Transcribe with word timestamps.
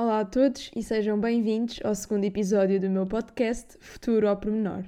Olá 0.00 0.20
a 0.20 0.24
todos 0.24 0.70
e 0.76 0.80
sejam 0.80 1.18
bem-vindos 1.18 1.80
ao 1.82 1.92
segundo 1.92 2.22
episódio 2.22 2.80
do 2.80 2.88
meu 2.88 3.04
podcast 3.04 3.76
Futuro 3.80 4.28
ao 4.28 4.36
Pormenor. 4.36 4.84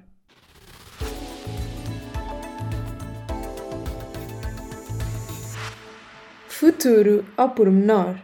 Futuro 6.47 7.27
ao 7.37 7.51
Pormenor. 7.51 8.21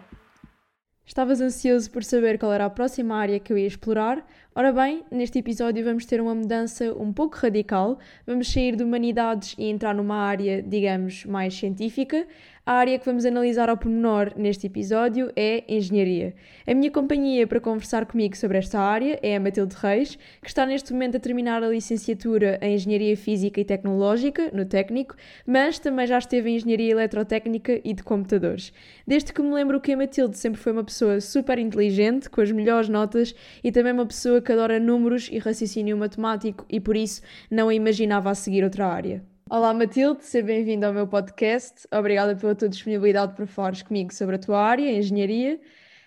Estavas 1.04 1.40
ansioso 1.40 1.90
por 1.90 2.04
saber 2.04 2.38
qual 2.38 2.52
era 2.52 2.66
a 2.66 2.70
próxima 2.70 3.16
área 3.16 3.40
que 3.40 3.52
eu 3.52 3.58
ia 3.58 3.66
explorar? 3.66 4.24
Ora 4.58 4.72
bem, 4.72 5.04
neste 5.10 5.38
episódio 5.38 5.84
vamos 5.84 6.06
ter 6.06 6.18
uma 6.18 6.34
mudança 6.34 6.90
um 6.94 7.12
pouco 7.12 7.36
radical. 7.36 7.98
Vamos 8.26 8.50
sair 8.50 8.74
de 8.74 8.82
humanidades 8.82 9.54
e 9.58 9.68
entrar 9.68 9.94
numa 9.94 10.16
área, 10.16 10.62
digamos, 10.62 11.26
mais 11.26 11.52
científica. 11.52 12.26
A 12.68 12.72
área 12.72 12.98
que 12.98 13.06
vamos 13.06 13.24
analisar 13.24 13.68
ao 13.68 13.76
pormenor 13.76 14.32
neste 14.34 14.66
episódio 14.66 15.30
é 15.36 15.62
Engenharia. 15.68 16.34
A 16.66 16.74
minha 16.74 16.90
companhia 16.90 17.46
para 17.46 17.60
conversar 17.60 18.06
comigo 18.06 18.36
sobre 18.36 18.58
esta 18.58 18.80
área 18.80 19.20
é 19.22 19.36
a 19.36 19.40
Matilde 19.40 19.76
Reis, 19.78 20.18
que 20.42 20.48
está 20.48 20.66
neste 20.66 20.92
momento 20.92 21.16
a 21.16 21.20
terminar 21.20 21.62
a 21.62 21.68
licenciatura 21.68 22.58
em 22.60 22.74
Engenharia 22.74 23.16
Física 23.16 23.60
e 23.60 23.64
Tecnológica, 23.64 24.50
no 24.52 24.64
técnico, 24.64 25.14
mas 25.46 25.78
também 25.78 26.08
já 26.08 26.18
esteve 26.18 26.50
em 26.50 26.56
Engenharia 26.56 26.90
Eletrotécnica 26.90 27.80
e 27.84 27.94
de 27.94 28.02
Computadores. 28.02 28.72
Desde 29.06 29.32
que 29.32 29.40
me 29.42 29.54
lembro 29.54 29.80
que 29.80 29.92
a 29.92 29.96
Matilde 29.96 30.36
sempre 30.36 30.60
foi 30.60 30.72
uma 30.72 30.82
pessoa 30.82 31.20
super 31.20 31.60
inteligente, 31.60 32.28
com 32.28 32.40
as 32.40 32.50
melhores 32.50 32.88
notas 32.88 33.32
e 33.62 33.70
também 33.70 33.92
uma 33.92 34.06
pessoa 34.06 34.42
que 34.46 34.52
adora 34.52 34.78
números 34.78 35.28
e 35.32 35.38
raciocínio 35.38 35.96
matemático 35.96 36.64
e 36.70 36.78
por 36.78 36.96
isso 36.96 37.20
não 37.50 37.68
a 37.68 37.74
imaginava 37.74 38.30
a 38.30 38.34
seguir 38.34 38.62
outra 38.62 38.86
área. 38.86 39.24
Olá 39.50 39.74
Matilde, 39.74 40.24
seja 40.24 40.46
bem-vinda 40.46 40.86
ao 40.86 40.92
meu 40.92 41.08
podcast. 41.08 41.86
Obrigada 41.92 42.36
pela 42.36 42.54
tua 42.54 42.68
disponibilidade 42.68 43.34
para 43.34 43.44
falares 43.44 43.82
comigo 43.82 44.14
sobre 44.14 44.36
a 44.36 44.38
tua 44.38 44.62
área, 44.62 44.88
a 44.88 44.92
engenharia. 44.92 45.60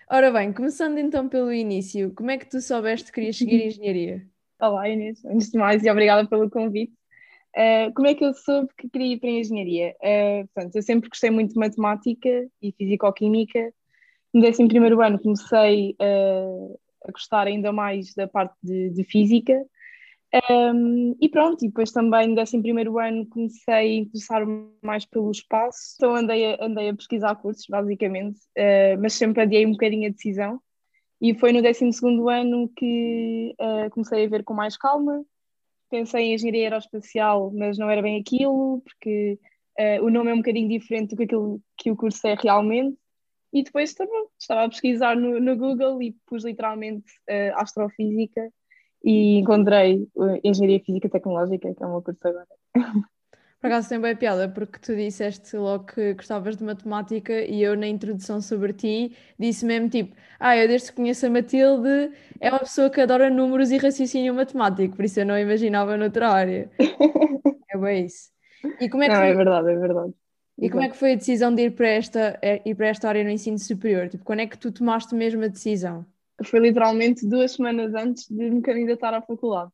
Ora 0.09 0.31
bem, 0.31 0.53
começando 0.53 0.98
então 0.98 1.27
pelo 1.27 1.52
início, 1.52 2.13
como 2.15 2.31
é 2.31 2.38
que 2.38 2.49
tu 2.49 2.62
soubeste 2.62 3.07
que 3.07 3.15
querias 3.15 3.38
seguir 3.38 3.67
engenharia? 3.67 4.25
Olá 4.62 4.87
Inês, 4.87 5.23
antes 5.26 5.51
de 5.51 5.57
mais 5.57 5.84
e 5.84 5.91
obrigada 5.91 6.26
pelo 6.26 6.49
convite. 6.49 6.93
Uh, 7.57 7.93
como 7.93 8.07
é 8.07 8.15
que 8.15 8.23
eu 8.23 8.34
soube 8.34 8.70
que 8.77 8.87
queria 8.87 9.15
ir 9.15 9.20
para 9.20 9.29
a 9.29 9.34
engenharia? 9.34 9.95
Uh, 10.01 10.48
portanto, 10.54 10.76
eu 10.77 10.82
sempre 10.82 11.10
gostei 11.10 11.29
muito 11.29 11.54
de 11.54 11.60
matemática 11.60 12.48
e 12.62 12.71
fisicoquímica. 12.71 13.73
No 14.34 14.48
11 14.48 14.63
ano 15.04 15.20
comecei 15.20 15.95
uh, 15.99 16.79
a 17.07 17.11
gostar 17.11 17.47
ainda 17.47 17.71
mais 17.71 18.13
da 18.13 18.27
parte 18.27 18.55
de, 18.63 18.89
de 18.89 19.03
física 19.03 19.55
um, 20.51 21.15
e 21.19 21.27
pronto, 21.27 21.65
e 21.65 21.67
depois 21.67 21.91
também 21.91 22.27
no 22.27 22.39
11 22.39 22.57
ano 23.03 23.25
comecei 23.27 23.73
a 23.73 23.95
interessar-me 23.95 24.69
mais 24.81 25.03
pelo 25.03 25.31
espaço, 25.31 25.95
então 25.95 26.15
andei 26.15 26.53
a, 26.53 26.65
andei 26.65 26.89
a 26.89 26.95
pesquisar 26.95 27.35
cursos, 27.35 27.65
basicamente, 27.67 28.37
uh, 28.57 28.99
mas 29.01 29.13
sempre 29.13 29.41
adiei 29.41 29.65
um 29.65 29.71
bocadinho 29.71 30.07
a 30.07 30.11
decisão. 30.11 30.61
E 31.20 31.33
foi 31.33 31.51
no 31.51 31.61
12 31.61 31.83
ano 32.31 32.71
que 32.77 33.55
uh, 33.59 33.89
comecei 33.89 34.25
a 34.25 34.29
ver 34.29 34.43
com 34.43 34.53
mais 34.53 34.77
calma. 34.77 35.25
Pensei 35.89 36.25
em 36.25 36.33
engenharia 36.35 36.65
aeroespacial, 36.65 37.51
mas 37.51 37.77
não 37.77 37.89
era 37.89 38.01
bem 38.01 38.21
aquilo, 38.21 38.81
porque 38.81 39.39
uh, 39.79 40.05
o 40.05 40.09
nome 40.11 40.29
é 40.29 40.33
um 40.33 40.37
bocadinho 40.37 40.70
diferente 40.70 41.09
do 41.09 41.17
que 41.17 41.23
aquilo 41.23 41.61
que 41.75 41.91
o 41.91 41.95
curso 41.95 42.25
é 42.27 42.35
realmente. 42.35 42.95
E 43.51 43.63
depois 43.63 43.89
estava, 43.89 44.11
estava 44.39 44.63
a 44.65 44.69
pesquisar 44.69 45.15
no, 45.15 45.39
no 45.39 45.57
Google 45.57 46.01
e 46.01 46.15
pus 46.25 46.43
literalmente 46.43 47.11
astrofísica 47.55 48.51
e 49.03 49.39
encontrei 49.39 50.07
Engenharia 50.43 50.83
Física 50.83 51.09
Tecnológica, 51.09 51.73
que 51.73 51.83
é 51.83 51.85
o 51.85 51.89
meu 51.89 52.01
curso 52.01 52.27
agora. 52.27 52.47
Por 53.59 53.67
acaso 53.67 53.89
tem 53.89 53.99
bem 53.99 54.15
piada, 54.15 54.47
porque 54.47 54.79
tu 54.79 54.95
disseste 54.95 55.57
logo 55.57 55.83
que 55.83 56.13
gostavas 56.13 56.55
de 56.55 56.63
matemática 56.63 57.33
e 57.41 57.61
eu 57.61 57.75
na 57.75 57.87
introdução 57.87 58.39
sobre 58.39 58.71
ti 58.71 59.17
disse 59.37 59.65
mesmo 59.65 59.89
tipo, 59.89 60.15
ah, 60.39 60.55
eu 60.55 60.65
desde 60.65 60.89
que 60.89 60.95
conheço 60.95 61.25
a 61.25 61.29
Matilde 61.29 62.11
é 62.39 62.49
uma 62.49 62.59
pessoa 62.59 62.89
que 62.89 63.01
adora 63.01 63.29
números 63.29 63.70
e 63.71 63.77
raciocínio 63.77 64.33
matemático, 64.33 64.95
por 64.95 65.03
isso 65.03 65.19
eu 65.19 65.25
não 65.25 65.38
imaginava 65.38 65.97
noutra 65.97 66.29
área. 66.29 66.72
é 67.69 67.77
bem 67.77 68.05
isso. 68.05 68.29
E 68.79 68.88
como 68.88 69.03
é 69.03 69.07
que 69.07 69.13
não, 69.13 69.23
é 69.23 69.33
verdade, 69.33 69.71
é 69.71 69.75
verdade. 69.75 70.13
E 70.61 70.69
como 70.69 70.83
é 70.83 70.89
que 70.89 70.97
foi 70.97 71.13
a 71.13 71.15
decisão 71.15 71.53
de 71.53 71.63
ir 71.63 71.71
para 71.71 71.87
esta, 71.87 72.37
eh, 72.41 72.61
ir 72.65 72.75
para 72.75 72.87
esta 72.87 73.07
área 73.07 73.23
no 73.23 73.29
ensino 73.29 73.57
superior? 73.57 74.09
Tipo, 74.09 74.23
quando 74.25 74.41
é 74.41 74.47
que 74.47 74.57
tu 74.57 74.71
tomaste 74.71 75.15
mesmo 75.15 75.43
a 75.43 75.47
decisão? 75.47 76.05
foi 76.43 76.59
literalmente 76.59 77.27
duas 77.27 77.53
semanas 77.53 77.93
antes 77.93 78.27
de 78.27 78.49
me 78.49 78.61
candidatar 78.61 79.13
à 79.13 79.21
faculdade. 79.21 79.71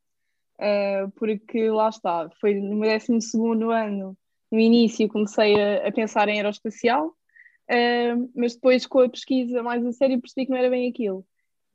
Uh, 0.58 1.12
porque 1.18 1.70
lá 1.70 1.90
está, 1.90 2.30
foi 2.40 2.56
no 2.56 2.78
meu 2.78 2.90
12 2.90 3.38
ano, 3.74 4.18
no 4.50 4.60
início, 4.60 5.08
comecei 5.10 5.60
a, 5.60 5.88
a 5.88 5.92
pensar 5.92 6.30
em 6.30 6.38
aeroespacial, 6.38 7.08
uh, 7.08 8.32
mas 8.34 8.56
depois 8.56 8.86
com 8.86 9.00
a 9.00 9.10
pesquisa 9.10 9.62
mais 9.62 9.86
a 9.86 9.92
sério 9.92 10.22
percebi 10.22 10.46
que 10.46 10.52
não 10.52 10.58
era 10.58 10.70
bem 10.70 10.90
aquilo. 10.90 11.26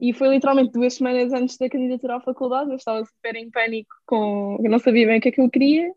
E 0.01 0.15
foi 0.15 0.29
literalmente 0.29 0.73
duas 0.73 0.95
semanas 0.95 1.31
antes 1.31 1.59
da 1.59 1.69
candidatura 1.69 2.17
à 2.17 2.21
faculdade, 2.21 2.71
eu 2.71 2.77
estava 2.77 3.05
super 3.05 3.37
em 3.37 3.51
pânico, 3.51 3.95
com, 4.07 4.59
eu 4.65 4.71
não 4.71 4.79
sabia 4.79 5.07
bem 5.07 5.19
o 5.19 5.21
que 5.21 5.29
é 5.29 5.33
que 5.33 5.43
eu 5.43 5.51
queria, 5.51 5.93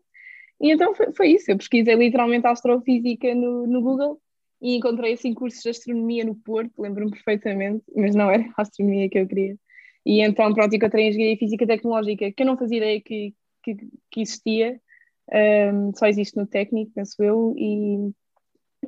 e 0.60 0.72
então 0.72 0.94
foi, 0.94 1.12
foi 1.12 1.28
isso, 1.28 1.50
eu 1.50 1.56
pesquisei 1.56 1.94
literalmente 1.94 2.46
astrofísica 2.46 3.34
no, 3.34 3.66
no 3.66 3.82
Google 3.82 4.20
e 4.60 4.76
encontrei 4.76 5.14
assim 5.14 5.34
cursos 5.34 5.62
de 5.62 5.68
astronomia 5.68 6.24
no 6.24 6.34
Porto, 6.36 6.80
lembro-me 6.80 7.10
perfeitamente, 7.10 7.84
mas 7.94 8.14
não 8.14 8.30
era 8.30 8.44
a 8.56 8.62
astronomia 8.62 9.08
que 9.08 9.18
eu 9.18 9.26
queria. 9.26 9.56
E 10.06 10.20
então, 10.20 10.52
pronto, 10.52 10.74
encontrei 10.74 11.08
engenharia 11.08 11.36
física 11.36 11.66
tecnológica, 11.66 12.30
que 12.32 12.42
eu 12.42 12.46
não 12.46 12.58
fazia 12.58 12.78
ideia 12.78 13.00
que, 13.00 13.34
que, 13.62 13.76
que 14.10 14.20
existia, 14.20 14.80
um, 15.72 15.92
só 15.94 16.06
existe 16.06 16.36
no 16.36 16.46
técnico, 16.46 16.92
penso 16.94 17.22
eu, 17.22 17.54
e, 17.56 18.10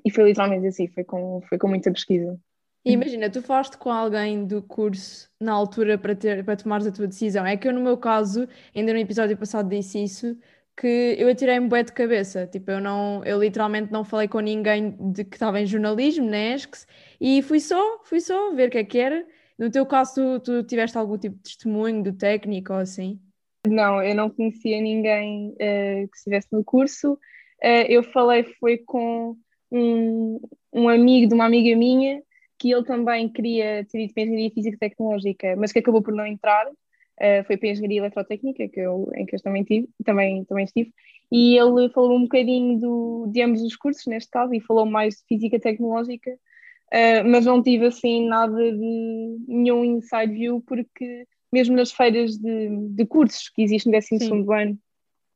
e 0.05 0.11
foi 0.11 0.25
literalmente 0.25 0.67
assim, 0.67 0.89
foi 0.89 1.05
com, 1.05 1.41
foi 1.49 1.59
com 1.59 1.69
muita 1.69 1.91
pesquisa. 1.91 2.39
E 2.85 2.93
imagina, 2.93 3.29
tu 3.29 3.43
falaste 3.43 3.77
com 3.77 3.91
alguém 3.91 4.47
do 4.47 4.63
curso 4.63 5.29
na 5.41 5.53
altura 5.53 5.99
para, 5.99 6.15
ter, 6.15 6.45
para 6.45 6.55
tomares 6.55 6.87
a 6.87 6.93
tua 6.93 7.09
decisão. 7.09 7.45
É 7.45 7.57
que 7.57 7.67
eu, 7.67 7.73
no 7.73 7.81
meu 7.81 7.97
caso, 7.97 8.47
ainda 8.73 8.93
no 8.93 8.99
episódio 9.01 9.37
passado 9.37 9.69
disse 9.69 10.01
isso, 10.05 10.39
que 10.77 11.17
eu 11.19 11.29
atirei-me 11.29 11.69
bué 11.69 11.83
de 11.83 11.93
cabeça. 11.93 12.47
Tipo, 12.47 12.73
eu 12.73 12.81
não, 12.81 13.25
eu 13.25 13.41
literalmente 13.41 13.91
não 13.91 14.05
falei 14.05 14.29
com 14.29 14.41
ninguém 14.41 14.95
de 15.13 15.25
que 15.25 15.37
estava 15.37 15.61
em 15.61 15.67
jornalismo, 15.67 16.29
na 16.29 16.55
ESCS, 16.55 16.87
e 17.21 17.43
fui 17.43 17.61
só, 17.61 18.03
fui 18.05 18.21
só 18.21 18.53
ver 18.55 18.69
o 18.69 18.71
que 18.71 18.79
é 18.79 18.85
que 18.85 18.99
era. 18.99 19.27
No 19.59 19.71
teu 19.71 19.87
caso, 19.87 20.39
tu, 20.41 20.41
tu 20.41 20.63
tiveste 20.65 20.99
algum 20.99 21.17
tipo 21.17 21.37
de 21.37 21.43
testemunho 21.43 22.03
do 22.03 22.13
técnico 22.13 22.75
ou 22.75 22.79
assim? 22.79 23.19
Não, 23.67 24.03
eu 24.03 24.15
não 24.15 24.29
conhecia 24.29 24.81
ninguém 24.81 25.51
uh, 25.53 26.09
que 26.09 26.17
estivesse 26.17 26.49
no 26.53 26.63
curso. 26.63 27.15
Uh, 27.63 27.87
eu 27.89 28.03
falei 28.03 28.45
foi 28.61 28.79
com 28.79 29.35
um, 29.73 30.41
um 30.73 30.89
amigo 30.89 31.27
de 31.29 31.35
uma 31.35 31.47
amiga 31.47 31.75
minha 31.77 32.23
que 32.59 32.71
ele 32.71 32.85
também 32.85 33.29
queria 33.29 33.85
ter 33.91 34.05
ido 34.05 34.15
para 34.15 34.23
Engenharia 34.23 34.51
Física 34.51 34.77
Tecnológica, 34.79 35.57
mas 35.57 35.73
que 35.73 35.79
acabou 35.79 36.03
por 36.03 36.15
não 36.15 36.27
entrar 36.27 36.67
uh, 37.21 37.45
foi 37.47 37.57
para 37.57 37.69
a 37.69 37.73
Engenharia 37.73 37.99
Eletrotécnica, 37.99 38.69
que 38.69 38.81
eu, 38.81 39.11
em 39.15 39.27
que 39.27 39.37
eu 39.37 39.41
também, 39.41 39.65
tive, 39.65 39.89
também, 40.05 40.45
também 40.45 40.65
estive, 40.65 40.93
e 41.31 41.57
ele 41.57 41.89
falou 41.91 42.17
um 42.17 42.23
bocadinho 42.23 42.79
do, 42.79 43.27
de 43.31 43.43
ambos 43.43 43.63
os 43.63 43.77
cursos, 43.77 44.07
neste 44.07 44.31
caso, 44.31 44.55
e 44.55 44.61
falou 44.61 44.87
mais 44.87 45.17
de 45.17 45.25
Física 45.29 45.59
Tecnológica, 45.59 46.31
uh, 46.31 47.29
mas 47.29 47.45
não 47.47 47.63
tive 47.63 47.87
assim 47.87 48.27
nada 48.29 48.57
de 48.57 49.37
nenhum 49.49 49.85
inside 49.85 50.33
view, 50.33 50.63
porque 50.67 51.27
mesmo 51.53 51.77
nas 51.77 51.93
feiras 51.93 52.37
de, 52.37 52.69
de 52.91 53.07
cursos 53.07 53.49
que 53.49 53.63
existem 53.63 53.93
no 53.93 53.99
12 53.99 54.19
segundo 54.25 54.53
ano, 54.53 54.79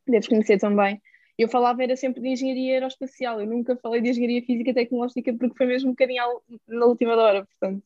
deves 0.07 0.29
conhecer 0.29 0.59
também, 0.59 1.01
eu 1.39 1.49
falava 1.49 1.83
era 1.83 1.97
sempre 1.97 2.21
de 2.21 2.29
engenharia 2.29 2.75
aeroespacial, 2.75 3.41
eu 3.41 3.47
nunca 3.47 3.75
falei 3.77 4.03
de 4.03 4.11
engenharia 4.11 4.43
física 4.43 4.75
tecnológica 4.75 5.33
porque 5.33 5.57
foi 5.57 5.67
mesmo 5.67 5.89
um 5.89 5.93
bocadinho 5.93 6.23
na 6.69 6.85
última 6.85 7.17
hora, 7.17 7.47
portanto. 7.47 7.83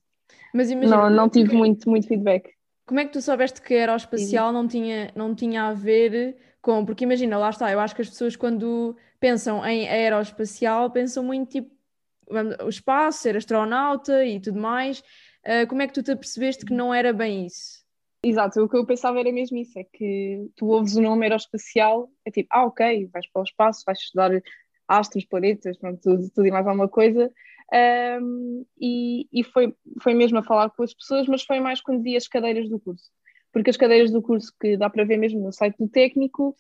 Mas 0.53 0.71
imagina, 0.71 0.97
não, 0.97 1.10
não 1.10 1.28
tive 1.28 1.54
muito, 1.54 1.88
muito 1.88 2.09
feedback. 2.09 2.50
Como 2.87 3.00
é 3.00 3.05
que 3.05 3.12
tu 3.12 3.22
soubeste 3.22 3.62
que 3.62 3.75
aeroespacial 3.75 4.53
não 4.53 4.69
tinha, 4.69 5.11
não 5.15 5.34
tinha 5.34 5.65
a 5.65 5.72
ver 5.72 6.37
com. 6.61 6.84
Porque 6.84 7.05
imagina, 7.05 7.39
lá 7.39 7.50
está, 7.50 7.71
eu 7.72 7.81
acho 7.81 7.95
que 7.95 8.03
as 8.03 8.09
pessoas 8.09 8.37
quando 8.37 8.97
pensam 9.19 9.65
em 9.65 9.89
aeroespacial 9.89 10.91
pensam 10.91 11.25
muito 11.25 11.50
tipo 11.50 11.75
o 12.62 12.69
espaço, 12.69 13.21
ser 13.22 13.37
astronauta 13.37 14.25
e 14.25 14.41
tudo 14.41 14.61
mais. 14.61 15.00
Uh, 15.45 15.67
como 15.69 15.83
é 15.83 15.87
que 15.87 15.93
tu 15.93 16.03
te 16.03 16.12
apercebeste 16.12 16.65
que 16.65 16.72
não 16.72 16.92
era 16.92 17.13
bem 17.13 17.47
isso? 17.47 17.84
Exato, 18.22 18.63
o 18.63 18.69
que 18.69 18.77
eu 18.77 18.86
pensava 18.86 19.21
era 19.21 19.31
mesmo 19.31 19.59
isso: 19.59 19.78
é 19.78 19.84
que 19.84 20.51
tu 20.57 20.66
ouves 20.66 20.97
o 20.97 21.03
nome 21.03 21.27
aeroespacial, 21.27 22.10
é 22.25 22.31
tipo, 22.31 22.48
ah, 22.51 22.65
ok, 22.65 23.09
vais 23.13 23.27
para 23.31 23.41
o 23.41 23.45
espaço, 23.45 23.83
vais 23.84 23.98
estudar 23.98 24.31
astros, 24.89 25.27
planetas, 25.27 25.77
pronto, 25.77 26.01
tudo, 26.01 26.31
tudo 26.31 26.47
e 26.47 26.51
mais 26.51 26.66
alguma 26.66 26.89
coisa, 26.89 27.31
um, 27.74 28.65
e, 28.80 29.26
e 29.32 29.42
foi, 29.42 29.74
foi 30.00 30.15
mesmo 30.15 30.38
a 30.38 30.42
falar 30.42 30.71
com 30.71 30.82
as 30.82 30.94
pessoas, 30.94 31.26
mas 31.26 31.42
foi 31.42 31.59
mais 31.59 31.80
quando 31.80 32.03
vi 32.03 32.16
as 32.16 32.28
cadeiras 32.28 32.68
do 32.68 32.78
curso. 32.78 33.10
Porque 33.53 33.71
as 33.71 33.76
cadeiras 33.76 34.10
do 34.10 34.22
curso, 34.22 34.53
que 34.60 34.76
dá 34.76 34.91
para 34.91 35.04
ver 35.04 35.16
mesmo 35.16 35.41
no 35.41 35.53
site 35.53 35.76
do 35.78 35.88
técnico, 35.88 36.56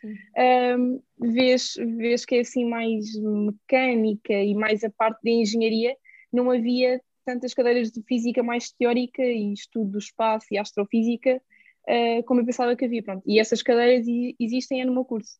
um, 0.78 1.00
vês, 1.18 1.74
vês 1.96 2.24
que 2.24 2.36
é 2.36 2.40
assim 2.40 2.64
mais 2.64 3.04
mecânica 3.16 4.32
e 4.32 4.54
mais 4.54 4.82
a 4.84 4.90
parte 4.90 5.20
de 5.22 5.30
engenharia, 5.30 5.96
não 6.32 6.50
havia 6.50 7.00
tantas 7.24 7.54
cadeiras 7.54 7.90
de 7.90 8.02
física 8.02 8.42
mais 8.42 8.70
teórica 8.70 9.22
e 9.22 9.52
estudo 9.52 9.92
do 9.92 9.98
espaço 9.98 10.46
e 10.50 10.58
astrofísica 10.58 11.40
uh, 11.88 12.22
como 12.24 12.40
eu 12.40 12.46
pensava 12.46 12.76
que 12.76 12.84
havia. 12.84 13.02
Pronto. 13.02 13.22
E 13.26 13.38
essas 13.38 13.62
cadeiras 13.62 14.06
existem 14.38 14.80
é 14.80 14.84
no 14.84 14.92
meu 14.92 15.04
curso. 15.04 15.38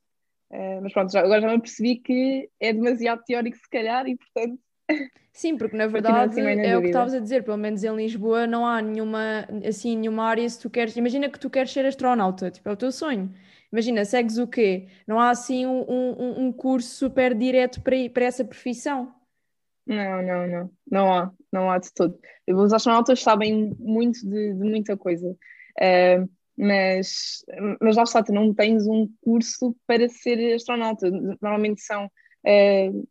Uh, 0.51 0.83
mas 0.83 0.93
pronto, 0.93 1.13
já, 1.13 1.21
agora 1.21 1.41
já 1.41 1.49
me 1.49 1.61
percebi 1.61 1.97
que 1.97 2.49
é 2.61 2.73
demasiado 2.73 3.23
teórico 3.25 3.57
se 3.57 3.69
calhar 3.69 4.07
e 4.07 4.17
portanto 4.17 4.59
Sim, 5.33 5.57
porque 5.57 5.77
na 5.77 5.89
verdade 5.89 6.41
é 6.41 6.79
o 6.79 6.81
que 6.81 6.87
estavas 6.87 7.13
a 7.13 7.19
dizer, 7.19 7.43
pelo 7.43 7.57
menos 7.57 7.83
em 7.83 7.97
Lisboa 7.97 8.47
não 8.47 8.65
há 8.65 8.81
nenhuma, 8.81 9.47
assim, 9.67 9.97
nenhuma 9.97 10.25
área 10.25 10.49
se 10.49 10.61
tu 10.61 10.71
queres, 10.71 10.97
imagina 10.97 11.29
que 11.29 11.41
tu 11.41 11.51
queres 11.51 11.73
ser 11.73 11.85
astronauta, 11.85 12.51
tipo, 12.51 12.69
é 12.69 12.73
o 12.73 12.77
teu 12.77 12.93
sonho. 12.93 13.35
Imagina, 13.73 14.05
segues 14.05 14.39
o 14.39 14.47
quê? 14.47 14.87
Não 15.05 15.19
há 15.19 15.31
assim 15.31 15.67
um, 15.67 15.85
um, 15.89 16.47
um 16.47 16.53
curso 16.53 16.95
super 16.95 17.35
direto 17.35 17.83
para, 17.83 17.97
para 18.11 18.25
essa 18.27 18.45
profissão. 18.45 19.13
Não, 19.85 20.23
não, 20.23 20.47
não, 20.47 20.71
não 20.89 21.13
há, 21.13 21.33
não 21.53 21.71
há 21.71 21.79
de 21.79 21.93
todo. 21.93 22.17
Os 22.49 22.73
astronautas 22.73 23.21
sabem 23.21 23.75
muito 23.81 24.21
de, 24.25 24.55
de 24.55 24.71
muita 24.71 24.97
coisa, 24.97 25.29
uh, 25.29 26.31
mas, 26.57 27.45
mas 27.81 27.97
lá 27.97 28.05
está, 28.05 28.23
tu 28.23 28.33
não 28.33 28.55
tens 28.55 28.87
um 28.87 29.11
curso 29.21 29.77
para 29.87 30.09
ser 30.09 30.55
astronauta. 30.55 31.11
Normalmente 31.11 31.83
são 31.83 32.07
uh, 32.07 33.09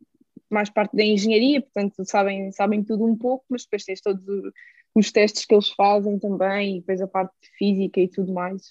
mais 0.54 0.70
parte 0.70 0.96
da 0.96 1.04
engenharia, 1.04 1.62
portanto 1.62 2.04
sabem, 2.06 2.52
sabem 2.52 2.84
tudo 2.84 3.06
um 3.06 3.18
pouco, 3.18 3.46
mas 3.50 3.64
depois 3.64 3.84
tens 3.84 4.02
todos 4.02 4.24
os 4.96 5.12
testes 5.12 5.46
que 5.46 5.54
eles 5.54 5.70
fazem 5.70 6.20
também, 6.20 6.78
e 6.78 6.80
depois 6.80 7.02
a 7.02 7.08
parte 7.08 7.34
de 7.42 7.50
física 7.58 8.00
e 8.00 8.08
tudo 8.08 8.34
mais. 8.34 8.62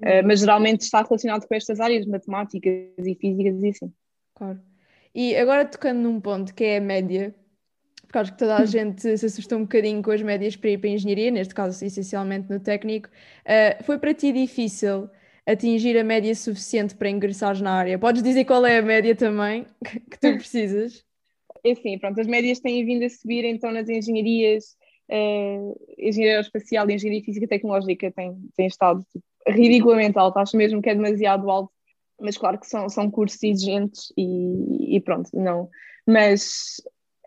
Uh, 0.00 0.22
mas 0.24 0.40
geralmente 0.40 0.82
está 0.82 1.02
relacionado 1.02 1.46
com 1.46 1.54
estas 1.54 1.80
áreas, 1.80 2.06
matemáticas 2.06 2.72
e 2.98 3.14
físicas 3.14 3.62
e 3.62 3.68
assim. 3.68 3.92
Claro. 4.34 4.60
E 5.14 5.36
agora 5.36 5.64
tocando 5.64 5.98
num 6.00 6.20
ponto 6.20 6.54
que 6.54 6.64
é 6.64 6.76
a 6.76 6.80
média, 6.80 7.34
porque 8.02 8.18
acho 8.18 8.32
que 8.32 8.38
toda 8.38 8.58
a 8.58 8.62
hum. 8.62 8.66
gente 8.66 9.18
se 9.18 9.26
assustou 9.26 9.58
um 9.58 9.62
bocadinho 9.62 10.02
com 10.02 10.10
as 10.10 10.22
médias 10.22 10.56
para 10.56 10.70
ir 10.70 10.78
para 10.78 10.90
a 10.90 10.92
engenharia, 10.92 11.30
neste 11.30 11.54
caso 11.54 11.84
essencialmente 11.84 12.48
no 12.48 12.60
técnico. 12.60 13.08
Uh, 13.08 13.82
foi 13.84 13.98
para 13.98 14.14
ti 14.14 14.32
difícil 14.32 15.10
atingir 15.48 15.98
a 15.98 16.04
média 16.04 16.34
suficiente 16.34 16.94
para 16.94 17.08
ingressares 17.08 17.60
na 17.60 17.72
área? 17.72 17.98
Podes 17.98 18.22
dizer 18.22 18.44
qual 18.44 18.64
é 18.66 18.78
a 18.78 18.82
média 18.82 19.16
também 19.16 19.66
que 19.82 20.18
tu 20.20 20.36
precisas? 20.36 21.07
Sim, 21.82 21.98
pronto, 21.98 22.20
as 22.20 22.26
médias 22.26 22.60
têm 22.60 22.84
vindo 22.84 23.04
a 23.04 23.10
subir 23.10 23.44
então 23.44 23.70
nas 23.70 23.88
engenharias, 23.88 24.76
uh, 25.10 25.80
engenharia 25.98 26.36
aeroespacial 26.36 26.88
e 26.88 26.94
engenharia 26.94 27.24
física 27.24 27.48
tecnológica 27.48 28.12
têm, 28.12 28.66
estado 28.66 29.04
tipo, 29.12 29.24
ridiculamente 29.46 30.18
alto, 30.18 30.38
acho 30.38 30.56
mesmo 30.56 30.82
que 30.82 30.90
é 30.90 30.94
demasiado 30.94 31.50
alto, 31.50 31.72
mas 32.20 32.36
claro 32.36 32.58
que 32.58 32.66
são, 32.66 32.88
são 32.88 33.10
cursos 33.10 33.42
exigentes 33.42 34.12
e, 34.16 34.96
e 34.96 35.00
pronto, 35.00 35.30
não. 35.32 35.68
Mas 36.06 36.80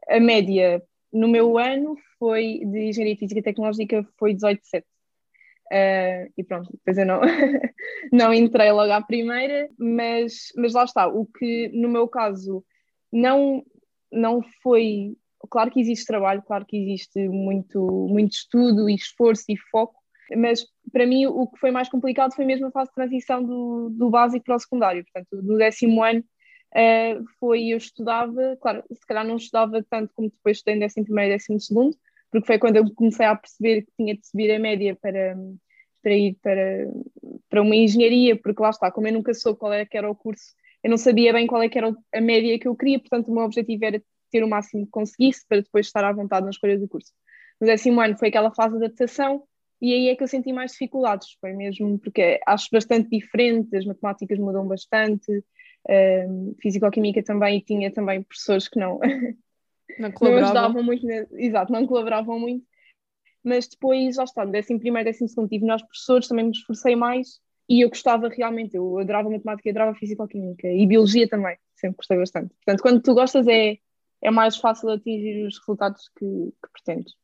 a 0.09 0.19
média 0.19 0.81
no 1.11 1.27
meu 1.27 1.57
ano 1.57 1.95
foi 2.17 2.61
de 2.65 2.89
Engenharia 2.89 3.17
Física 3.17 3.39
e 3.39 3.43
Tecnológica 3.43 4.05
foi 4.17 4.33
18,7. 4.33 4.81
Uh, 4.81 4.83
ah, 5.73 6.27
e 6.37 6.43
pronto, 6.43 6.69
depois 6.71 6.97
eu 6.97 7.05
não, 7.05 7.21
não 8.11 8.33
entrei 8.33 8.71
logo 8.71 8.91
à 8.91 9.01
primeira, 9.01 9.69
mas, 9.77 10.51
mas 10.55 10.73
lá 10.73 10.83
está, 10.83 11.07
o 11.07 11.25
que 11.25 11.69
no 11.73 11.87
meu 11.87 12.07
caso 12.09 12.63
não, 13.11 13.63
não 14.11 14.41
foi. 14.61 15.15
Claro 15.49 15.71
que 15.71 15.79
existe 15.79 16.05
trabalho, 16.05 16.43
claro 16.43 16.65
que 16.65 16.77
existe 16.77 17.27
muito, 17.27 18.07
muito 18.07 18.33
estudo 18.33 18.87
e 18.87 18.93
esforço 18.93 19.45
e 19.49 19.57
foco, 19.71 19.95
mas 20.37 20.65
para 20.91 21.07
mim 21.07 21.25
o 21.25 21.47
que 21.47 21.59
foi 21.59 21.71
mais 21.71 21.89
complicado 21.89 22.35
foi 22.35 22.45
mesmo 22.45 22.67
a 22.67 22.71
fase 22.71 22.89
de 22.89 22.95
transição 22.95 23.43
do, 23.43 23.89
do 23.89 24.09
básico 24.09 24.45
para 24.45 24.55
o 24.55 24.59
secundário. 24.59 25.03
Portanto, 25.03 25.43
no 25.43 25.57
décimo 25.57 26.03
ano 26.03 26.19
uh, 26.19 27.25
foi 27.39 27.69
eu 27.69 27.77
estudava, 27.77 28.55
claro, 28.61 28.83
se 28.91 29.05
calhar 29.07 29.25
não 29.25 29.37
estudava 29.37 29.83
tanto 29.89 30.13
como 30.13 30.29
depois 30.29 30.57
estudei 30.57 30.75
em 30.75 30.79
décimo 30.79 31.05
primeiro 31.05 31.31
e 31.31 31.33
décimo 31.33 31.59
segundo, 31.59 31.97
porque 32.31 32.47
foi 32.47 32.59
quando 32.59 32.77
eu 32.77 32.93
comecei 32.93 33.25
a 33.25 33.35
perceber 33.35 33.81
que 33.81 33.91
tinha 33.97 34.15
de 34.15 34.25
subir 34.25 34.51
a 34.51 34.59
média 34.59 34.95
para, 35.01 35.35
para 36.01 36.13
ir 36.13 36.37
para, 36.41 36.87
para 37.49 37.61
uma 37.61 37.75
engenharia, 37.75 38.35
porque 38.35 38.61
lá 38.61 38.69
está, 38.69 38.91
como 38.91 39.07
eu 39.07 39.13
nunca 39.13 39.33
soube 39.33 39.59
qual 39.59 39.73
era, 39.73 39.85
que 39.85 39.97
era 39.97 40.09
o 40.09 40.15
curso, 40.15 40.53
eu 40.83 40.89
não 40.89 40.97
sabia 40.97 41.31
bem 41.33 41.47
qual 41.47 41.61
é 41.61 41.69
que 41.69 41.77
era 41.77 41.95
a 42.13 42.21
média 42.21 42.57
que 42.59 42.67
eu 42.67 42.75
queria, 42.75 42.99
portanto 42.99 43.27
o 43.27 43.33
meu 43.33 43.43
objetivo 43.43 43.85
era 43.85 44.01
ter 44.31 44.43
o 44.43 44.47
máximo 44.47 44.85
que 44.85 44.91
conseguisse 44.91 45.45
para 45.47 45.61
depois 45.61 45.85
estar 45.85 46.03
à 46.03 46.11
vontade 46.11 46.45
nas 46.45 46.55
escolha 46.55 46.77
do 46.77 46.87
curso. 46.87 47.11
No 47.59 47.67
décimo 47.67 48.01
ano 48.01 48.17
foi 48.17 48.29
aquela 48.29 48.51
fase 48.51 48.77
de 48.77 48.85
adaptação 48.85 49.43
e 49.81 49.93
aí 49.93 50.09
é 50.09 50.15
que 50.15 50.23
eu 50.23 50.27
senti 50.27 50.53
mais 50.53 50.71
dificuldades, 50.71 51.37
foi 51.39 51.53
mesmo 51.53 51.99
porque 51.99 52.39
acho 52.45 52.69
bastante 52.71 53.09
diferente, 53.09 53.75
as 53.75 53.85
matemáticas 53.85 54.39
mudam 54.39 54.67
bastante, 54.67 55.43
um, 55.89 56.55
Físico-Química 56.61 57.23
também 57.23 57.57
e 57.57 57.61
tinha 57.61 57.91
também 57.91 58.23
professores 58.23 58.67
que 58.67 58.79
não, 58.79 58.99
não, 59.99 60.11
não 60.21 60.37
ajudavam 60.37 60.83
muito, 60.83 61.05
exato, 61.33 61.71
não 61.71 61.85
colaboravam 61.85 62.39
muito, 62.39 62.65
mas 63.43 63.67
depois, 63.67 64.15
já 64.15 64.23
está, 64.23 64.45
décimo 64.45 64.79
primeiro, 64.79 65.05
décimo 65.09 65.27
segundo, 65.27 65.49
tive 65.49 65.65
nós 65.65 65.81
professores, 65.81 66.27
também 66.27 66.45
me 66.45 66.51
esforcei 66.51 66.95
mais 66.95 67.39
e 67.71 67.81
eu 67.85 67.89
gostava 67.89 68.27
realmente, 68.27 68.75
eu 68.75 68.99
adorava 68.99 69.29
matemática, 69.29 69.69
adorava 69.69 69.95
Físico-Química 69.95 70.67
e 70.67 70.85
Biologia 70.85 71.25
também, 71.25 71.57
sempre 71.73 71.95
gostei 71.95 72.17
bastante. 72.17 72.53
Portanto, 72.55 72.81
quando 72.81 73.01
tu 73.01 73.13
gostas 73.13 73.47
é, 73.47 73.77
é 74.21 74.29
mais 74.29 74.57
fácil 74.57 74.89
atingir 74.89 75.45
os 75.47 75.57
resultados 75.57 76.09
que, 76.19 76.25
que 76.25 76.71
pretendes. 76.73 77.15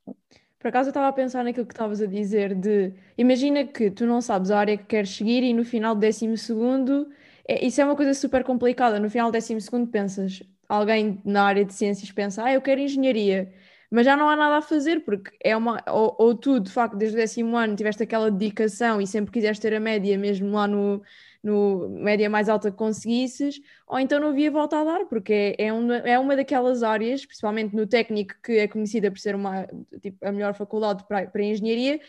Por 0.57 0.69
acaso 0.69 0.87
eu 0.87 0.91
estava 0.91 1.09
a 1.09 1.11
pensar 1.11 1.43
naquilo 1.43 1.65
que 1.65 1.73
estavas 1.73 2.01
a 2.01 2.05
dizer 2.05 2.55
de 2.55 2.93
imagina 3.17 3.65
que 3.65 3.91
tu 3.91 4.05
não 4.05 4.21
sabes 4.21 4.49
a 4.49 4.57
área 4.57 4.77
que 4.77 4.85
queres 4.85 5.09
seguir 5.09 5.43
e 5.43 5.53
no 5.53 5.65
final 5.65 5.93
do 5.93 5.99
décimo 5.99 6.37
segundo 6.37 7.09
é, 7.45 7.65
isso 7.65 7.81
é 7.81 7.85
uma 7.85 7.97
coisa 7.97 8.13
super 8.13 8.45
complicada. 8.45 9.01
No 9.01 9.09
final 9.09 9.29
do 9.29 9.33
décimo 9.33 9.59
segundo 9.59 9.87
pensas, 9.87 10.41
alguém 10.69 11.21
na 11.25 11.43
área 11.43 11.65
de 11.65 11.73
ciências 11.73 12.09
pensa, 12.09 12.45
ah, 12.45 12.53
eu 12.53 12.61
quero 12.61 12.79
engenharia, 12.79 13.53
mas 13.89 14.05
já 14.05 14.17
não 14.17 14.29
há 14.29 14.35
nada 14.35 14.57
a 14.57 14.61
fazer, 14.61 15.01
porque 15.05 15.31
é 15.43 15.55
uma. 15.55 15.81
Ou, 15.87 16.15
ou 16.19 16.35
tu, 16.35 16.59
de 16.59 16.71
facto, 16.71 16.97
desde 16.97 17.15
o 17.15 17.19
décimo 17.19 17.55
ano 17.55 17.75
tiveste 17.75 18.03
aquela 18.03 18.29
dedicação 18.29 19.01
e 19.01 19.07
sempre 19.07 19.31
quiseste 19.31 19.61
ter 19.61 19.73
a 19.73 19.79
média, 19.79 20.17
mesmo 20.17 20.51
lá 20.51 20.67
no, 20.67 21.01
no 21.41 21.89
média 21.89 22.29
mais 22.29 22.49
alta 22.49 22.69
que 22.69 22.77
conseguisses, 22.77 23.61
ou 23.87 23.99
então 23.99 24.19
não 24.19 24.29
havia 24.29 24.51
volta 24.51 24.79
a 24.79 24.83
dar, 24.83 25.05
porque 25.05 25.55
é, 25.57 25.67
é, 25.67 25.73
uma, 25.73 25.97
é 25.97 26.19
uma 26.19 26.35
daquelas 26.35 26.83
áreas, 26.83 27.25
principalmente 27.25 27.75
no 27.75 27.87
técnico, 27.87 28.35
que 28.43 28.57
é 28.57 28.67
conhecida 28.67 29.09
por 29.09 29.19
ser 29.19 29.35
uma, 29.35 29.67
tipo, 30.01 30.17
a 30.25 30.31
melhor 30.31 30.53
faculdade 30.53 31.05
para, 31.07 31.27
para 31.27 31.43
engenharia, 31.43 31.99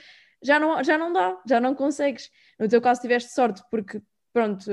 já 0.43 0.59
não, 0.59 0.83
já 0.83 0.99
não 0.99 1.13
dá, 1.13 1.41
já 1.49 1.61
não 1.61 1.75
consegues. 1.75 2.31
No 2.59 2.69
teu 2.69 2.81
caso 2.81 3.01
tiveste 3.01 3.33
sorte, 3.33 3.63
porque 3.71 4.03
pronto, 4.33 4.71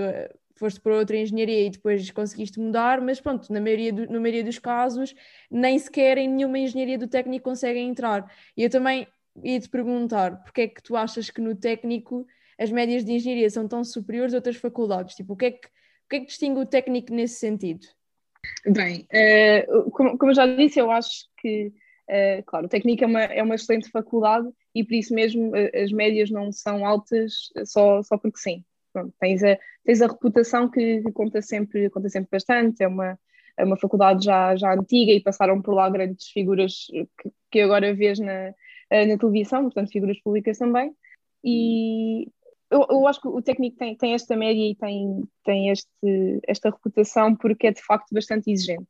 foste 0.55 0.79
para 0.79 0.95
outra 0.95 1.17
engenharia 1.17 1.67
e 1.67 1.69
depois 1.69 2.09
conseguiste 2.11 2.59
mudar, 2.59 3.01
mas 3.01 3.19
pronto, 3.19 3.51
na 3.51 3.59
maioria, 3.59 3.91
do, 3.91 4.11
na 4.11 4.19
maioria 4.19 4.43
dos 4.43 4.57
casos, 4.57 5.13
nem 5.51 5.77
sequer 5.77 6.17
em 6.17 6.29
nenhuma 6.29 6.57
engenharia 6.57 6.97
do 6.97 7.07
técnico 7.07 7.43
conseguem 7.43 7.89
entrar. 7.89 8.31
E 8.55 8.63
eu 8.63 8.69
também 8.69 9.07
ia 9.43 9.59
te 9.59 9.69
perguntar, 9.69 10.41
porque 10.43 10.61
é 10.61 10.67
que 10.67 10.81
tu 10.81 10.95
achas 10.95 11.29
que 11.29 11.41
no 11.41 11.55
técnico 11.55 12.25
as 12.57 12.71
médias 12.71 13.03
de 13.03 13.11
engenharia 13.11 13.49
são 13.49 13.67
tão 13.67 13.83
superiores 13.83 14.33
a 14.33 14.37
outras 14.37 14.55
faculdades? 14.55 15.15
Tipo, 15.15 15.33
o 15.33 15.35
que 15.35 15.45
é 15.45 15.51
que, 15.51 15.67
o 15.67 16.09
que, 16.09 16.15
é 16.15 16.19
que 16.21 16.25
distingue 16.27 16.59
o 16.59 16.65
técnico 16.65 17.13
nesse 17.13 17.35
sentido? 17.35 17.85
Bem, 18.65 19.07
uh, 19.11 19.91
como, 19.91 20.17
como 20.17 20.33
já 20.33 20.45
disse, 20.45 20.79
eu 20.79 20.89
acho 20.89 21.25
que, 21.37 21.73
uh, 22.09 22.43
claro, 22.45 22.67
o 22.67 22.69
técnico 22.69 23.03
é 23.03 23.07
uma, 23.07 23.23
é 23.23 23.43
uma 23.43 23.55
excelente 23.55 23.89
faculdade 23.89 24.47
e 24.73 24.83
por 24.85 24.93
isso 24.93 25.13
mesmo 25.13 25.49
uh, 25.49 25.83
as 25.83 25.91
médias 25.91 26.29
não 26.29 26.51
são 26.51 26.85
altas 26.85 27.49
só, 27.65 28.01
só 28.03 28.17
porque 28.17 28.37
sim 28.37 28.63
pronto, 28.95 29.13
tens, 29.19 29.43
a, 29.43 29.57
tens 29.83 30.01
a 30.01 30.07
reputação 30.07 30.69
que, 30.69 31.01
que, 31.01 31.11
conta, 31.11 31.41
sempre, 31.41 31.89
conta 31.89 32.07
sempre 32.07 32.29
bastante, 32.31 32.81
é 32.81 32.87
uma, 32.87 33.19
é 33.57 33.65
uma 33.65 33.77
faculdade 33.77 34.23
já, 34.23 34.55
já 34.55 34.73
antiga 34.73 35.11
e 35.11 35.21
passaram 35.21 35.61
por 35.61 35.73
lá 35.73 35.89
grandes 35.89 36.27
figuras 36.29 36.87
que, 36.87 37.31
que 37.51 37.61
agora 37.61 37.93
vês 37.93 38.19
na, 38.19 38.53
eh, 38.89 39.05
na 39.05 39.17
televisão, 39.17 39.63
portanto 39.63 39.91
figuras 39.91 40.19
públicas 40.21 40.57
também, 40.57 40.93
e 41.43 42.27
eu, 42.71 42.85
eu 42.89 43.07
acho 43.07 43.21
que 43.21 43.27
o 43.27 43.41
técnico 43.41 43.77
tem, 43.77 43.95
tem 43.95 44.13
esta 44.13 44.35
média 44.35 44.71
e 44.71 44.75
tem, 44.75 45.23
tem 45.43 45.69
este, 45.69 46.39
esta 46.47 46.69
reputação 46.69 47.35
porque 47.35 47.67
é 47.67 47.71
de 47.71 47.81
facto 47.81 48.13
bastante 48.13 48.49
exigente. 48.51 48.87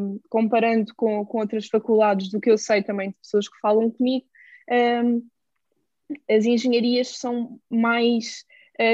Um, 0.00 0.18
comparando 0.28 0.92
com, 0.96 1.24
com 1.24 1.38
outras 1.38 1.68
faculdades, 1.68 2.28
do 2.28 2.40
que 2.40 2.50
eu 2.50 2.58
sei 2.58 2.82
também 2.82 3.10
de 3.10 3.16
pessoas 3.16 3.48
que 3.48 3.60
falam 3.60 3.88
comigo, 3.88 4.26
um, 5.04 5.24
as 6.28 6.44
engenharias 6.44 7.16
são 7.18 7.60
mais 7.70 8.44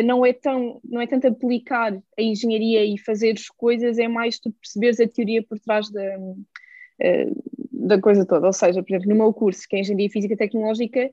não, 0.04 0.24
é 0.24 0.32
tão, 0.32 0.80
não 0.84 1.00
é 1.00 1.06
tanto 1.06 1.26
aplicar 1.26 1.92
a 2.18 2.22
engenharia 2.22 2.84
e 2.84 2.98
fazer 2.98 3.32
as 3.32 3.48
coisas, 3.48 3.98
é 3.98 4.08
mais 4.08 4.38
tu 4.38 4.52
perceberes 4.52 5.00
a 5.00 5.08
teoria 5.08 5.42
por 5.42 5.58
trás 5.58 5.90
da, 5.90 6.18
uh, 6.18 7.42
da 7.72 8.00
coisa 8.00 8.26
toda. 8.26 8.46
Ou 8.46 8.52
seja, 8.52 8.82
por 8.82 8.90
exemplo, 8.90 9.08
no 9.08 9.16
meu 9.16 9.32
curso, 9.32 9.66
que 9.68 9.76
é 9.76 9.80
Engenharia 9.80 10.10
Física 10.10 10.36
Tecnológica, 10.36 11.10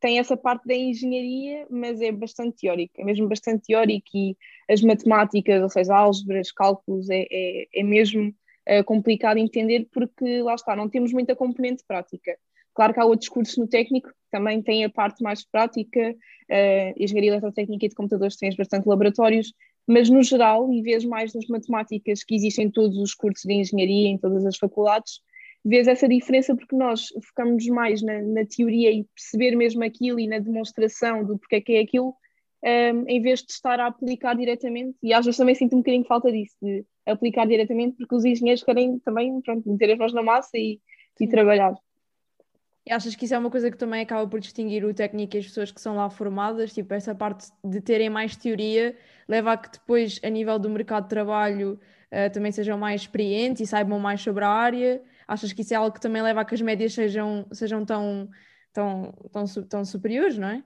tem 0.00 0.18
essa 0.18 0.36
parte 0.36 0.66
da 0.66 0.74
engenharia, 0.74 1.66
mas 1.70 2.00
é 2.00 2.10
bastante 2.10 2.60
teórica, 2.60 3.00
é 3.00 3.04
mesmo 3.04 3.28
bastante 3.28 3.66
teórico 3.66 4.08
e 4.14 4.36
as 4.68 4.82
matemáticas, 4.82 5.62
ou 5.62 5.68
seja, 5.68 5.94
álgebras, 5.94 6.50
cálculos, 6.50 7.08
é, 7.08 7.26
é, 7.30 7.66
é 7.72 7.82
mesmo 7.82 8.34
é, 8.66 8.82
complicado 8.82 9.38
entender 9.38 9.88
porque 9.92 10.42
lá 10.42 10.54
está, 10.54 10.74
não 10.74 10.88
temos 10.88 11.12
muita 11.12 11.36
componente 11.36 11.84
prática. 11.86 12.36
Claro 12.80 12.94
que 12.94 13.00
há 13.00 13.04
outros 13.04 13.28
cursos 13.28 13.58
no 13.58 13.68
técnico 13.68 14.08
que 14.08 14.30
também 14.30 14.62
têm 14.62 14.86
a 14.86 14.88
parte 14.88 15.22
mais 15.22 15.44
prática, 15.44 16.00
uh, 16.00 16.94
engenharia 16.96 17.32
eletrotécnica 17.32 17.84
e 17.84 17.88
de 17.90 17.94
computadores 17.94 18.38
tens 18.38 18.56
bastante 18.56 18.88
laboratórios, 18.88 19.52
mas 19.86 20.08
no 20.08 20.22
geral, 20.22 20.72
e 20.72 20.80
vês 20.80 21.04
mais 21.04 21.30
das 21.30 21.46
matemáticas 21.46 22.24
que 22.24 22.34
existem 22.34 22.68
em 22.68 22.70
todos 22.70 22.96
os 22.96 23.12
cursos 23.12 23.42
de 23.42 23.52
engenharia, 23.52 24.08
em 24.08 24.16
todas 24.16 24.46
as 24.46 24.56
faculdades, 24.56 25.20
vês 25.62 25.88
essa 25.88 26.08
diferença 26.08 26.56
porque 26.56 26.74
nós 26.74 27.08
focamos 27.22 27.66
mais 27.66 28.00
na, 28.00 28.22
na, 28.22 28.46
teoria 28.46 28.90
e 28.90 29.04
perceber 29.14 29.54
mesmo 29.56 29.84
aquilo 29.84 30.18
e 30.18 30.26
na 30.26 30.38
demonstração 30.38 31.22
do 31.22 31.38
porquê 31.38 31.60
que 31.60 31.72
é 31.74 31.80
aquilo, 31.80 32.14
um, 32.64 33.04
em 33.08 33.20
vez 33.20 33.42
de 33.42 33.52
estar 33.52 33.78
a 33.78 33.88
aplicar 33.88 34.34
diretamente, 34.34 34.96
e 35.02 35.12
às 35.12 35.26
vezes 35.26 35.36
também 35.36 35.54
sinto 35.54 35.74
um 35.74 35.80
bocadinho 35.80 36.06
falta 36.06 36.32
disso, 36.32 36.56
de 36.62 36.82
aplicar 37.04 37.46
diretamente, 37.46 37.98
porque 37.98 38.14
os 38.14 38.24
engenheiros 38.24 38.64
querem 38.64 38.98
também 39.00 39.38
pronto, 39.42 39.70
meter 39.70 39.92
as 39.92 39.98
mãos 39.98 40.14
na 40.14 40.22
massa 40.22 40.56
e, 40.56 40.80
e 41.20 41.28
trabalhar. 41.28 41.74
Achas 42.90 43.14
que 43.14 43.24
isso 43.24 43.34
é 43.34 43.38
uma 43.38 43.50
coisa 43.50 43.70
que 43.70 43.76
também 43.76 44.02
acaba 44.02 44.26
por 44.26 44.40
distinguir 44.40 44.84
o 44.84 44.92
técnico 44.92 45.36
e 45.36 45.38
as 45.38 45.46
pessoas 45.46 45.70
que 45.70 45.80
são 45.80 45.96
lá 45.96 46.10
formadas? 46.10 46.72
Tipo, 46.72 46.92
essa 46.94 47.14
parte 47.14 47.48
de 47.64 47.80
terem 47.80 48.10
mais 48.10 48.36
teoria 48.36 48.96
leva 49.28 49.52
a 49.52 49.56
que 49.56 49.70
depois, 49.70 50.20
a 50.24 50.28
nível 50.28 50.58
do 50.58 50.68
mercado 50.68 51.04
de 51.04 51.10
trabalho, 51.10 51.78
uh, 52.10 52.32
também 52.32 52.50
sejam 52.50 52.76
mais 52.76 53.02
experientes 53.02 53.62
e 53.62 53.66
saibam 53.66 53.98
mais 53.98 54.20
sobre 54.20 54.44
a 54.44 54.48
área? 54.48 55.02
Achas 55.26 55.52
que 55.52 55.62
isso 55.62 55.72
é 55.72 55.76
algo 55.76 55.92
que 55.92 56.00
também 56.00 56.20
leva 56.20 56.40
a 56.40 56.44
que 56.44 56.54
as 56.54 56.60
médias 56.60 56.92
sejam, 56.92 57.46
sejam 57.52 57.84
tão, 57.84 58.28
tão, 58.72 59.12
tão, 59.32 59.44
tão 59.68 59.84
superiores, 59.84 60.36
não 60.36 60.48
é? 60.48 60.64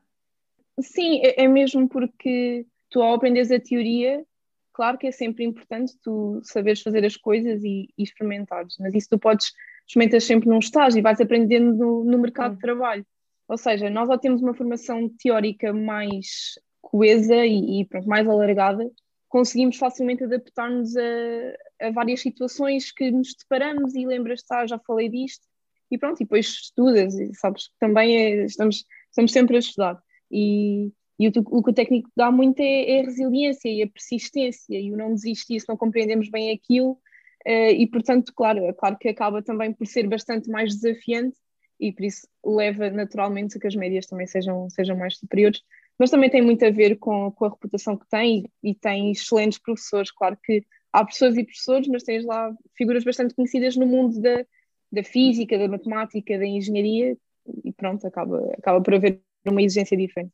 Sim, 0.80 1.20
é, 1.22 1.44
é 1.44 1.48
mesmo 1.48 1.88
porque 1.88 2.66
tu 2.88 3.02
ao 3.02 3.14
aprenderes 3.14 3.50
a 3.50 3.60
teoria, 3.60 4.24
claro 4.72 4.96
que 4.96 5.06
é 5.06 5.12
sempre 5.12 5.44
importante 5.44 5.92
tu 6.02 6.40
saberes 6.42 6.80
fazer 6.80 7.04
as 7.04 7.16
coisas 7.16 7.62
e, 7.62 7.88
e 7.96 8.02
experimentares, 8.02 8.76
mas 8.78 8.94
isso 8.94 9.08
tu 9.10 9.18
podes 9.18 9.52
experimentas 9.86 10.24
sempre 10.24 10.48
num 10.48 10.58
estágio 10.58 10.98
e 10.98 11.02
vais 11.02 11.20
aprendendo 11.20 11.74
no, 11.74 12.04
no 12.04 12.18
mercado 12.18 12.54
de 12.54 12.60
trabalho. 12.60 13.06
Ou 13.48 13.58
seja, 13.58 13.90
nós 13.90 14.08
já 14.08 14.16
temos 14.16 14.42
uma 14.42 14.54
formação 14.54 15.08
teórica 15.18 15.72
mais 15.72 16.54
coesa 16.80 17.44
e, 17.44 17.80
e 17.80 17.84
pronto, 17.84 18.08
mais 18.08 18.26
alargada, 18.28 18.90
conseguimos 19.28 19.76
facilmente 19.76 20.24
adaptar-nos 20.24 20.96
a, 20.96 21.86
a, 21.86 21.90
várias 21.90 22.20
situações 22.20 22.92
que 22.92 23.10
nos 23.10 23.34
deparamos 23.34 23.94
e 23.94 24.06
lembras, 24.06 24.44
ah, 24.50 24.66
já 24.66 24.78
falei 24.78 25.08
disto, 25.08 25.44
e 25.90 25.98
pronto, 25.98 26.20
e 26.20 26.24
depois 26.24 26.46
estudas, 26.46 27.18
e 27.18 27.34
sabes 27.34 27.68
que 27.68 27.74
também 27.80 28.16
é, 28.16 28.44
estamos, 28.44 28.84
estamos 29.08 29.32
sempre 29.32 29.56
a 29.56 29.58
estudar. 29.58 30.02
E, 30.30 30.92
e 31.18 31.28
o, 31.28 31.32
o, 31.46 31.62
que 31.62 31.70
o 31.70 31.74
técnico 31.74 32.10
dá 32.16 32.30
muito 32.30 32.60
é, 32.60 32.90
é, 32.90 33.00
a 33.00 33.04
resiliência 33.04 33.68
e 33.68 33.82
a 33.82 33.88
persistência 33.88 34.78
e 34.78 34.92
o 34.92 34.96
não 34.96 35.12
desistir 35.12 35.60
se 35.60 35.68
não 35.68 35.76
compreendemos 35.76 36.30
bem 36.30 36.52
aquilo, 36.52 36.98
e 37.46 37.86
portanto, 37.86 38.32
claro, 38.34 38.64
é 38.64 38.72
claro 38.72 38.96
que 38.98 39.08
acaba 39.08 39.42
também 39.42 39.72
por 39.72 39.86
ser 39.86 40.08
bastante 40.08 40.48
mais 40.50 40.74
desafiante 40.74 41.36
e 41.78 41.92
por 41.92 42.04
isso 42.04 42.26
leva 42.44 42.90
naturalmente 42.90 43.56
a 43.56 43.60
que 43.60 43.66
as 43.66 43.74
médias 43.74 44.06
também 44.06 44.26
sejam, 44.26 44.70
sejam 44.70 44.96
mais 44.96 45.18
superiores, 45.18 45.60
mas 45.98 46.10
também 46.10 46.30
tem 46.30 46.42
muito 46.42 46.64
a 46.64 46.70
ver 46.70 46.96
com, 46.96 47.30
com 47.32 47.44
a 47.44 47.50
reputação 47.50 47.96
que 47.96 48.08
tem 48.08 48.44
e 48.62 48.74
tem 48.74 49.10
excelentes 49.10 49.58
professores. 49.58 50.10
Claro 50.10 50.38
que 50.42 50.64
há 50.92 51.04
professores 51.04 51.36
e 51.36 51.44
professores, 51.44 51.88
mas 51.88 52.02
tens 52.02 52.24
lá 52.24 52.52
figuras 52.76 53.04
bastante 53.04 53.34
conhecidas 53.34 53.76
no 53.76 53.86
mundo 53.86 54.20
da, 54.20 54.44
da 54.90 55.04
física, 55.04 55.58
da 55.58 55.68
matemática, 55.68 56.38
da 56.38 56.46
engenharia 56.46 57.16
e 57.64 57.72
pronto, 57.72 58.06
acaba, 58.06 58.38
acaba 58.56 58.80
por 58.80 58.94
haver 58.94 59.20
uma 59.46 59.62
exigência 59.62 59.96
diferente. 59.96 60.32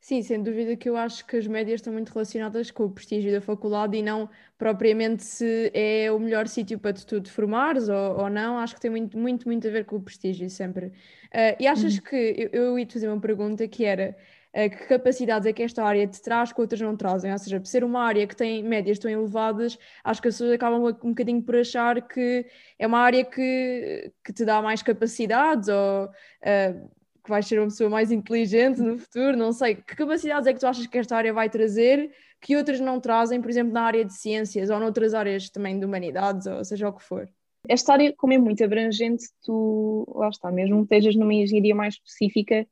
Sim, 0.00 0.22
sem 0.22 0.42
dúvida 0.42 0.74
que 0.76 0.88
eu 0.88 0.96
acho 0.96 1.26
que 1.26 1.36
as 1.36 1.46
médias 1.46 1.78
estão 1.80 1.92
muito 1.92 2.10
relacionadas 2.10 2.70
com 2.70 2.84
o 2.84 2.90
prestígio 2.90 3.30
da 3.30 3.40
faculdade 3.40 3.98
e 3.98 4.02
não 4.02 4.30
propriamente 4.56 5.22
se 5.22 5.70
é 5.74 6.10
o 6.10 6.18
melhor 6.18 6.48
sítio 6.48 6.78
para 6.78 6.94
tu 6.94 7.20
te 7.20 7.30
formares 7.30 7.86
ou, 7.90 8.22
ou 8.22 8.30
não. 8.30 8.58
Acho 8.58 8.74
que 8.74 8.80
tem 8.80 8.90
muito, 8.90 9.18
muito, 9.18 9.46
muito 9.46 9.68
a 9.68 9.70
ver 9.70 9.84
com 9.84 9.96
o 9.96 10.00
prestígio 10.00 10.48
sempre. 10.48 10.86
Uh, 10.86 11.54
e 11.60 11.66
achas 11.66 11.96
uhum. 11.96 12.00
que 12.00 12.16
eu, 12.16 12.48
eu 12.50 12.78
ia 12.78 12.86
te 12.86 12.94
fazer 12.94 13.08
uma 13.08 13.20
pergunta 13.20 13.68
que 13.68 13.84
era 13.84 14.16
uh, 14.54 14.70
que 14.70 14.86
capacidades 14.86 15.46
é 15.46 15.52
que 15.52 15.62
esta 15.62 15.84
área 15.84 16.06
te 16.06 16.20
traz 16.22 16.50
que 16.50 16.60
outras 16.62 16.80
não 16.80 16.96
trazem? 16.96 17.30
Ou 17.30 17.38
seja, 17.38 17.60
por 17.60 17.66
ser 17.66 17.84
uma 17.84 18.02
área 18.02 18.26
que 18.26 18.34
tem 18.34 18.62
médias 18.62 18.98
tão 18.98 19.10
elevadas, 19.10 19.78
acho 20.02 20.22
que 20.22 20.28
as 20.28 20.34
pessoas 20.34 20.52
acabam 20.52 20.82
um 21.02 21.10
bocadinho 21.10 21.42
por 21.42 21.56
achar 21.56 22.00
que 22.08 22.46
é 22.78 22.86
uma 22.86 23.00
área 23.00 23.22
que, 23.22 24.10
que 24.24 24.32
te 24.32 24.46
dá 24.46 24.62
mais 24.62 24.82
capacidades 24.82 25.68
ou. 25.68 26.06
Uh, 26.06 26.99
vais 27.30 27.46
ser 27.46 27.58
uma 27.58 27.68
pessoa 27.68 27.88
mais 27.88 28.12
inteligente 28.12 28.82
no 28.82 28.98
futuro, 28.98 29.36
não 29.36 29.52
sei. 29.52 29.76
Que 29.76 29.96
capacidades 29.96 30.46
é 30.46 30.52
que 30.52 30.60
tu 30.60 30.66
achas 30.66 30.86
que 30.86 30.98
esta 30.98 31.16
área 31.16 31.32
vai 31.32 31.48
trazer 31.48 32.10
que 32.40 32.56
outras 32.56 32.80
não 32.80 32.98
trazem, 32.98 33.40
por 33.40 33.50
exemplo, 33.50 33.72
na 33.72 33.82
área 33.82 34.04
de 34.04 34.14
ciências 34.14 34.70
ou 34.70 34.80
noutras 34.80 35.12
áreas 35.12 35.50
também 35.50 35.78
de 35.78 35.84
humanidades, 35.84 36.46
ou 36.46 36.64
seja 36.64 36.88
o 36.88 36.92
que 36.92 37.02
for? 37.02 37.28
Esta 37.68 37.92
área, 37.92 38.14
como 38.16 38.32
é 38.32 38.38
muito 38.38 38.64
abrangente, 38.64 39.24
tu, 39.42 40.06
lá 40.14 40.30
está, 40.30 40.50
mesmo 40.50 40.78
que 40.86 40.94
estejas 40.94 41.14
numa 41.14 41.34
engenharia 41.34 41.74
mais 41.74 41.94
específica, 41.94 42.66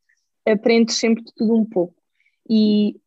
aprendes 0.47 0.97
sempre 0.97 1.23
de 1.23 1.35
tudo 1.35 1.55
um 1.55 1.65
pouco. 1.67 1.95
E 2.49 2.99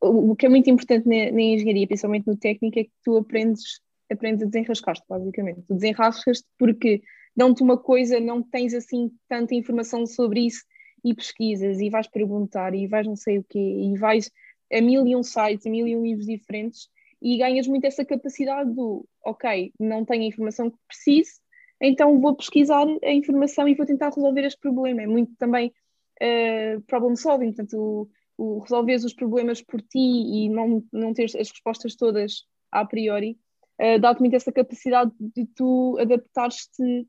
o 0.00 0.36
que 0.36 0.46
é 0.46 0.48
muito 0.48 0.70
importante 0.70 1.08
na, 1.08 1.32
na 1.32 1.42
engenharia, 1.42 1.86
principalmente 1.86 2.28
no 2.28 2.36
técnico, 2.36 2.78
é 2.78 2.84
que 2.84 2.92
tu 3.02 3.16
aprendes, 3.16 3.80
aprendes 4.10 4.42
a 4.44 4.46
desenrascar-te, 4.46 5.02
basicamente. 5.08 5.62
Tu 5.62 5.74
desenrascas-te 5.74 6.46
porque 6.56 7.02
dão-te 7.36 7.62
uma 7.62 7.76
coisa, 7.76 8.20
não 8.20 8.40
tens 8.40 8.72
assim 8.72 9.10
tanta 9.28 9.56
informação 9.56 10.06
sobre 10.06 10.46
isso, 10.46 10.62
e 11.04 11.14
pesquisas 11.14 11.80
e 11.80 11.90
vais 11.90 12.06
perguntar 12.08 12.74
e 12.74 12.86
vais 12.86 13.06
não 13.06 13.16
sei 13.16 13.38
o 13.38 13.44
quê 13.44 13.58
e 13.58 13.96
vais 13.96 14.30
a 14.72 14.80
mil 14.80 15.06
e 15.06 15.14
um 15.14 15.22
sites, 15.22 15.66
a 15.66 15.70
mil 15.70 15.86
e 15.86 15.96
um 15.96 16.02
livros 16.02 16.26
diferentes 16.26 16.88
e 17.20 17.38
ganhas 17.38 17.66
muito 17.66 17.86
essa 17.86 18.04
capacidade 18.04 18.70
do 18.74 19.06
ok, 19.24 19.72
não 19.80 20.04
tenho 20.04 20.24
a 20.24 20.26
informação 20.26 20.70
que 20.70 20.76
preciso, 20.86 21.40
então 21.80 22.20
vou 22.20 22.36
pesquisar 22.36 22.86
a 23.02 23.12
informação 23.12 23.66
e 23.66 23.74
vou 23.74 23.86
tentar 23.86 24.10
resolver 24.10 24.44
este 24.44 24.60
problema. 24.60 25.02
É 25.02 25.06
muito 25.06 25.32
também 25.38 25.72
uh, 26.20 26.80
problem 26.82 27.16
solving, 27.16 27.52
portanto, 27.52 28.08
o, 28.36 28.56
o 28.56 28.58
resolveres 28.58 29.04
os 29.04 29.14
problemas 29.14 29.62
por 29.62 29.80
ti 29.80 29.98
e 29.98 30.48
não, 30.50 30.84
não 30.92 31.14
teres 31.14 31.34
as 31.34 31.50
respostas 31.50 31.96
todas 31.96 32.44
a 32.70 32.84
priori, 32.84 33.38
uh, 33.80 33.98
dá-te 33.98 34.20
muito 34.20 34.36
essa 34.36 34.52
capacidade 34.52 35.10
de 35.18 35.46
tu 35.46 35.96
adaptares-te 35.98 37.06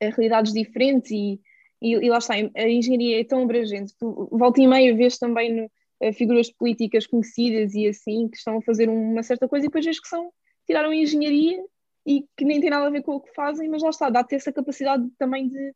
a 0.00 0.06
realidades 0.06 0.52
diferentes 0.52 1.12
e 1.12 1.40
e, 1.82 1.92
e 1.94 2.08
lá 2.08 2.18
está, 2.18 2.34
a 2.34 2.68
engenharia 2.68 3.20
é 3.20 3.24
tão 3.24 3.42
abrangente. 3.42 3.92
Tu, 3.98 4.28
volta 4.30 4.62
e 4.62 4.66
meia 4.66 4.94
vês 4.94 5.18
também 5.18 5.52
no, 5.52 5.64
uh, 6.08 6.12
figuras 6.12 6.50
políticas 6.50 7.06
conhecidas 7.06 7.74
e 7.74 7.88
assim, 7.88 8.28
que 8.28 8.36
estão 8.36 8.58
a 8.58 8.62
fazer 8.62 8.88
uma 8.88 9.22
certa 9.22 9.48
coisa, 9.48 9.66
e 9.66 9.68
depois 9.68 9.84
vês 9.84 10.00
que 10.00 10.08
são, 10.08 10.32
tiraram 10.66 10.92
engenharia 10.92 11.62
e 12.06 12.24
que 12.36 12.44
nem 12.44 12.60
tem 12.60 12.70
nada 12.70 12.86
a 12.86 12.90
ver 12.90 13.02
com 13.02 13.16
o 13.16 13.20
que 13.20 13.34
fazem, 13.34 13.68
mas 13.68 13.82
lá 13.82 13.90
está, 13.90 14.08
dá-te 14.08 14.36
essa 14.36 14.52
capacidade 14.52 15.08
também 15.18 15.48
de, 15.48 15.74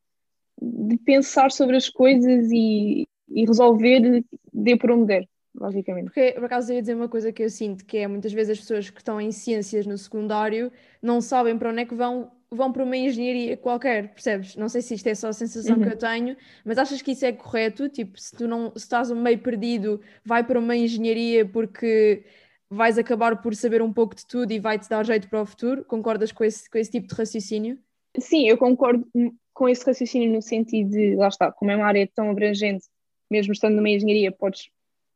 de 0.61 0.97
pensar 0.99 1.51
sobre 1.51 1.77
as 1.77 1.89
coisas 1.89 2.51
e, 2.53 3.07
e 3.29 3.45
resolver 3.45 4.25
de 4.53 4.77
por 4.77 4.93
onde 4.93 5.07
der 5.07 5.29
basicamente. 5.59 6.05
Porque, 6.05 6.33
por 6.33 6.45
acaso, 6.45 6.71
eu 6.71 6.77
ia 6.77 6.83
dizer 6.83 6.95
uma 6.95 7.09
coisa 7.09 7.33
que 7.33 7.43
eu 7.43 7.51
sinto, 7.51 7.85
que 7.85 7.99
é 7.99 8.07
muitas 8.07 8.33
vezes 8.33 8.53
as 8.53 8.61
pessoas 8.61 8.91
que 8.91 9.01
estão 9.01 9.21
em 9.21 9.33
ciências 9.33 9.87
no 9.87 9.97
secundário 9.97 10.71
não 11.03 11.21
sabem 11.21 11.57
para 11.59 11.71
onde 11.71 11.81
é 11.81 11.87
que 11.87 11.95
vão 11.95 12.31
vão 12.50 12.73
para 12.73 12.85
uma 12.85 12.97
engenharia 12.97 13.57
qualquer, 13.57 14.12
percebes? 14.12 14.57
Não 14.57 14.69
sei 14.69 14.83
se 14.83 14.95
isto 14.95 15.07
é 15.07 15.15
só 15.15 15.29
a 15.29 15.33
sensação 15.33 15.76
uhum. 15.76 15.83
que 15.83 15.88
eu 15.88 15.99
tenho, 15.99 16.37
mas 16.65 16.79
achas 16.79 17.03
que 17.03 17.12
isso 17.12 17.25
é 17.25 17.33
correto? 17.33 17.88
Tipo, 17.88 18.19
se 18.21 18.37
tu 18.37 18.47
não 18.47 18.71
se 18.71 18.85
estás 18.85 19.11
meio 19.11 19.38
perdido, 19.38 20.00
vai 20.25 20.45
para 20.45 20.59
uma 20.59 20.76
engenharia 20.76 21.47
porque 21.47 22.25
vais 22.71 22.99
acabar 22.99 23.41
por 23.41 23.55
saber 23.55 23.83
um 23.83 23.93
pouco 23.93 24.15
de 24.15 24.26
tudo 24.26 24.53
e 24.53 24.59
vai-te 24.59 24.88
dar 24.88 25.05
jeito 25.05 25.29
para 25.29 25.43
o 25.43 25.47
futuro? 25.47 25.85
Concordas 25.85 26.33
com 26.33 26.45
esse, 26.45 26.69
com 26.71 26.79
esse 26.79 26.91
tipo 26.91 27.09
de 27.09 27.15
raciocínio? 27.15 27.79
Sim, 28.19 28.49
eu 28.49 28.57
concordo 28.57 29.07
com 29.53 29.69
esse 29.69 29.85
raciocínio 29.85 30.33
no 30.33 30.43
sentido 30.43 30.91
de, 30.91 31.17
lá 31.17 31.29
está, 31.29 31.53
como 31.53 31.71
é 31.71 31.76
uma 31.76 31.87
área 31.87 32.09
tão 32.15 32.31
abrangente, 32.31 32.87
mesmo 33.31 33.53
estando 33.53 33.76
numa 33.76 33.91
engenharia, 33.91 34.33
podes, 34.33 34.71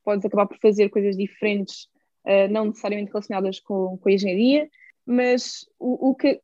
podes 0.05 0.25
acabar 0.25 0.47
por 0.47 0.59
fazer 0.59 0.89
coisas 0.91 1.17
diferentes, 1.17 1.85
uh, 2.25 2.51
não 2.51 2.67
necessariamente 2.67 3.11
relacionadas 3.11 3.61
com, 3.61 3.99
com 3.99 4.09
a 4.09 4.13
engenharia, 4.13 4.69
mas 5.07 5.67
o, 5.79 6.11
o, 6.11 6.15
que 6.15 6.41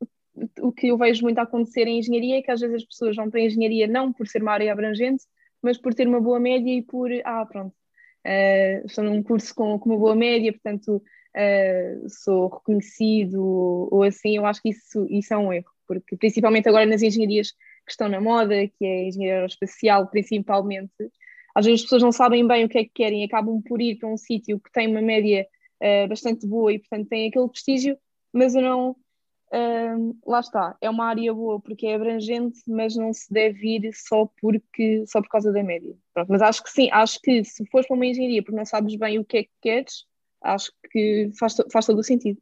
o 0.61 0.73
que 0.73 0.88
eu 0.88 0.99
vejo 0.99 1.23
muito 1.23 1.38
acontecer 1.38 1.87
em 1.87 1.99
engenharia 1.99 2.38
é 2.38 2.43
que 2.43 2.50
às 2.50 2.61
vezes 2.61 2.76
as 2.76 2.85
pessoas 2.85 3.16
vão 3.16 3.31
para 3.31 3.40
a 3.40 3.45
engenharia 3.45 3.87
não 3.87 4.12
por 4.12 4.26
ser 4.26 4.43
uma 4.43 4.52
área 4.52 4.73
abrangente, 4.73 5.25
mas 5.62 5.78
por 5.78 5.95
ter 5.95 6.07
uma 6.07 6.21
boa 6.21 6.38
média 6.38 6.71
e 6.71 6.83
por, 6.83 7.11
ah, 7.25 7.47
pronto, 7.47 7.75
uh, 8.26 8.87
estou 8.87 9.05
num 9.05 9.23
curso 9.23 9.55
com, 9.55 9.78
com 9.78 9.90
uma 9.90 9.99
boa 9.99 10.14
média, 10.14 10.52
portanto 10.52 10.97
uh, 10.97 12.09
sou 12.09 12.49
reconhecido 12.49 13.43
ou, 13.43 13.88
ou, 13.90 14.02
assim, 14.02 14.37
eu 14.37 14.47
acho 14.47 14.62
que 14.62 14.71
isso, 14.71 15.07
isso 15.11 15.33
é 15.33 15.37
um 15.37 15.52
erro, 15.52 15.71
porque 15.87 16.16
principalmente 16.16 16.69
agora 16.69 16.87
nas 16.87 17.02
engenharias 17.02 17.52
que 17.52 17.93
estão 17.93 18.09
na 18.09 18.21
moda, 18.21 18.66
que 18.69 18.85
é 18.85 19.00
a 19.00 19.05
engenharia 19.05 19.35
aeroespacial 19.35 20.09
principalmente, 20.09 20.93
às 21.55 21.64
vezes 21.64 21.81
as 21.81 21.85
pessoas 21.85 22.02
não 22.02 22.12
sabem 22.12 22.47
bem 22.47 22.64
o 22.64 22.69
que 22.69 22.78
é 22.78 22.85
que 22.85 22.93
querem 22.95 23.25
acabam 23.25 23.62
por 23.62 23.81
ir 23.81 23.97
para 23.97 24.09
um 24.09 24.16
sítio 24.16 24.61
que 24.61 24.71
tem 24.73 24.88
uma 24.88 25.00
média 25.00 25.47
uh, 25.83 26.09
bastante 26.09 26.47
boa 26.47 26.73
e 26.73 26.78
portanto 26.78 27.09
tem 27.09 27.28
aquele 27.28 27.49
prestígio, 27.49 27.97
mas 28.33 28.55
eu 28.55 28.62
não 28.62 28.97
lá 30.26 30.41
está, 30.41 30.76
é 30.81 30.91
uma 30.91 31.07
área 31.07 31.33
boa 31.33 31.61
porque 31.61 31.87
é 31.87 31.95
abrangente, 31.95 32.61
mas 32.67 32.97
não 32.97 33.12
se 33.12 33.33
deve 33.33 33.76
ir 33.76 33.91
só, 33.95 34.26
porque, 34.41 35.05
só 35.07 35.21
por 35.21 35.29
causa 35.29 35.53
da 35.53 35.62
média. 35.62 35.95
Pronto, 36.12 36.29
mas 36.31 36.43
acho 36.43 36.62
que 36.62 36.71
sim, 36.71 36.88
acho 36.93 37.21
que 37.21 37.45
se 37.45 37.65
fores 37.67 37.87
para 37.87 37.97
uma 37.97 38.07
engenharia 38.07 38.43
porque 38.43 38.57
não 38.57 38.65
sabes 38.65 38.97
bem 38.97 39.19
o 39.19 39.25
que 39.25 39.38
é 39.38 39.43
que 39.45 39.50
queres, 39.61 40.05
acho 40.43 40.73
que 40.91 41.31
faz, 41.38 41.57
faz 41.73 41.87
todo 41.87 41.99
o 41.99 42.05
sentido. 42.05 42.41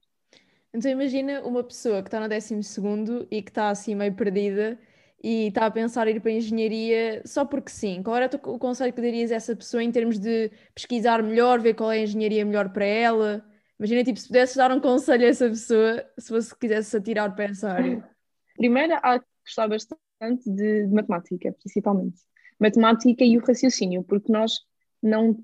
Então 0.72 0.90
imagina 0.90 1.40
uma 1.42 1.62
pessoa 1.62 2.02
que 2.02 2.08
está 2.08 2.18
no 2.20 2.28
12 2.28 3.28
e 3.30 3.42
que 3.42 3.50
está 3.50 3.68
assim 3.70 3.94
meio 3.94 4.12
perdida 4.14 4.78
e 5.22 5.46
está 5.46 5.66
a 5.66 5.70
pensar 5.70 6.08
em 6.08 6.16
ir 6.16 6.20
para 6.20 6.30
a 6.32 6.34
engenharia 6.34 7.22
só 7.24 7.44
porque 7.44 7.70
sim. 7.70 8.02
Qual 8.02 8.16
era 8.16 8.28
o 8.44 8.58
conselho 8.58 8.92
que 8.92 9.00
darias 9.00 9.30
a 9.30 9.36
essa 9.36 9.54
pessoa 9.54 9.82
em 9.82 9.92
termos 9.92 10.18
de 10.18 10.50
pesquisar 10.74 11.22
melhor, 11.22 11.60
ver 11.60 11.74
qual 11.74 11.92
é 11.92 11.98
a 11.98 12.02
engenharia 12.02 12.44
melhor 12.44 12.70
para 12.70 12.84
ela? 12.84 13.44
Imagina, 13.78 14.04
tipo, 14.04 14.18
se 14.18 14.28
pudesses 14.28 14.56
dar 14.56 14.70
um 14.70 14.80
conselho 14.80 15.24
a 15.24 15.28
essa 15.28 15.48
pessoa, 15.48 16.04
se 16.18 16.30
você 16.30 16.54
quisesse 16.58 16.96
atirar 16.96 17.34
para 17.34 17.44
essa 17.44 17.70
área. 17.70 18.08
Primeiro, 18.56 18.94
há 19.02 19.18
que 19.18 19.26
gostar 19.44 19.68
bastante 19.68 19.98
de, 20.46 20.86
de, 20.86 20.94
matemática, 20.94 21.52
principalmente. 21.60 22.20
Matemática 22.58 23.24
e 23.24 23.36
o 23.36 23.44
raciocínio, 23.44 24.04
porque 24.04 24.30
nós 24.30 24.60
não 25.02 25.36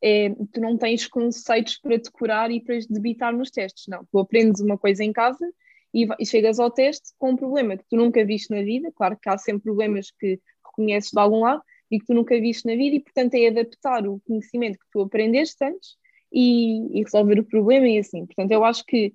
é, 0.00 0.30
tu 0.52 0.60
não 0.60 0.76
tens 0.76 1.06
conceitos 1.06 1.78
para 1.78 1.96
decorar 1.96 2.50
e 2.50 2.60
para 2.60 2.78
debitar 2.88 3.32
nos 3.32 3.50
testes, 3.50 3.84
não. 3.88 4.04
Tu 4.04 4.18
aprendes 4.18 4.60
uma 4.60 4.78
coisa 4.78 5.02
em 5.02 5.12
casa 5.12 5.44
e, 5.92 6.06
e 6.18 6.26
chegas 6.26 6.58
ao 6.58 6.70
teste 6.70 7.12
com 7.18 7.30
um 7.30 7.36
problema 7.36 7.76
que 7.76 7.84
tu 7.88 7.96
nunca 7.96 8.24
viste 8.24 8.50
na 8.50 8.62
vida, 8.62 8.90
claro 8.94 9.16
que 9.20 9.28
há 9.28 9.36
sempre 9.38 9.64
problemas 9.64 10.10
que 10.10 10.40
reconheces 10.64 11.10
de 11.10 11.20
algum 11.20 11.40
lado 11.40 11.62
e 11.90 11.98
que 11.98 12.06
tu 12.06 12.14
nunca 12.14 12.40
viste 12.40 12.66
na 12.66 12.74
vida 12.74 12.96
e, 12.96 13.00
portanto, 13.00 13.34
é 13.34 13.48
adaptar 13.48 14.06
o 14.08 14.20
conhecimento 14.20 14.78
que 14.78 14.86
tu 14.90 15.00
aprendeste 15.02 15.64
antes 15.64 15.96
e, 16.32 16.98
e 16.98 17.02
resolver 17.02 17.38
o 17.38 17.44
problema 17.44 17.88
e 17.88 17.98
assim. 17.98 18.26
Portanto, 18.26 18.50
eu 18.50 18.64
acho 18.64 18.84
que 18.84 19.12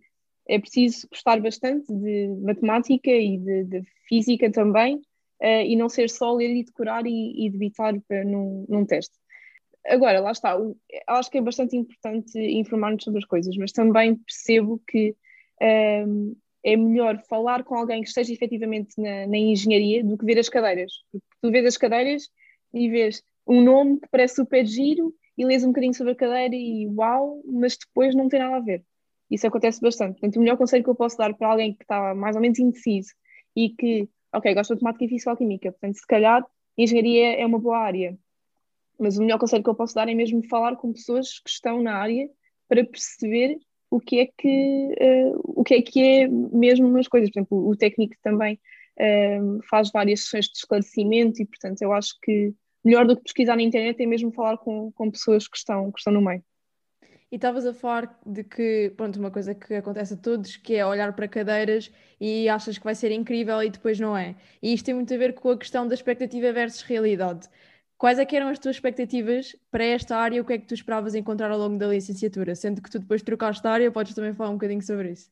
é 0.47 0.59
preciso 0.59 1.07
gostar 1.09 1.41
bastante 1.41 1.91
de 1.91 2.27
matemática 2.41 3.12
e 3.12 3.38
de, 3.38 3.63
de 3.65 3.83
física 4.07 4.51
também 4.51 4.95
uh, 4.95 5.63
e 5.65 5.75
não 5.75 5.89
ser 5.89 6.09
só 6.09 6.33
ler 6.33 6.55
e 6.55 6.63
decorar 6.63 7.05
e, 7.05 7.45
e 7.45 7.50
debitar 7.50 7.93
num, 8.25 8.65
num 8.69 8.86
teste. 8.86 9.13
Agora, 9.86 10.19
lá 10.19 10.31
está, 10.31 10.57
acho 11.07 11.31
que 11.31 11.38
é 11.38 11.41
bastante 11.41 11.75
importante 11.75 12.38
informar-nos 12.39 13.03
sobre 13.03 13.19
as 13.19 13.25
coisas, 13.25 13.55
mas 13.55 13.71
também 13.71 14.15
percebo 14.15 14.81
que 14.86 15.15
um, 15.62 15.65
ehm, 15.65 16.36
é 16.63 16.75
melhor 16.75 17.24
falar 17.29 17.63
com 17.63 17.75
alguém 17.75 18.01
que 18.01 18.09
esteja 18.09 18.33
efetivamente 18.33 18.93
na, 18.97 19.25
na, 19.27 19.38
engenharia 19.38 20.03
do 20.03 20.17
que 20.17 20.25
ver 20.25 20.38
as 20.38 20.50
cadeiras. 20.50 20.91
Porque 21.09 21.25
tu 21.41 21.50
vês 21.50 21.65
as 21.65 21.77
cadeiras 21.77 22.24
e 22.74 22.89
vês 22.89 23.24
um 23.47 23.62
nome 23.62 24.01
que 24.01 24.09
parece 24.12 24.36
super 24.36 24.65
giro 24.65 25.13
e 25.38 25.46
lês 25.46 25.63
um 25.63 25.67
bocadinho 25.67 25.94
sobre 25.94 26.13
a 26.13 26.15
cadeira 26.15 26.56
e 26.56 26.88
uau, 26.88 27.41
mas 27.46 27.77
depois 27.77 28.15
não 28.15 28.27
tem 28.27 28.39
nada 28.39 28.58
a 28.58 28.60
ver. 28.60 28.84
Isso 29.29 29.46
acontece 29.46 29.82
bastante. 29.82 30.13
Portanto, 30.13 30.38
o 30.38 30.39
melhor 30.39 30.58
conselho 30.58 30.84
que 30.84 30.89
eu 30.89 30.96
posso 30.96 31.17
dar 31.17 31.34
para 31.34 31.50
alguém 31.50 31.74
que 31.74 31.84
está 31.84 32.15
mais 32.15 32.36
ou 32.36 32.41
menos 32.41 32.60
indeciso 32.60 33.13
e 33.56 33.70
que, 33.70 34.10
ok, 34.34 34.53
gosta 34.53 34.75
de 34.75 34.84
matemática 34.84 35.06
e 35.06 35.10
físico-química, 35.10 35.72
portanto, 35.72 35.96
se 35.96 36.08
calhar 36.08 36.46
engenharia 36.77 37.36
é 37.36 37.46
uma 37.46 37.60
boa 37.60 37.77
área 37.77 38.17
mas 39.00 39.17
o 39.17 39.22
melhor 39.22 39.38
conselho 39.38 39.63
que 39.63 39.70
eu 39.70 39.75
posso 39.75 39.94
dar 39.94 40.10
é 40.10 40.13
mesmo 40.13 40.44
falar 40.48 40.75
com 40.75 40.91
pessoas 40.91 41.39
que 41.39 41.50
estão 41.50 41.82
na 41.82 41.96
área 41.96 42.29
para 42.67 42.84
perceber 42.84 43.60
o 43.89 44.00
que 44.00 44.20
é 44.20 44.25
que, 44.25 44.96
uh, 45.00 45.41
o 45.44 45.63
que, 45.63 45.75
é, 45.75 45.82
que 45.82 46.01
é 46.01 46.27
mesmo 46.27 46.89
nas 46.89 47.08
coisas. 47.08 47.29
Por 47.29 47.39
exemplo, 47.39 47.70
o 47.70 47.75
técnico 47.75 48.15
também 48.22 48.60
uh, 49.00 49.62
faz 49.70 49.91
várias 49.91 50.22
sessões 50.22 50.46
de 50.46 50.58
esclarecimento 50.58 51.41
e, 51.41 51.46
portanto, 51.46 51.82
eu 51.82 51.94
acho 51.94 52.15
que 52.22 52.53
melhor 52.84 53.05
do 53.05 53.15
que 53.15 53.24
pesquisar 53.24 53.55
na 53.55 53.62
internet 53.62 54.01
é 54.01 54.05
mesmo 54.05 54.31
falar 54.31 54.57
com, 54.57 54.91
com 54.91 55.12
pessoas 55.12 55.48
que 55.48 55.57
estão, 55.57 55.91
que 55.91 56.00
estão 56.00 56.13
no 56.13 56.22
meio. 56.22 56.43
E 57.29 57.36
estavas 57.36 57.65
a 57.65 57.74
falar 57.74 58.17
de 58.25 58.43
que, 58.43 58.93
pronto, 58.96 59.19
uma 59.19 59.29
coisa 59.29 59.53
que 59.53 59.74
acontece 59.74 60.13
a 60.13 60.17
todos, 60.17 60.55
que 60.55 60.75
é 60.75 60.86
olhar 60.86 61.13
para 61.13 61.27
cadeiras 61.27 61.91
e 62.22 62.48
achas 62.48 62.77
que 62.77 62.86
vai 62.86 62.96
ser 62.96 63.12
incrível 63.12 63.62
e 63.62 63.69
depois 63.69 64.00
não 64.00 64.15
é. 64.15 64.36
E 64.62 64.74
isto 64.74 64.86
tem 64.86 64.96
muito 64.96 65.13
a 65.13 65.17
ver 65.17 65.34
com 65.34 65.50
a 65.50 65.57
questão 65.57 65.86
da 65.86 65.93
expectativa 65.93 66.53
versus 66.53 66.81
realidade. 66.84 67.50
Quais 67.98 68.19
é 68.19 68.25
que 68.25 68.36
eram 68.36 68.48
as 68.48 68.60
tuas 68.60 68.77
expectativas 68.77 69.55
para 69.69 69.84
esta 69.84 70.15
área? 70.15 70.41
O 70.41 70.46
que 70.46 70.53
é 70.53 70.57
que 70.57 70.67
tu 70.67 70.74
esperavas 70.74 71.15
encontrar 71.15 71.51
ao 71.51 71.57
longo 71.57 71.77
da 71.77 71.88
licenciatura? 71.88 72.55
Sendo 72.55 72.81
que 72.81 72.89
tu 72.89 73.00
depois 73.00 73.22
trocaste 73.22 73.62
de 73.62 73.67
área, 73.67 73.91
podes 73.91 74.13
também 74.13 74.34
falar 74.34 74.51
um 74.51 74.53
bocadinho 74.53 74.81
sobre 74.81 75.12
isso. 75.12 75.29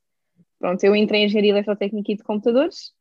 Pronto, 0.60 0.84
eu 0.84 0.96
entrei 0.96 1.22
em 1.22 1.26
Engenharia 1.26 1.52
Eletrotécnica 1.52 2.12
e 2.12 2.16
de 2.16 2.24
Computadores 2.24 2.92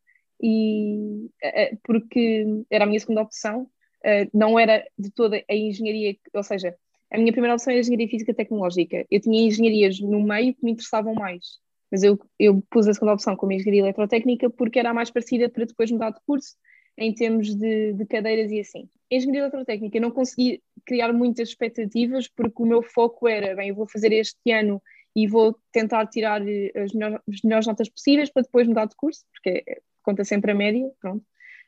e 0.40 1.30
eh, 1.42 1.62
eh, 1.62 1.78
porque 1.82 2.44
era 2.70 2.84
a 2.84 2.86
minha 2.86 3.00
segunda 3.00 3.22
opção, 3.22 3.68
eh, 4.04 4.28
não 4.32 4.58
era 4.58 4.84
de 4.98 5.10
toda 5.10 5.42
a 5.48 5.54
engenharia, 5.54 6.16
ou 6.32 6.42
seja, 6.42 6.74
a 7.10 7.18
minha 7.18 7.32
primeira 7.32 7.54
opção 7.54 7.70
era 7.70 7.80
Engenharia 7.80 8.08
Física 8.08 8.34
Tecnológica. 8.34 9.06
Eu 9.10 9.20
tinha 9.20 9.46
engenharias 9.46 10.00
no 10.00 10.20
meio 10.20 10.54
que 10.54 10.64
me 10.64 10.72
interessavam 10.72 11.14
mais, 11.14 11.58
mas 11.90 12.02
eu, 12.02 12.18
eu 12.38 12.62
pus 12.70 12.88
a 12.88 12.94
segunda 12.94 13.14
opção 13.14 13.36
como 13.36 13.52
Engenharia 13.52 13.82
Eletrotécnica 13.82 14.50
porque 14.50 14.78
era 14.78 14.90
a 14.90 14.94
mais 14.94 15.10
parecida 15.10 15.48
para 15.48 15.64
depois 15.64 15.90
mudar 15.90 16.10
de 16.10 16.20
curso 16.26 16.56
em 16.98 17.14
termos 17.14 17.54
de, 17.54 17.92
de 17.92 18.06
cadeiras 18.06 18.50
e 18.50 18.60
assim. 18.60 18.88
Engenharia 19.10 19.42
eletrotécnica 19.42 20.00
não 20.00 20.10
consegui 20.10 20.62
criar 20.84 21.12
muitas 21.12 21.50
expectativas 21.50 22.28
porque 22.28 22.62
o 22.62 22.66
meu 22.66 22.82
foco 22.82 23.28
era, 23.28 23.54
bem, 23.54 23.68
eu 23.68 23.74
vou 23.74 23.88
fazer 23.88 24.12
este 24.12 24.50
ano 24.50 24.82
e 25.14 25.28
vou 25.28 25.56
tentar 25.72 26.06
tirar 26.08 26.46
eh, 26.46 26.72
as 26.74 26.92
melhores, 26.92 27.20
as 27.28 27.42
melhores 27.42 27.66
notas 27.66 27.88
possíveis 27.88 28.30
para 28.30 28.42
depois 28.42 28.66
mudar 28.66 28.86
de 28.86 28.96
curso, 28.96 29.24
porque 29.32 29.64
conta 30.02 30.24
sempre 30.24 30.50
a 30.50 30.54
média, 30.54 30.90
pronto, 31.00 31.24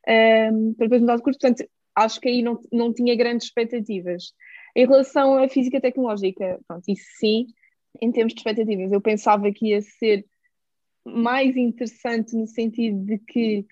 um, 0.09 0.75
para 0.75 0.87
depois 0.87 1.01
mudar 1.01 1.17
de 1.17 1.23
curso, 1.23 1.39
portanto, 1.39 1.69
acho 1.97 2.21
que 2.21 2.29
aí 2.29 2.43
não, 2.43 2.61
não 2.73 2.93
tinha 2.93 3.17
grandes 3.17 3.47
expectativas. 3.47 4.33
Em 4.77 4.87
relação 4.87 5.39
à 5.39 5.49
física 5.49 5.81
tecnológica, 5.81 6.61
pronto, 6.69 6.85
isso 6.89 7.07
sim, 7.19 7.47
em 8.01 8.13
termos 8.13 8.35
de 8.35 8.41
expectativas, 8.41 8.93
eu 8.93 9.01
pensava 9.01 9.51
que 9.51 9.69
ia 9.69 9.81
ser 9.81 10.27
mais 11.05 11.57
interessante 11.57 12.37
no 12.37 12.47
sentido 12.47 13.05
de 13.05 13.19
que 13.19 13.67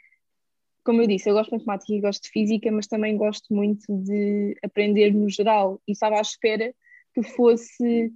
como 0.85 1.01
eu 1.01 1.07
disse, 1.07 1.31
eu 1.31 1.35
gosto 1.35 1.51
de 1.51 1.57
matemática 1.57 1.95
e 1.95 2.01
gosto 2.01 2.25
de 2.25 2.29
física, 2.29 2.71
mas 2.71 2.87
também 2.87 3.17
gosto 3.17 3.53
muito 3.55 3.85
de 3.89 4.55
aprender 4.63 5.15
no 5.15 5.31
geral 5.31 5.81
e 5.89 5.93
estava 5.93 6.19
à 6.19 6.21
espera 6.21 6.75
que 7.15 7.23
fosse 7.23 8.13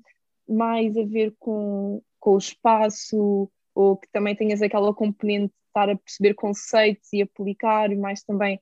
mais 0.46 0.94
a 0.96 1.04
ver 1.04 1.34
com, 1.38 2.02
com 2.20 2.34
o 2.34 2.38
espaço 2.38 3.50
ou 3.74 3.96
que 3.96 4.08
também 4.12 4.36
tenhas 4.36 4.60
aquela 4.60 4.92
componente 4.92 5.46
de 5.46 5.68
estar 5.68 5.88
a 5.88 5.96
perceber 5.96 6.34
conceitos 6.34 7.10
e 7.12 7.22
aplicar, 7.22 7.88
mais 7.96 8.22
também, 8.22 8.60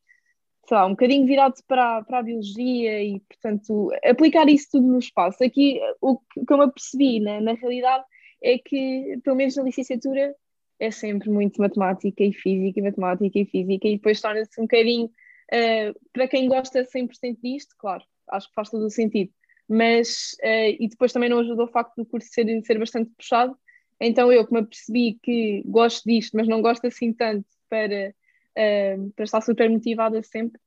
sei 0.66 0.76
lá, 0.76 0.86
um 0.86 0.90
bocadinho 0.90 1.26
virado 1.26 1.54
para, 1.66 2.02
para 2.02 2.18
a 2.18 2.22
biologia 2.22 3.02
e, 3.02 3.20
portanto, 3.20 3.90
aplicar 4.04 4.48
isso 4.48 4.68
tudo 4.72 4.86
no 4.86 4.98
espaço. 4.98 5.42
Aqui, 5.44 5.80
o 6.00 6.18
que 6.18 6.52
eu 6.52 6.58
me 6.58 6.64
apercebi 6.64 7.20
na, 7.20 7.40
na 7.40 7.52
realidade 7.52 8.04
é 8.42 8.58
que, 8.58 9.18
pelo 9.22 9.36
menos 9.36 9.56
na 9.56 9.62
licenciatura, 9.62 10.34
é 10.78 10.90
sempre 10.90 11.30
muito 11.30 11.60
matemática 11.60 12.22
e 12.22 12.32
física, 12.32 12.80
e 12.80 12.82
matemática 12.82 13.38
e 13.38 13.46
física, 13.46 13.88
e 13.88 13.96
depois 13.96 14.20
torna-se 14.20 14.60
um 14.60 14.64
bocadinho, 14.64 15.06
uh, 15.06 16.08
para 16.12 16.28
quem 16.28 16.48
gosta 16.48 16.84
100% 16.84 17.38
disto, 17.42 17.74
claro, 17.78 18.04
acho 18.28 18.48
que 18.48 18.54
faz 18.54 18.68
todo 18.70 18.84
o 18.84 18.90
sentido, 18.90 19.32
mas, 19.68 20.36
uh, 20.42 20.76
e 20.78 20.88
depois 20.88 21.12
também 21.12 21.30
não 21.30 21.38
ajuda 21.38 21.64
o 21.64 21.68
facto 21.68 21.96
do 21.96 22.04
curso 22.04 22.28
ser, 22.30 22.46
ser 22.64 22.78
bastante 22.78 23.10
puxado, 23.16 23.56
então 24.00 24.30
eu 24.30 24.46
que 24.46 24.52
me 24.52 24.60
apercebi 24.60 25.18
que 25.22 25.62
gosto 25.64 26.04
disto, 26.04 26.36
mas 26.36 26.46
não 26.46 26.60
gosto 26.60 26.86
assim 26.86 27.12
tanto 27.12 27.46
para, 27.68 28.14
uh, 28.56 29.10
para 29.14 29.24
estar 29.24 29.40
super 29.40 29.68
motivada 29.70 30.22
sempre, 30.22 30.60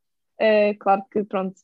claro 0.79 1.03
que 1.11 1.23
pronto, 1.25 1.55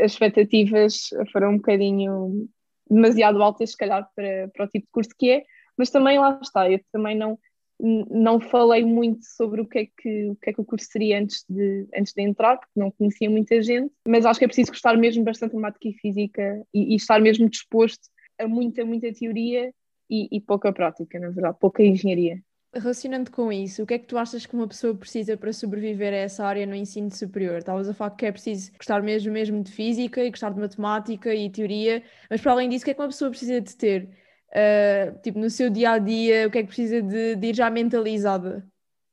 as 0.00 0.12
expectativas 0.12 1.08
foram 1.32 1.50
um 1.50 1.56
bocadinho 1.56 2.48
demasiado 2.88 3.42
altas, 3.42 3.70
se 3.70 3.76
calhar, 3.76 4.08
para, 4.14 4.48
para 4.54 4.64
o 4.64 4.68
tipo 4.68 4.86
de 4.86 4.92
curso 4.92 5.10
que 5.18 5.30
é, 5.30 5.44
mas 5.76 5.90
também 5.90 6.18
lá 6.18 6.38
está, 6.40 6.70
eu 6.70 6.80
também 6.92 7.16
não, 7.16 7.38
não 7.78 8.40
falei 8.40 8.84
muito 8.84 9.24
sobre 9.24 9.60
o 9.60 9.66
que 9.66 9.78
é 9.78 9.86
que 9.86 10.26
o, 10.30 10.36
que 10.36 10.50
é 10.50 10.52
que 10.52 10.60
o 10.60 10.64
curso 10.64 10.86
seria 10.90 11.18
antes 11.20 11.44
de, 11.48 11.86
antes 11.94 12.12
de 12.12 12.22
entrar, 12.22 12.56
porque 12.58 12.78
não 12.78 12.90
conhecia 12.90 13.28
muita 13.28 13.60
gente, 13.62 13.92
mas 14.06 14.24
acho 14.24 14.38
que 14.38 14.44
é 14.44 14.48
preciso 14.48 14.70
gostar 14.70 14.96
mesmo 14.96 15.24
bastante 15.24 15.50
de 15.50 15.56
matemática 15.56 15.88
e 15.88 16.00
física 16.00 16.62
e, 16.72 16.94
e 16.94 16.96
estar 16.96 17.20
mesmo 17.20 17.48
disposto 17.48 18.08
a 18.38 18.48
muita, 18.48 18.84
muita 18.84 19.12
teoria 19.12 19.72
e, 20.08 20.28
e, 20.30 20.40
pouca 20.40 20.72
prática, 20.72 21.18
na 21.18 21.30
verdade, 21.30 21.56
pouca 21.60 21.82
engenharia. 21.82 22.40
Relacionando 22.78 23.30
com 23.30 23.50
isso, 23.50 23.82
o 23.82 23.86
que 23.86 23.94
é 23.94 23.98
que 23.98 24.06
tu 24.06 24.18
achas 24.18 24.44
que 24.44 24.54
uma 24.54 24.68
pessoa 24.68 24.94
precisa 24.94 25.36
para 25.36 25.52
sobreviver 25.52 26.12
a 26.12 26.16
essa 26.16 26.44
área 26.44 26.66
no 26.66 26.74
ensino 26.74 27.10
superior? 27.10 27.58
Estavas 27.58 27.88
a 27.88 27.94
falar 27.94 28.10
que 28.10 28.26
é 28.26 28.32
preciso 28.32 28.72
gostar 28.76 29.02
mesmo, 29.02 29.32
mesmo 29.32 29.62
de 29.62 29.72
física 29.72 30.22
e 30.22 30.30
gostar 30.30 30.50
de 30.50 30.60
matemática 30.60 31.34
e 31.34 31.50
teoria, 31.50 32.02
mas 32.30 32.40
para 32.40 32.52
além 32.52 32.68
disso, 32.68 32.82
o 32.82 32.84
que 32.84 32.90
é 32.90 32.94
que 32.94 33.00
uma 33.00 33.08
pessoa 33.08 33.30
precisa 33.30 33.60
de 33.60 33.74
ter? 33.76 34.08
uh, 34.56 35.18
tipo, 35.22 35.38
no 35.38 35.50
seu 35.50 35.70
dia 35.70 35.92
a 35.92 35.98
dia, 35.98 36.46
o 36.46 36.50
que 36.50 36.58
é 36.58 36.62
que 36.62 36.68
precisa 36.68 37.02
de, 37.02 37.36
de 37.36 37.46
ir 37.48 37.54
já 37.54 37.70
mentalizada? 37.70 38.66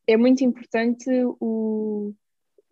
É 0.07 0.17
muito 0.17 0.43
importante 0.43 1.09
o, 1.39 2.13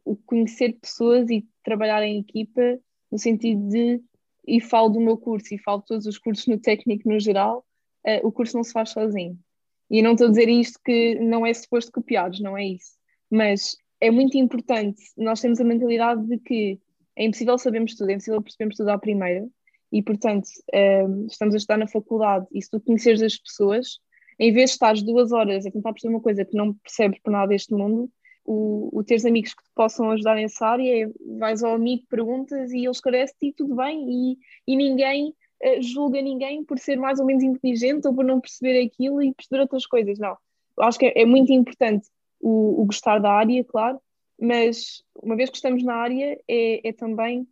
o 0.04 0.15
conhecer 0.25 0.77
pessoas 0.80 1.30
e 1.30 1.47
trabalhar 1.63 2.04
em 2.04 2.19
equipa, 2.19 2.80
no 3.12 3.17
sentido 3.17 3.67
de, 3.69 4.01
e 4.47 4.60
falo 4.60 4.89
do 4.89 4.99
meu 4.99 5.17
curso 5.17 5.54
e 5.54 5.60
falo 5.60 5.80
de 5.80 5.88
todos 5.88 6.06
os 6.06 6.17
cursos 6.17 6.47
no 6.47 6.60
técnico 6.60 7.08
no 7.08 7.19
geral, 7.19 7.65
uh, 8.06 8.27
o 8.27 8.32
curso 8.32 8.58
não 8.58 8.63
se 8.63 8.73
faz 8.73 8.89
sozinho. 8.89 9.38
E 9.91 10.01
não 10.01 10.13
estou 10.13 10.27
a 10.27 10.30
dizer 10.30 10.47
isto 10.47 10.80
que 10.84 11.15
não 11.15 11.45
é 11.45 11.54
suposto 11.54 11.91
copiados, 11.91 12.39
não 12.39 12.58
é 12.58 12.65
isso. 12.65 12.93
Mas 13.30 13.75
é 13.99 14.10
muito 14.10 14.38
importante, 14.38 15.01
nós 15.17 15.41
temos 15.41 15.60
a 15.60 15.65
mentalidade 15.65 16.25
de 16.25 16.38
que 16.39 16.80
é 17.15 17.25
impossível 17.25 17.58
sabermos 17.58 17.95
tudo, 17.95 18.10
é 18.10 18.13
impossível 18.13 18.41
percebermos 18.41 18.77
tudo 18.77 18.89
à 18.89 18.97
primeira, 18.97 19.45
e, 19.91 20.01
portanto, 20.01 20.47
um, 20.73 20.77
ehm, 20.77 21.25
estamos 21.27 21.54
a 21.54 21.58
estudar 21.58 21.77
na 21.77 21.88
faculdade 21.88 22.47
e 22.54 22.62
se 22.62 22.69
tu 22.69 22.80
conheceres 22.80 23.21
as 23.21 23.38
pessoas, 23.38 23.99
em 24.39 24.54
vez 24.54 24.69
de 24.69 24.75
estares 24.75 25.04
duas 25.04 25.34
horas 25.34 25.65
a 25.65 25.71
tentar 25.71 25.91
perceber 25.91 26.15
uma 26.15 26.21
coisa 26.21 26.45
que 26.45 26.56
não 26.56 26.73
percebes 26.75 27.19
por 27.19 27.32
nada 27.32 27.47
deste 27.47 27.73
mundo, 27.73 28.10
o, 28.45 28.89
o 28.97 29.04
teres 29.04 29.25
amigos 29.25 29.54
que 29.54 29.63
te 29.63 29.69
possam 29.75 30.10
ajudar 30.12 30.36
nessa 30.36 30.65
área 30.65 31.04
é 31.04 31.10
vais 31.38 31.62
ao 31.62 31.75
amigo, 31.75 32.06
perguntas 32.10 32.71
e 32.71 32.77
ele 32.77 32.89
esclarece-te 32.89 33.47
e 33.47 33.54
tudo 33.54 33.75
bem, 33.75 34.06
e, 34.10 34.38
e 34.65 34.75
ninguém 34.75 35.34
julga 35.82 36.21
ninguém 36.21 36.63
por 36.63 36.80
ser 36.80 36.97
mais 36.97 37.19
ou 37.19 37.26
menos 37.26 37.43
inteligente 37.43 38.08
ou 38.08 38.13
por 38.13 38.26
não 38.26 38.39
perceber 38.39 38.84
aquilo 38.84 39.21
e 39.21 39.34
perceber 39.34 39.62
outras 39.62 39.86
coisas. 39.86 40.17
Não, 40.17 40.38
eu 40.78 40.84
acho 40.84 40.97
que 40.97 41.08
é, 41.08 41.21
é 41.21 41.26
muito 41.26 41.52
importante 41.52 42.08
o, 42.39 42.82
o, 42.82 42.86
gostar 42.86 43.19
da 43.19 43.32
área, 43.32 43.63
claro, 43.63 44.00
mas 44.39 45.04
uma 45.21 45.36
vez 45.36 45.50
que 45.50 45.58
estamos 45.58 45.84
na 45.84 45.95
área, 45.95 46.39
é, 46.47 46.89
é 46.89 46.93
também 46.93 47.47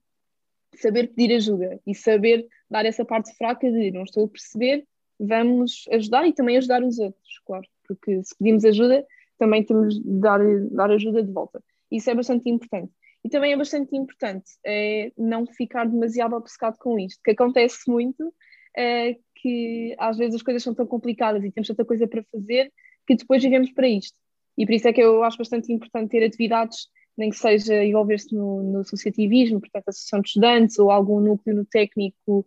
saber 0.76 1.08
pedir 1.08 1.36
ajuda 1.36 1.80
e 1.86 1.94
saber 1.94 2.48
dar 2.70 2.86
essa 2.86 3.06
parte 3.06 3.36
fraca 3.36 3.72
de 3.72 3.92
não 3.92 4.04
estou 4.04 4.26
a 4.26 4.28
perceber, 4.28 4.86
vamos 5.20 5.86
ajudar 5.92 6.28
e 6.28 6.34
também 6.34 6.58
ajudar 6.58 6.84
os 6.84 7.00
outros, 7.00 7.40
claro, 7.46 7.68
porque 7.88 8.24
se 8.24 8.36
pedimos 8.38 8.66
ajuda, 8.66 9.06
também 9.38 9.64
temos 9.64 10.00
de 10.00 10.20
dar, 10.20 10.40
dar 10.72 10.92
ajuda 10.92 11.24
de 11.24 11.32
volta. 11.32 11.64
Isso 11.92 12.10
é 12.10 12.16
bastante 12.16 12.50
importante. 12.50 12.92
E 13.24 13.30
também 13.30 13.54
é 13.54 13.58
bastante 13.58 13.96
importante 13.96 14.52
é, 14.66 15.12
não 15.18 15.46
ficar 15.46 15.86
demasiado 15.86 16.36
obcecado 16.36 16.78
com 16.80 16.98
isto, 16.98 17.20
que 17.24 17.32
acontece 17.32 17.90
muito, 17.90 18.34
é, 18.78 19.16
que 19.36 19.96
às 19.98 20.18
vezes 20.18 20.36
as 20.36 20.42
coisas 20.42 20.64
são 20.64 20.74
tão 20.74 20.88
complicadas 20.88 21.44
e 21.44 21.52
temos 21.52 21.68
tanta 21.68 21.84
coisa 21.84 22.08
para 22.08 22.24
fazer 22.32 22.72
que 23.06 23.16
depois 23.16 23.44
vivemos 23.44 23.72
para 23.72 23.88
isto. 23.88 24.18
E 24.58 24.66
por 24.66 24.74
isso 24.74 24.88
é 24.88 24.94
que 24.94 25.02
eu 25.02 25.24
acho 25.24 25.38
bastante 25.38 25.72
importante 25.72 26.12
ter 26.12 26.24
atividades, 26.24 26.88
nem 27.18 27.30
que 27.30 27.38
seja 27.38 27.84
envolver-se 27.84 28.34
no, 28.34 28.64
no 28.64 28.80
associativismo, 28.80 29.60
portanto, 29.60 29.90
associação 29.90 30.22
de 30.22 30.28
estudantes 30.30 30.80
ou 30.80 30.92
algum 30.92 31.20
núcleo 31.20 31.56
no 31.56 31.66
técnico, 31.66 32.46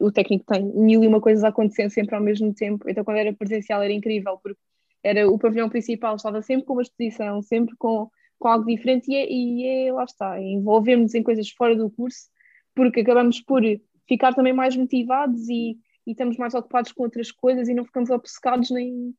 o 0.00 0.12
técnico 0.12 0.44
tem 0.46 0.64
mil 0.64 1.02
e 1.02 1.08
uma 1.08 1.20
coisas 1.20 1.42
acontecendo 1.42 1.90
sempre 1.90 2.14
ao 2.14 2.22
mesmo 2.22 2.54
tempo. 2.54 2.88
Então, 2.88 3.04
quando 3.04 3.16
era 3.16 3.32
presencial, 3.32 3.82
era 3.82 3.92
incrível, 3.92 4.38
porque 4.42 4.58
era 5.02 5.28
o 5.28 5.38
pavilhão 5.38 5.68
principal, 5.68 6.14
estava 6.14 6.40
sempre 6.42 6.64
com 6.64 6.74
uma 6.74 6.82
exposição, 6.82 7.42
sempre 7.42 7.74
com 7.76 8.08
com 8.42 8.48
algo 8.48 8.66
diferente 8.66 9.08
e 9.08 9.14
é, 9.14 9.32
e 9.32 9.86
é 9.86 9.92
lá 9.92 10.02
está, 10.02 10.36
é 10.36 10.42
envolvermos 10.42 11.14
em 11.14 11.22
coisas 11.22 11.48
fora 11.50 11.76
do 11.76 11.88
curso, 11.88 12.28
porque 12.74 13.00
acabamos 13.00 13.40
por 13.40 13.62
ficar 14.08 14.34
também 14.34 14.52
mais 14.52 14.74
motivados 14.74 15.48
e, 15.48 15.78
e 16.04 16.10
estamos 16.10 16.36
mais 16.36 16.52
ocupados 16.52 16.90
com 16.90 17.04
outras 17.04 17.30
coisas 17.30 17.68
e 17.68 17.74
não 17.74 17.84
ficamos 17.84 18.10
obcecados 18.10 18.68
nem. 18.70 19.14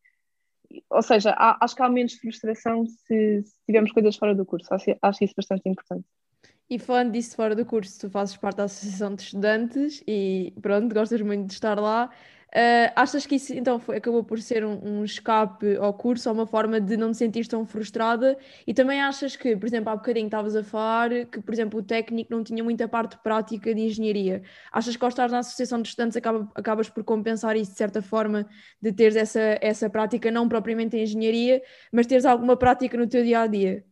Ou 0.89 1.01
seja, 1.01 1.31
há, 1.38 1.63
acho 1.63 1.73
que 1.73 1.81
há 1.81 1.88
menos 1.88 2.15
frustração 2.15 2.86
se, 2.86 3.43
se 3.43 3.55
tivermos 3.65 3.93
coisas 3.93 4.17
fora 4.17 4.36
do 4.36 4.45
curso. 4.45 4.73
Acho, 4.73 4.93
acho 5.01 5.23
isso 5.23 5.33
bastante 5.38 5.69
importante. 5.69 6.05
E 6.69 6.77
falando 6.77 7.13
disso 7.13 7.38
fora 7.38 7.55
do 7.55 7.65
curso, 7.65 8.01
tu 8.01 8.09
fazes 8.09 8.36
parte 8.36 8.57
da 8.57 8.65
Associação 8.65 9.15
de 9.15 9.21
Estudantes 9.21 10.03
e 10.05 10.53
pronto, 10.62 10.93
gostas 10.93 11.21
muito 11.21 11.47
de 11.47 11.53
estar 11.53 11.79
lá. 11.79 12.09
Uh, 12.55 12.93
achas 12.95 13.25
que 13.25 13.33
isso 13.33 13.51
então 13.55 13.79
foi, 13.79 13.97
acabou 13.97 14.23
por 14.23 14.39
ser 14.39 14.63
um, 14.63 14.99
um, 14.99 15.03
escape 15.03 15.75
ao 15.77 15.91
curso 15.91 16.29
ou 16.29 16.35
uma 16.35 16.45
forma 16.45 16.79
de 16.79 16.95
não 16.95 17.09
te 17.09 17.17
sentir 17.17 17.47
tão 17.47 17.65
frustrada? 17.65 18.37
E 18.67 18.75
também 18.75 19.01
achas 19.01 19.35
que, 19.35 19.57
por 19.57 19.65
exemplo, 19.65 19.89
há 19.89 19.95
bocadinho 19.95 20.27
estavas 20.27 20.55
a 20.55 20.63
falar 20.63 21.09
que, 21.25 21.41
por 21.41 21.51
exemplo, 21.51 21.79
o 21.79 21.83
técnico 21.83 22.31
não 22.31 22.43
tinha 22.43 22.63
muita 22.63 22.87
parte 22.87 23.17
prática 23.23 23.73
de 23.73 23.81
engenharia. 23.81 24.43
Achas 24.71 24.95
que 24.95 25.03
ao 25.03 25.09
estar 25.09 25.31
na 25.31 25.39
Associação 25.39 25.81
de 25.81 25.87
Estudantes 25.87 26.15
acaba, 26.15 26.47
acabas 26.53 26.87
por 26.87 27.03
compensar 27.03 27.55
isso 27.55 27.71
de 27.71 27.77
certa 27.77 28.03
forma, 28.03 28.47
de 28.79 28.93
teres 28.93 29.15
essa, 29.15 29.57
essa 29.59 29.89
prática, 29.89 30.29
não 30.29 30.47
propriamente 30.47 30.95
em 30.95 31.01
engenharia, 31.01 31.59
mas 31.91 32.05
teres 32.05 32.23
alguma 32.23 32.55
prática 32.55 32.95
no 32.95 33.07
teu 33.07 33.23
dia 33.23 33.41
a 33.41 33.47
dia? 33.47 33.83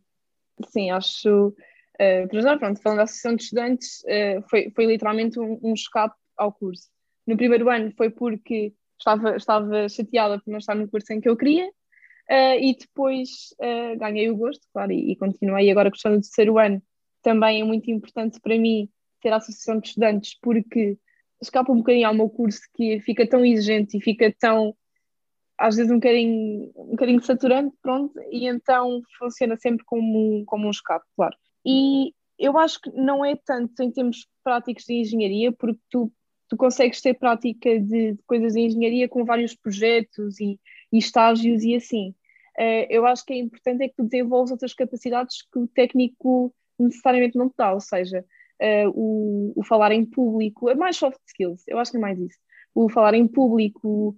Sim, 0.68 0.92
acho. 0.92 1.48
Uh, 1.48 2.28
para 2.28 2.40
já, 2.40 2.56
pronto, 2.56 2.80
falando 2.80 2.98
da 2.98 3.04
Associação 3.04 3.34
de 3.34 3.42
Estudantes, 3.42 4.04
uh, 4.04 4.48
foi, 4.48 4.70
foi 4.70 4.86
literalmente 4.86 5.40
um, 5.40 5.58
um 5.64 5.74
escape 5.74 6.14
ao 6.36 6.52
curso 6.52 6.91
no 7.26 7.36
primeiro 7.36 7.68
ano 7.70 7.92
foi 7.96 8.10
porque 8.10 8.72
estava, 8.98 9.36
estava 9.36 9.88
chateada 9.88 10.38
por 10.38 10.50
não 10.50 10.58
estar 10.58 10.74
no 10.74 10.88
curso 10.88 11.12
em 11.12 11.20
que 11.20 11.28
eu 11.28 11.36
queria, 11.36 11.66
uh, 11.66 12.58
e 12.60 12.76
depois 12.78 13.54
uh, 13.60 13.98
ganhei 13.98 14.30
o 14.30 14.36
gosto, 14.36 14.66
claro, 14.72 14.92
e, 14.92 15.12
e 15.12 15.16
continuei. 15.16 15.70
Agora, 15.70 15.90
questão 15.90 16.12
do 16.12 16.20
terceiro 16.20 16.58
ano 16.58 16.82
também 17.22 17.60
é 17.60 17.64
muito 17.64 17.90
importante 17.90 18.40
para 18.40 18.58
mim 18.58 18.88
ter 19.20 19.32
a 19.32 19.36
associação 19.36 19.78
de 19.78 19.88
estudantes, 19.88 20.36
porque 20.40 20.98
escapa 21.40 21.72
um 21.72 21.78
bocadinho 21.78 22.08
ao 22.08 22.14
meu 22.14 22.28
curso 22.28 22.60
que 22.74 23.00
fica 23.00 23.26
tão 23.26 23.44
exigente 23.44 23.96
e 23.96 24.00
fica 24.00 24.34
tão 24.38 24.74
às 25.58 25.76
vezes 25.76 25.92
um 25.92 25.96
bocadinho, 25.96 26.72
um 26.74 26.90
bocadinho 26.90 27.22
saturante, 27.22 27.76
pronto, 27.80 28.12
e 28.32 28.48
então 28.48 29.00
funciona 29.16 29.56
sempre 29.56 29.84
como, 29.84 30.44
como 30.44 30.66
um 30.66 30.70
escape, 30.70 31.06
claro. 31.14 31.36
E 31.64 32.12
eu 32.36 32.58
acho 32.58 32.80
que 32.80 32.90
não 32.90 33.24
é 33.24 33.36
tanto 33.36 33.80
em 33.80 33.92
termos 33.92 34.26
práticos 34.42 34.84
de 34.84 34.94
engenharia, 34.94 35.52
porque 35.52 35.80
tu 35.88 36.12
tu 36.52 36.56
consegues 36.58 37.00
ter 37.00 37.14
prática 37.14 37.80
de, 37.80 38.12
de 38.12 38.22
coisas 38.26 38.54
em 38.54 38.66
engenharia 38.66 39.08
com 39.08 39.24
vários 39.24 39.56
projetos 39.56 40.38
e, 40.38 40.60
e 40.92 40.98
estágios 40.98 41.64
e 41.64 41.74
assim. 41.74 42.10
Uh, 42.58 42.84
eu 42.90 43.06
acho 43.06 43.24
que 43.24 43.32
é 43.32 43.38
importante 43.38 43.82
é 43.82 43.88
que 43.88 43.94
tu 43.96 44.04
desenvolves 44.04 44.50
outras 44.50 44.74
capacidades 44.74 45.46
que 45.50 45.58
o 45.58 45.66
técnico 45.66 46.54
necessariamente 46.78 47.38
não 47.38 47.48
te 47.48 47.54
dá, 47.56 47.72
ou 47.72 47.80
seja, 47.80 48.22
uh, 48.60 48.90
o, 48.94 49.54
o, 49.56 49.64
falar 49.64 49.92
em 49.92 50.04
público, 50.04 50.68
é 50.68 50.74
mais 50.74 50.98
soft 50.98 51.18
skills, 51.26 51.62
eu 51.66 51.78
acho 51.78 51.90
que 51.90 51.96
é 51.96 52.00
mais 52.00 52.18
isso. 52.18 52.36
O 52.74 52.90
falar 52.90 53.14
em 53.14 53.26
público, 53.26 54.14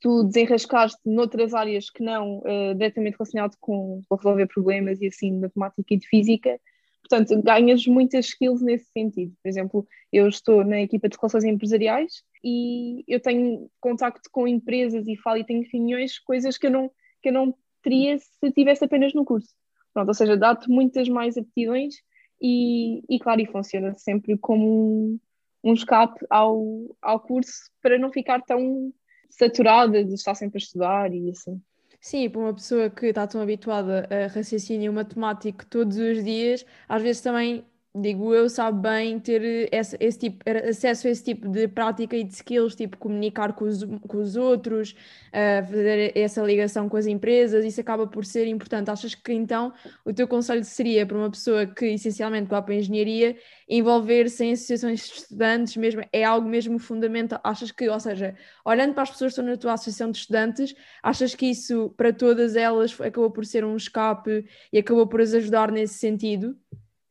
tu 0.00 0.22
desenrascaste 0.22 1.00
noutras 1.04 1.54
áreas 1.54 1.90
que 1.90 2.04
não 2.04 2.38
uh, 2.38 2.72
diretamente 2.76 3.16
relacionado 3.18 3.56
com, 3.58 4.00
com 4.08 4.14
resolver 4.14 4.46
problemas 4.46 5.02
e 5.02 5.08
assim, 5.08 5.32
de 5.32 5.40
matemática 5.40 5.94
e 5.94 5.96
de 5.96 6.06
física, 6.06 6.60
Portanto, 7.08 7.42
ganhas 7.42 7.86
muitas 7.86 8.26
skills 8.26 8.60
nesse 8.60 8.90
sentido. 8.92 9.32
Por 9.42 9.48
exemplo, 9.48 9.86
eu 10.12 10.28
estou 10.28 10.64
na 10.64 10.82
equipa 10.82 11.08
de 11.08 11.16
relações 11.16 11.44
empresariais 11.44 12.22
e 12.44 13.02
eu 13.08 13.18
tenho 13.18 13.70
contacto 13.80 14.28
com 14.30 14.46
empresas 14.46 15.06
e 15.08 15.16
falo 15.16 15.38
e 15.38 15.44
tenho 15.44 15.66
reuniões, 15.72 16.18
coisas 16.18 16.58
que 16.58 16.66
eu 16.66 16.70
não, 16.70 16.90
que 17.22 17.30
eu 17.30 17.32
não 17.32 17.54
teria 17.82 18.18
se 18.18 18.52
tivesse 18.52 18.84
apenas 18.84 19.14
no 19.14 19.24
curso. 19.24 19.48
Pronto, 19.94 20.08
ou 20.08 20.14
seja, 20.14 20.36
dá-te 20.36 20.68
muitas 20.68 21.08
mais 21.08 21.36
aptidões 21.36 21.94
e, 22.40 23.02
e, 23.08 23.18
claro, 23.18 23.40
e 23.40 23.46
funciona 23.46 23.94
sempre 23.94 24.36
como 24.36 25.18
um, 25.64 25.72
escape 25.72 26.24
ao, 26.28 26.94
ao 27.00 27.20
curso 27.20 27.70
para 27.82 27.98
não 27.98 28.12
ficar 28.12 28.42
tão 28.42 28.92
saturada 29.30 30.04
de 30.04 30.14
estar 30.14 30.34
sempre 30.34 30.58
a 30.58 30.62
estudar 30.62 31.12
e 31.12 31.30
assim. 31.30 31.60
Sim, 32.00 32.28
para 32.30 32.40
uma 32.40 32.54
pessoa 32.54 32.88
que 32.90 33.06
está 33.06 33.26
tão 33.26 33.40
habituada 33.40 34.06
a 34.10 34.26
raciocínio 34.28 34.92
matemático 34.92 35.66
todos 35.66 35.96
os 35.96 36.22
dias, 36.24 36.64
às 36.88 37.02
vezes 37.02 37.22
também 37.22 37.64
digo 38.00 38.34
eu, 38.34 38.48
sabe 38.48 38.80
bem 38.80 39.18
ter 39.18 39.68
esse, 39.72 39.96
esse 40.00 40.18
tipo, 40.18 40.44
acesso 40.68 41.06
a 41.06 41.10
esse 41.10 41.24
tipo 41.24 41.48
de 41.48 41.66
prática 41.68 42.16
e 42.16 42.24
de 42.24 42.34
skills, 42.34 42.74
tipo 42.74 42.96
comunicar 42.98 43.52
com 43.54 43.64
os, 43.64 43.84
com 43.84 44.18
os 44.18 44.36
outros, 44.36 44.92
uh, 45.28 45.66
fazer 45.66 46.12
essa 46.16 46.42
ligação 46.42 46.88
com 46.88 46.96
as 46.96 47.06
empresas, 47.06 47.64
isso 47.64 47.80
acaba 47.80 48.06
por 48.06 48.24
ser 48.24 48.46
importante. 48.46 48.90
Achas 48.90 49.14
que 49.14 49.32
então 49.32 49.72
o 50.04 50.12
teu 50.12 50.28
conselho 50.28 50.64
seria 50.64 51.06
para 51.06 51.16
uma 51.16 51.30
pessoa 51.30 51.66
que 51.66 51.86
essencialmente 51.86 52.48
vai 52.48 52.62
para 52.62 52.74
a 52.74 52.76
engenharia, 52.76 53.36
envolver-se 53.68 54.44
em 54.44 54.52
associações 54.52 55.00
de 55.00 55.14
estudantes 55.14 55.76
mesmo, 55.76 56.02
é 56.12 56.24
algo 56.24 56.48
mesmo 56.48 56.78
fundamental? 56.78 57.40
Achas 57.44 57.70
que, 57.70 57.88
ou 57.88 58.00
seja, 58.00 58.34
olhando 58.64 58.94
para 58.94 59.02
as 59.02 59.10
pessoas 59.10 59.34
que 59.34 59.40
estão 59.40 59.52
na 59.52 59.56
tua 59.56 59.74
associação 59.74 60.10
de 60.10 60.18
estudantes, 60.18 60.74
achas 61.02 61.34
que 61.34 61.46
isso 61.46 61.90
para 61.96 62.12
todas 62.12 62.56
elas 62.56 62.98
acabou 63.00 63.30
por 63.30 63.44
ser 63.44 63.64
um 63.64 63.76
escape 63.76 64.44
e 64.72 64.78
acabou 64.78 65.06
por 65.06 65.20
as 65.20 65.34
ajudar 65.34 65.70
nesse 65.72 65.94
sentido? 65.94 66.56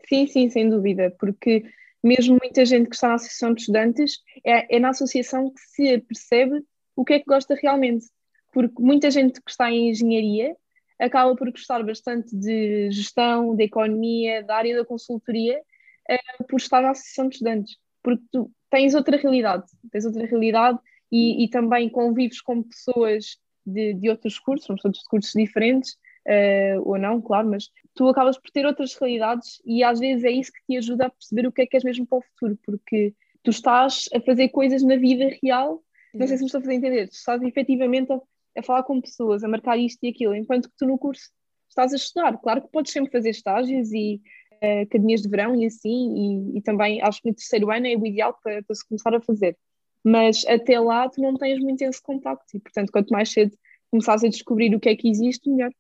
Sim, 0.07 0.25
sim, 0.27 0.49
sem 0.49 0.69
dúvida, 0.69 1.13
porque 1.19 1.63
mesmo 2.03 2.37
muita 2.41 2.65
gente 2.65 2.89
que 2.89 2.95
está 2.95 3.09
na 3.09 3.15
associação 3.15 3.53
de 3.53 3.61
estudantes, 3.61 4.19
é, 4.45 4.77
é 4.77 4.79
na 4.79 4.89
associação 4.89 5.51
que 5.51 5.59
se 5.61 5.97
percebe 5.99 6.63
o 6.95 7.03
que 7.03 7.13
é 7.13 7.19
que 7.19 7.25
gosta 7.25 7.55
realmente. 7.55 8.05
Porque 8.53 8.81
muita 8.81 9.11
gente 9.11 9.41
que 9.41 9.51
está 9.51 9.69
em 9.69 9.89
engenharia 9.89 10.55
acaba 10.99 11.35
por 11.35 11.51
gostar 11.51 11.83
bastante 11.83 12.35
de 12.35 12.89
gestão, 12.91 13.55
de 13.55 13.65
economia, 13.65 14.41
da 14.43 14.55
área 14.55 14.77
da 14.77 14.85
consultoria, 14.85 15.61
uh, 16.09 16.43
por 16.45 16.57
estar 16.57 16.81
na 16.81 16.91
associação 16.91 17.27
de 17.27 17.35
estudantes. 17.35 17.77
Porque 18.01 18.23
tu 18.31 18.51
tens 18.69 18.95
outra 18.95 19.17
realidade, 19.17 19.65
tens 19.91 20.05
outra 20.05 20.25
realidade 20.25 20.79
e, 21.11 21.43
e 21.43 21.49
também 21.49 21.89
convives 21.89 22.41
com 22.41 22.63
pessoas 22.63 23.37
de, 23.65 23.93
de 23.93 24.09
outros 24.09 24.39
cursos, 24.39 24.65
somos 24.65 24.81
todos 24.81 25.03
cursos 25.03 25.33
diferentes, 25.33 25.97
uh, 26.27 26.81
ou 26.83 26.97
não, 26.97 27.21
claro, 27.21 27.49
mas 27.49 27.69
tu 27.95 28.07
acabas 28.07 28.37
por 28.37 28.51
ter 28.51 28.65
outras 28.65 28.93
realidades 28.95 29.61
e 29.65 29.83
às 29.83 29.99
vezes 29.99 30.23
é 30.23 30.31
isso 30.31 30.51
que 30.51 30.59
te 30.67 30.77
ajuda 30.77 31.07
a 31.07 31.09
perceber 31.09 31.47
o 31.47 31.51
que 31.51 31.61
é 31.61 31.65
que 31.65 31.77
és 31.77 31.83
mesmo 31.83 32.05
para 32.05 32.19
o 32.19 32.21
futuro, 32.21 32.59
porque 32.65 33.13
tu 33.43 33.51
estás 33.51 34.05
a 34.13 34.19
fazer 34.19 34.49
coisas 34.49 34.83
na 34.83 34.97
vida 34.97 35.29
real, 35.41 35.81
não 36.13 36.27
sei 36.27 36.37
se 36.37 36.43
me 36.43 36.47
estou 36.47 36.59
a 36.59 36.61
fazer 36.61 36.73
entender, 36.73 37.07
tu 37.07 37.13
estás 37.13 37.41
efetivamente 37.41 38.11
a, 38.11 38.19
a 38.57 38.63
falar 38.63 38.83
com 38.83 38.99
pessoas, 38.99 39.43
a 39.43 39.47
marcar 39.47 39.77
isto 39.77 40.03
e 40.03 40.09
aquilo, 40.09 40.35
enquanto 40.35 40.69
que 40.69 40.75
tu 40.77 40.85
no 40.85 40.97
curso 40.97 41.31
estás 41.69 41.93
a 41.93 41.95
estudar. 41.95 42.37
Claro 42.39 42.61
que 42.61 42.71
podes 42.71 42.91
sempre 42.91 43.11
fazer 43.11 43.29
estágios 43.29 43.91
e 43.91 44.21
uh, 44.63 44.81
academias 44.83 45.21
de 45.21 45.29
verão 45.29 45.55
e 45.55 45.65
assim, 45.65 46.53
e, 46.53 46.57
e, 46.57 46.61
também 46.61 47.01
acho 47.01 47.21
que 47.21 47.29
no 47.29 47.35
terceiro 47.35 47.71
ano 47.71 47.87
é 47.87 47.95
o 47.95 48.05
ideal 48.05 48.37
para, 48.43 48.63
para 48.63 48.75
se 48.75 48.87
começar 48.87 49.13
a 49.13 49.21
fazer. 49.21 49.55
Mas 50.03 50.45
até 50.47 50.79
lá 50.79 51.07
tu 51.09 51.21
não 51.21 51.35
tens 51.35 51.59
muito 51.59 51.81
esse 51.81 52.01
contacto 52.01 52.45
e, 52.55 52.59
portanto, 52.59 52.91
quanto 52.91 53.09
mais 53.09 53.29
cedo 53.29 53.55
começares 53.91 54.23
a 54.23 54.29
descobrir 54.29 54.73
o 54.75 54.79
que 54.79 54.89
é 54.89 54.95
que 54.95 55.09
existe, 55.09 55.49
melhor. 55.49 55.71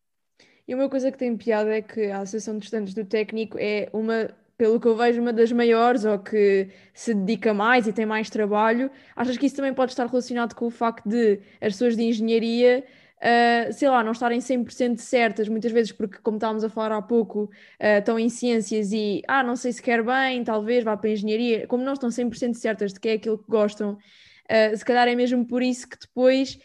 E 0.67 0.75
uma 0.75 0.89
coisa 0.89 1.11
que 1.11 1.17
tem 1.17 1.35
piada 1.37 1.73
é 1.73 1.81
que 1.81 2.07
a 2.07 2.17
Associação 2.19 2.57
de 2.57 2.65
Estudantes 2.65 2.93
do 2.93 3.05
Técnico 3.05 3.57
é 3.57 3.89
uma, 3.93 4.29
pelo 4.57 4.79
que 4.79 4.87
eu 4.87 4.97
vejo, 4.97 5.21
uma 5.21 5.31
das 5.31 5.49
maiores 5.51 6.03
ou 6.03 6.19
que 6.19 6.67
se 6.93 7.13
dedica 7.13 7.53
mais 7.53 7.87
e 7.87 7.93
tem 7.93 8.05
mais 8.05 8.29
trabalho. 8.29 8.91
Achas 9.15 9.37
que 9.37 9.45
isso 9.45 9.55
também 9.55 9.73
pode 9.73 9.93
estar 9.93 10.05
relacionado 10.05 10.53
com 10.55 10.65
o 10.65 10.69
facto 10.69 11.07
de 11.07 11.39
as 11.61 11.73
pessoas 11.73 11.95
de 11.95 12.03
engenharia. 12.03 12.83
Uh, 13.17 13.73
sei 13.73 13.89
lá, 13.89 14.03
não 14.03 14.11
estarem 14.11 14.39
100% 14.39 14.97
certas, 14.99 15.49
muitas 15.49 15.71
vezes 15.71 15.91
porque, 15.91 16.19
como 16.21 16.37
estávamos 16.37 16.63
a 16.63 16.69
falar 16.69 16.91
há 16.91 17.01
pouco, 17.01 17.45
uh, 17.45 17.97
estão 17.97 18.19
em 18.19 18.29
ciências 18.29 18.91
e, 18.91 19.23
ah, 19.27 19.41
não 19.41 19.55
sei 19.55 19.71
se 19.73 19.81
quer 19.81 20.03
bem, 20.03 20.43
talvez 20.43 20.83
vá 20.83 20.95
para 20.95 21.09
a 21.09 21.13
engenharia, 21.13 21.65
como 21.65 21.83
não 21.83 21.93
estão 21.93 22.11
100% 22.11 22.53
certas 22.53 22.93
de 22.93 22.99
que 22.99 23.09
é 23.09 23.13
aquilo 23.13 23.39
que 23.39 23.49
gostam, 23.49 23.93
uh, 23.93 24.77
se 24.77 24.85
calhar 24.85 25.07
é 25.07 25.15
mesmo 25.15 25.43
por 25.47 25.63
isso 25.63 25.89
que 25.89 25.97
depois 25.99 26.59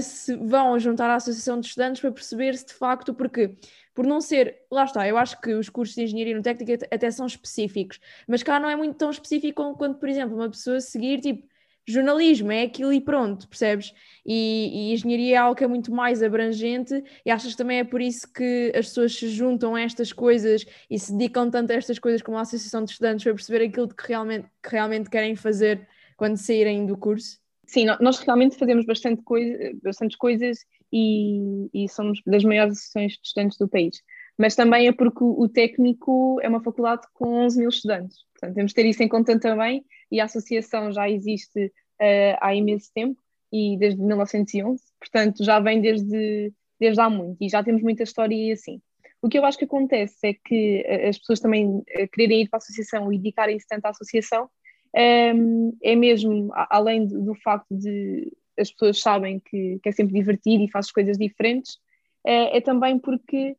se 0.00 0.36
vão 0.36 0.78
juntar 0.78 1.10
à 1.10 1.16
Associação 1.16 1.58
de 1.58 1.66
Estudantes 1.66 2.00
para 2.00 2.12
perceber 2.12 2.56
se 2.56 2.66
de 2.66 2.74
facto, 2.74 3.12
porque 3.14 3.56
por 3.94 4.06
não 4.06 4.20
ser, 4.20 4.62
lá 4.70 4.84
está, 4.84 5.06
eu 5.06 5.16
acho 5.16 5.40
que 5.40 5.54
os 5.54 5.68
cursos 5.68 5.94
de 5.94 6.02
engenharia 6.02 6.36
no 6.36 6.42
técnico 6.42 6.84
até 6.90 7.10
são 7.10 7.26
específicos, 7.26 8.00
mas 8.26 8.42
cá 8.42 8.58
não 8.58 8.68
é 8.68 8.76
muito 8.76 8.96
tão 8.96 9.10
específico 9.10 9.74
quanto, 9.76 9.98
por 9.98 10.08
exemplo, 10.08 10.36
uma 10.36 10.50
pessoa 10.50 10.80
seguir 10.80 11.20
tipo 11.20 11.48
jornalismo, 11.86 12.50
é 12.50 12.62
aquilo 12.62 12.92
e 12.92 13.00
pronto, 13.00 13.46
percebes? 13.46 13.92
E, 14.24 14.90
e, 14.90 14.94
engenharia 14.94 15.34
é 15.34 15.38
algo 15.38 15.54
que 15.54 15.64
é 15.64 15.66
muito 15.66 15.92
mais 15.92 16.22
abrangente 16.22 17.02
e 17.24 17.30
achas 17.30 17.52
que 17.52 17.58
também 17.58 17.78
é 17.78 17.84
por 17.84 18.00
isso 18.00 18.32
que 18.32 18.72
as 18.74 18.86
pessoas 18.86 19.14
se 19.14 19.28
juntam 19.28 19.74
a 19.74 19.82
estas 19.82 20.12
coisas 20.12 20.64
e 20.88 20.98
se 20.98 21.12
dedicam 21.12 21.50
tanto 21.50 21.72
a 21.72 21.74
estas 21.74 21.98
coisas 21.98 22.22
como 22.22 22.38
a 22.38 22.40
Associação 22.40 22.84
de 22.84 22.90
Estudantes 22.92 23.24
para 23.24 23.34
perceber 23.34 23.66
aquilo 23.66 23.88
que 23.88 24.08
realmente, 24.08 24.48
que 24.62 24.70
realmente 24.70 25.10
querem 25.10 25.36
fazer 25.36 25.86
quando 26.16 26.36
saírem 26.36 26.86
do 26.86 26.96
curso? 26.96 27.43
Sim, 27.66 27.86
nós 28.00 28.18
realmente 28.18 28.56
fazemos 28.56 28.84
bastante 28.84 29.22
coisa, 29.22 29.72
bastantes 29.82 30.16
coisas 30.16 30.58
e, 30.92 31.68
e 31.72 31.88
somos 31.88 32.20
das 32.26 32.44
maiores 32.44 32.74
associações 32.74 33.12
de 33.12 33.20
estudantes 33.24 33.58
do 33.58 33.68
país. 33.68 34.02
Mas 34.36 34.54
também 34.54 34.88
é 34.88 34.92
porque 34.92 35.22
o 35.22 35.48
técnico 35.48 36.38
é 36.42 36.48
uma 36.48 36.62
faculdade 36.62 37.02
com 37.12 37.44
11 37.44 37.58
mil 37.58 37.68
estudantes. 37.68 38.18
Portanto, 38.32 38.54
temos 38.54 38.70
de 38.72 38.74
ter 38.74 38.86
isso 38.86 39.02
em 39.02 39.08
conta 39.08 39.38
também 39.38 39.84
e 40.10 40.20
a 40.20 40.24
associação 40.24 40.92
já 40.92 41.08
existe 41.08 41.66
uh, 41.66 42.36
há 42.40 42.54
imenso 42.54 42.90
tempo 42.92 43.18
e 43.52 43.76
desde 43.78 44.00
1911, 44.00 44.82
portanto 44.98 45.44
já 45.44 45.60
vem 45.60 45.80
desde, 45.80 46.52
desde 46.80 47.00
há 47.00 47.08
muito 47.08 47.36
e 47.40 47.48
já 47.48 47.62
temos 47.62 47.82
muita 47.82 48.02
história 48.02 48.34
e 48.34 48.50
assim. 48.50 48.80
O 49.22 49.28
que 49.28 49.38
eu 49.38 49.44
acho 49.44 49.56
que 49.56 49.64
acontece 49.64 50.16
é 50.24 50.34
que 50.34 50.82
eh, 50.84 51.08
as 51.08 51.16
pessoas 51.16 51.40
também 51.40 51.82
eh, 51.88 52.06
quererem 52.08 52.42
ir 52.42 52.48
para 52.48 52.58
a 52.58 52.62
associação 52.62 53.10
e 53.10 53.16
dedicarem-se 53.16 53.66
tanto 53.66 53.86
à 53.86 53.90
associação 53.90 54.50
é 54.94 55.96
mesmo, 55.96 56.50
além 56.70 57.06
do 57.06 57.34
facto 57.34 57.74
de 57.76 58.32
as 58.56 58.70
pessoas 58.70 59.00
sabem 59.00 59.40
que, 59.40 59.80
que 59.82 59.88
é 59.88 59.92
sempre 59.92 60.14
divertido 60.14 60.62
e 60.62 60.70
faz 60.70 60.90
coisas 60.90 61.18
diferentes, 61.18 61.78
é, 62.24 62.56
é 62.56 62.60
também 62.60 62.98
porque 62.98 63.56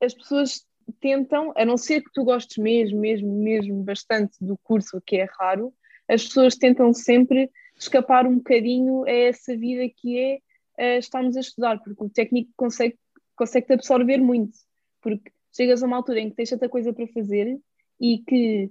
as 0.00 0.14
pessoas 0.14 0.64
tentam, 1.00 1.52
a 1.56 1.64
não 1.64 1.76
ser 1.76 2.02
que 2.02 2.12
tu 2.12 2.24
gostes 2.24 2.56
mesmo, 2.58 3.00
mesmo, 3.00 3.32
mesmo 3.32 3.82
bastante 3.82 4.36
do 4.40 4.56
curso, 4.58 4.98
o 4.98 5.00
que 5.00 5.16
é 5.16 5.26
raro, 5.38 5.72
as 6.08 6.24
pessoas 6.24 6.54
tentam 6.54 6.92
sempre 6.92 7.50
escapar 7.76 8.26
um 8.26 8.36
bocadinho 8.36 9.04
a 9.04 9.10
essa 9.10 9.56
vida 9.56 9.92
que 9.96 10.40
é 10.78 10.98
estarmos 10.98 11.36
a 11.36 11.40
estudar, 11.40 11.82
porque 11.82 12.04
o 12.04 12.08
técnico 12.08 12.52
consegue, 12.56 12.96
consegue 13.34 13.66
te 13.66 13.72
absorver 13.72 14.18
muito, 14.18 14.56
porque 15.02 15.32
chegas 15.54 15.82
a 15.82 15.86
uma 15.86 15.96
altura 15.96 16.20
em 16.20 16.30
que 16.30 16.36
tens 16.36 16.50
tanta 16.50 16.68
coisa 16.68 16.92
para 16.92 17.06
fazer 17.08 17.58
e 18.00 18.18
que 18.18 18.70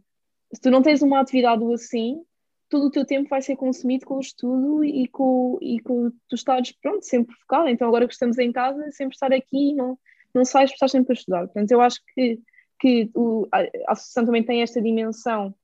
se 0.53 0.61
tu 0.61 0.71
não 0.71 0.81
tens 0.81 1.01
uma 1.01 1.19
atividade 1.19 1.63
assim, 1.73 2.23
todo 2.69 2.87
o 2.87 2.91
teu 2.91 3.05
tempo 3.05 3.29
vai 3.29 3.41
ser 3.41 3.55
consumido 3.55 4.05
com 4.05 4.15
o 4.15 4.19
estudo 4.19 4.83
e 4.83 5.07
com, 5.07 5.57
e 5.61 5.79
com 5.79 6.11
tu 6.27 6.35
estares, 6.35 6.71
pronto, 6.71 7.05
sempre 7.05 7.35
focado. 7.35 7.69
Então 7.69 7.87
agora 7.87 8.07
que 8.07 8.13
estamos 8.13 8.37
em 8.37 8.51
casa, 8.51 8.91
sempre 8.91 9.15
estar 9.15 9.31
aqui 9.31 9.71
e 9.71 9.73
não, 9.73 9.97
não 10.33 10.45
sais, 10.45 10.71
estás 10.71 10.91
sempre 10.91 11.13
a 11.13 11.15
estudar. 11.15 11.45
Portanto, 11.45 11.71
eu 11.71 11.81
acho 11.81 12.01
que, 12.13 12.39
que 12.79 13.09
o, 13.13 13.47
a, 13.51 13.91
associação 13.91 14.25
também 14.25 14.43
tem 14.43 14.61
esta 14.61 14.81
dimensão 14.81 15.55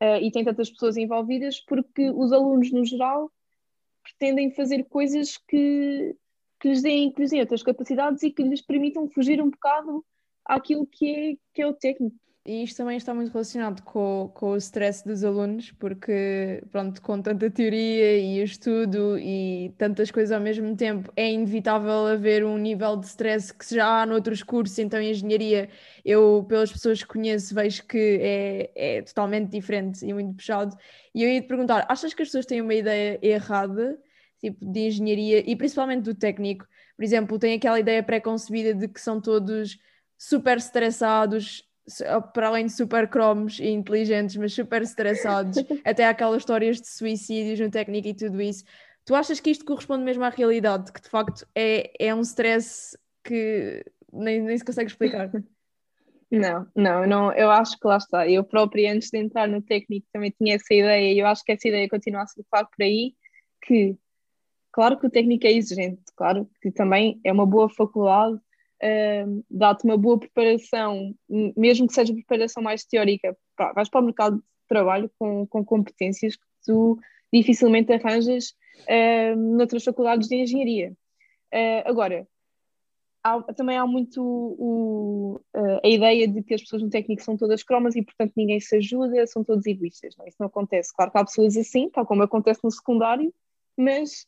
uh, 0.00 0.16
e 0.20 0.30
tem 0.30 0.44
tantas 0.44 0.70
pessoas 0.70 0.96
envolvidas 0.96 1.60
porque 1.60 2.10
os 2.10 2.32
alunos, 2.32 2.70
no 2.72 2.84
geral, 2.84 3.30
pretendem 4.02 4.50
fazer 4.52 4.84
coisas 4.84 5.36
que, 5.36 6.16
que, 6.60 6.68
lhes, 6.68 6.82
deem, 6.82 7.12
que 7.12 7.40
outras 7.40 7.62
capacidades 7.62 8.22
e 8.22 8.30
que 8.30 8.42
lhes 8.42 8.62
permitam 8.62 9.08
fugir 9.08 9.42
um 9.42 9.50
bocado 9.50 10.04
àquilo 10.44 10.86
que 10.86 11.06
é, 11.06 11.36
que 11.52 11.62
é 11.62 11.66
o 11.66 11.74
técnico. 11.74 12.16
E 12.42 12.62
isto 12.64 12.78
também 12.78 12.96
está 12.96 13.12
muito 13.12 13.30
relacionado 13.32 13.82
com, 13.82 14.32
com 14.34 14.52
o 14.52 14.56
stress 14.56 15.04
dos 15.06 15.22
alunos, 15.22 15.72
porque, 15.72 16.62
pronto, 16.72 17.00
com 17.02 17.20
tanta 17.20 17.50
teoria 17.50 18.18
e 18.18 18.42
estudo 18.42 19.18
e 19.18 19.74
tantas 19.76 20.10
coisas 20.10 20.32
ao 20.32 20.40
mesmo 20.40 20.74
tempo, 20.74 21.12
é 21.14 21.30
inevitável 21.30 22.06
haver 22.06 22.42
um 22.42 22.56
nível 22.56 22.96
de 22.96 23.06
stress 23.06 23.52
que 23.52 23.74
já 23.74 24.00
há 24.02 24.06
noutros 24.06 24.42
cursos, 24.42 24.78
então 24.78 24.98
em 24.98 25.10
engenharia, 25.10 25.68
eu, 26.02 26.44
pelas 26.48 26.72
pessoas 26.72 27.02
que 27.02 27.08
conheço, 27.08 27.54
vejo 27.54 27.86
que 27.86 28.18
é, 28.22 28.98
é 28.98 29.02
totalmente 29.02 29.50
diferente 29.50 30.04
e 30.04 30.12
muito 30.14 30.34
puxado. 30.34 30.74
E 31.14 31.22
eu 31.22 31.28
ia 31.28 31.42
te 31.42 31.46
perguntar, 31.46 31.86
achas 31.90 32.14
que 32.14 32.22
as 32.22 32.28
pessoas 32.28 32.46
têm 32.46 32.62
uma 32.62 32.74
ideia 32.74 33.18
errada, 33.22 33.98
tipo, 34.40 34.64
de 34.64 34.80
engenharia 34.86 35.44
e 35.48 35.54
principalmente 35.54 36.04
do 36.04 36.14
técnico? 36.14 36.66
Por 36.96 37.04
exemplo, 37.04 37.38
têm 37.38 37.54
aquela 37.56 37.78
ideia 37.78 38.02
pré-concebida 38.02 38.74
de 38.74 38.88
que 38.88 39.00
são 39.00 39.20
todos 39.20 39.78
super 40.16 40.56
estressados, 40.56 41.69
para 42.32 42.48
além 42.48 42.66
de 42.66 42.72
super 42.72 43.08
cromos 43.08 43.58
e 43.58 43.68
inteligentes, 43.68 44.36
mas 44.36 44.52
super 44.52 44.82
estressados, 44.82 45.56
até 45.84 46.06
aquelas 46.06 46.38
histórias 46.38 46.80
de 46.80 46.88
suicídios 46.88 47.58
no 47.60 47.70
técnico 47.70 48.08
e 48.08 48.14
tudo 48.14 48.40
isso. 48.40 48.64
Tu 49.04 49.14
achas 49.14 49.40
que 49.40 49.50
isto 49.50 49.64
corresponde 49.64 50.04
mesmo 50.04 50.24
à 50.24 50.28
realidade? 50.28 50.92
Que 50.92 51.00
de 51.00 51.08
facto 51.08 51.46
é, 51.54 51.90
é 51.98 52.14
um 52.14 52.20
stress 52.20 52.96
que 53.24 53.84
nem, 54.12 54.40
nem 54.42 54.56
se 54.56 54.64
consegue 54.64 54.90
explicar? 54.90 55.30
Não, 56.32 56.64
não, 56.76 57.04
não, 57.08 57.32
eu 57.32 57.50
acho 57.50 57.76
que 57.76 57.84
lá 57.88 57.96
está. 57.96 58.28
Eu 58.28 58.44
própria, 58.44 58.92
antes 58.92 59.10
de 59.10 59.18
entrar 59.18 59.48
no 59.48 59.60
técnico, 59.60 60.06
também 60.12 60.30
tinha 60.30 60.54
essa 60.54 60.72
ideia, 60.72 61.12
e 61.12 61.18
eu 61.18 61.26
acho 61.26 61.42
que 61.44 61.50
essa 61.50 61.66
ideia 61.66 61.88
continua 61.88 62.22
a 62.22 62.26
circular 62.28 62.64
por 62.66 62.84
aí, 62.84 63.16
que 63.60 63.98
claro 64.70 64.96
que 64.96 65.08
o 65.08 65.10
técnico 65.10 65.44
é 65.44 65.52
exigente, 65.52 66.02
claro 66.14 66.48
que 66.62 66.70
também 66.70 67.20
é 67.24 67.32
uma 67.32 67.44
boa 67.44 67.68
faculdade, 67.68 68.40
dá-te 69.50 69.84
uma 69.84 69.96
boa 69.96 70.18
preparação, 70.18 71.14
mesmo 71.28 71.86
que 71.86 71.94
seja 71.94 72.14
preparação 72.14 72.62
mais 72.62 72.84
teórica, 72.84 73.36
pá, 73.56 73.72
vais 73.72 73.88
para 73.88 74.00
o 74.00 74.04
mercado 74.04 74.36
de 74.36 74.42
trabalho 74.68 75.10
com, 75.18 75.46
com 75.46 75.64
competências 75.64 76.36
que 76.36 76.46
tu 76.64 76.98
dificilmente 77.32 77.92
arranjas 77.92 78.54
uh, 78.88 79.36
noutras 79.36 79.84
faculdades 79.84 80.28
de 80.28 80.36
engenharia. 80.36 80.92
Uh, 81.52 81.82
agora, 81.84 82.28
há, 83.22 83.40
também 83.54 83.76
há 83.76 83.86
muito 83.86 84.22
o, 84.22 85.40
uh, 85.54 85.80
a 85.84 85.88
ideia 85.88 86.26
de 86.26 86.42
que 86.42 86.54
as 86.54 86.62
pessoas 86.62 86.82
no 86.82 86.90
técnico 86.90 87.22
são 87.22 87.36
todas 87.36 87.62
cromas 87.62 87.94
e, 87.96 88.02
portanto, 88.02 88.32
ninguém 88.36 88.60
se 88.60 88.76
ajuda, 88.76 89.26
são 89.26 89.44
todos 89.44 89.66
egoístas. 89.66 90.16
Não? 90.16 90.26
Isso 90.26 90.36
não 90.40 90.48
acontece. 90.48 90.94
Claro 90.94 91.10
que 91.10 91.18
há 91.18 91.24
pessoas 91.24 91.56
assim, 91.56 91.88
tal 91.90 92.06
como 92.06 92.22
acontece 92.22 92.60
no 92.64 92.70
secundário, 92.70 93.32
mas. 93.76 94.26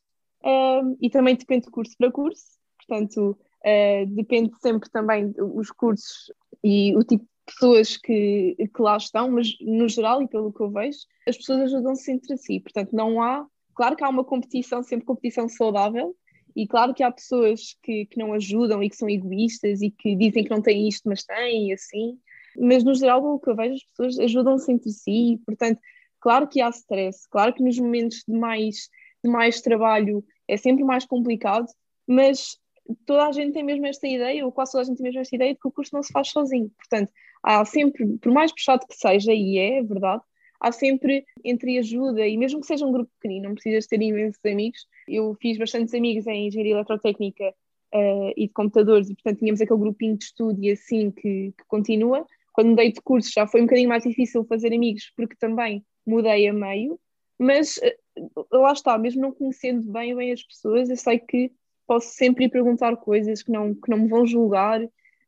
E 1.01 1.09
também 1.09 1.37
depende 1.37 1.67
de 1.67 1.71
curso 1.71 1.95
para 1.97 2.11
curso, 2.11 2.43
portanto, 2.77 3.39
Uh, 3.65 4.07
depende 4.07 4.51
sempre 4.61 4.91
também 4.91 5.31
dos 5.31 5.71
cursos 5.71 6.33
e 6.65 6.97
o 6.97 7.05
tipo 7.05 7.25
de 7.25 7.55
pessoas 7.55 7.97
que, 7.97 8.57
que 8.57 8.83
lá 8.83 8.97
estão, 8.97 9.31
mas 9.31 9.49
no 9.61 9.89
geral 9.89 10.21
e 10.21 10.29
pelo 10.29 10.53
que 10.53 10.61
eu 10.61 10.71
vejo, 10.71 10.99
as 11.29 11.37
pessoas 11.37 11.63
ajudam-se 11.63 12.11
entre 12.11 12.37
si. 12.37 12.61
Portanto, 12.61 12.91
não 12.93 13.23
há. 13.23 13.47
Claro 13.75 13.97
que 13.97 14.05
há 14.05 14.09
uma 14.09 14.25
competição, 14.25 14.83
sempre 14.83 15.07
competição 15.07 15.49
saudável, 15.49 16.15
e 16.55 16.67
claro 16.67 16.93
que 16.93 17.03
há 17.03 17.11
pessoas 17.11 17.77
que, 17.83 18.07
que 18.07 18.19
não 18.19 18.33
ajudam 18.35 18.83
e 18.83 18.91
que 18.91 18.97
são 18.97 19.09
egoístas 19.09 19.81
e 19.81 19.91
que 19.91 20.15
dizem 20.15 20.45
que 20.45 20.51
não 20.51 20.61
têm 20.61 20.89
isto, 20.89 21.09
mas 21.09 21.25
têm, 21.25 21.69
e 21.69 21.73
assim. 21.73 22.19
Mas 22.59 22.85
no 22.85 22.95
geral, 22.95 23.25
o 23.25 23.41
que 23.41 23.49
eu 23.49 23.57
vejo, 23.57 23.75
as 23.75 23.85
pessoas 23.85 24.19
ajudam-se 24.19 24.71
entre 24.71 24.91
si, 24.91 25.41
portanto, 25.47 25.81
claro 26.21 26.47
que 26.47 26.61
há 26.61 26.69
stress, 26.69 27.27
claro 27.31 27.55
que 27.55 27.63
nos 27.63 27.79
momentos 27.79 28.23
de 28.29 28.37
mais, 28.37 28.91
de 29.25 29.31
mais 29.31 29.63
trabalho 29.63 30.23
é 30.47 30.57
sempre 30.59 30.85
mais 30.85 31.07
complicado, 31.07 31.67
mas 32.07 32.59
toda 33.07 33.27
a 33.27 33.33
gente 33.33 33.53
tem 33.53 33.63
mesmo 33.63 33.87
esta 33.87 34.07
ideia, 34.07 34.45
ou 34.45 34.53
quase 34.53 34.73
toda 34.73 34.83
a 34.83 34.85
gente 34.85 34.97
tem 34.97 35.05
mesmo 35.05 35.21
esta 35.21 35.37
ideia 35.37 35.55
de 35.55 35.61
que 35.61 35.69
o 35.69 35.73
curso 35.73 35.95
não 35.95 36.03
se 36.03 36.13
faz 36.13 36.29
sozinho. 36.29 36.71
Portanto, 36.77 37.13
há 37.43 37.65
sempre, 37.65 38.07
por 38.19 38.33
mais 38.33 38.53
puxado 38.53 38.87
que 38.87 38.95
seja, 38.95 39.33
e 39.33 39.59
é, 39.59 39.79
é 39.79 39.83
verdade, 39.83 40.23
há 40.61 40.71
sempre 40.71 41.25
entre 41.45 41.79
ajuda, 41.79 42.27
e 42.27 42.37
mesmo 42.37 42.61
que 42.61 42.67
seja 42.67 42.87
um 42.87 42.93
grupo 42.93 43.11
pequenino, 43.21 43.49
não 43.49 43.55
precisas 43.55 43.87
ter 43.87 44.01
imensos 44.01 44.41
amigos. 44.45 44.87
Eu 45.09 45.37
fiz 45.41 45.59
bastantes 45.59 45.93
amigos 45.93 46.27
em 46.27 46.47
engenharia 46.47 46.75
eletrotécnica 46.75 47.53
uh, 47.95 48.33
e 48.37 48.47
de 48.47 48.53
computadores, 48.53 49.11
e 49.11 49.15
portanto 49.15 49.41
tínhamos 49.41 49.61
aquele 49.61 49.81
grupinho 49.81 50.17
de 50.17 50.25
estudo 50.25 50.63
e 50.63 50.71
assim 50.71 51.11
que, 51.11 51.53
que 51.57 51.65
continua. 51.67 52.25
Quando 52.53 52.71
mudei 52.71 52.93
de 52.93 53.01
curso 53.01 53.31
já 53.35 53.47
foi 53.47 53.61
um 53.61 53.65
bocadinho 53.65 53.89
mais 53.89 54.05
difícil 54.05 54.45
fazer 54.45 54.73
amigos, 54.73 55.13
porque 55.17 55.35
também 55.37 55.85
mudei 56.07 56.47
a 56.47 56.53
meio, 56.53 56.99
mas 57.39 57.79
uh, 57.79 58.57
lá 58.57 58.73
está, 58.73 58.97
mesmo 58.97 59.21
não 59.21 59.33
conhecendo 59.33 59.91
bem, 59.91 60.15
bem 60.15 60.33
as 60.33 60.43
pessoas, 60.45 60.89
eu 60.89 60.97
sei 60.97 61.19
que 61.19 61.51
posso 61.93 62.09
sempre 62.15 62.47
ir 62.47 62.49
perguntar 62.49 62.97
coisas 62.97 63.43
que 63.43 63.53
não, 63.53 63.75
que 63.75 63.91
não 63.91 63.99
me 63.99 64.09
vão 64.09 64.25
julgar. 64.25 64.81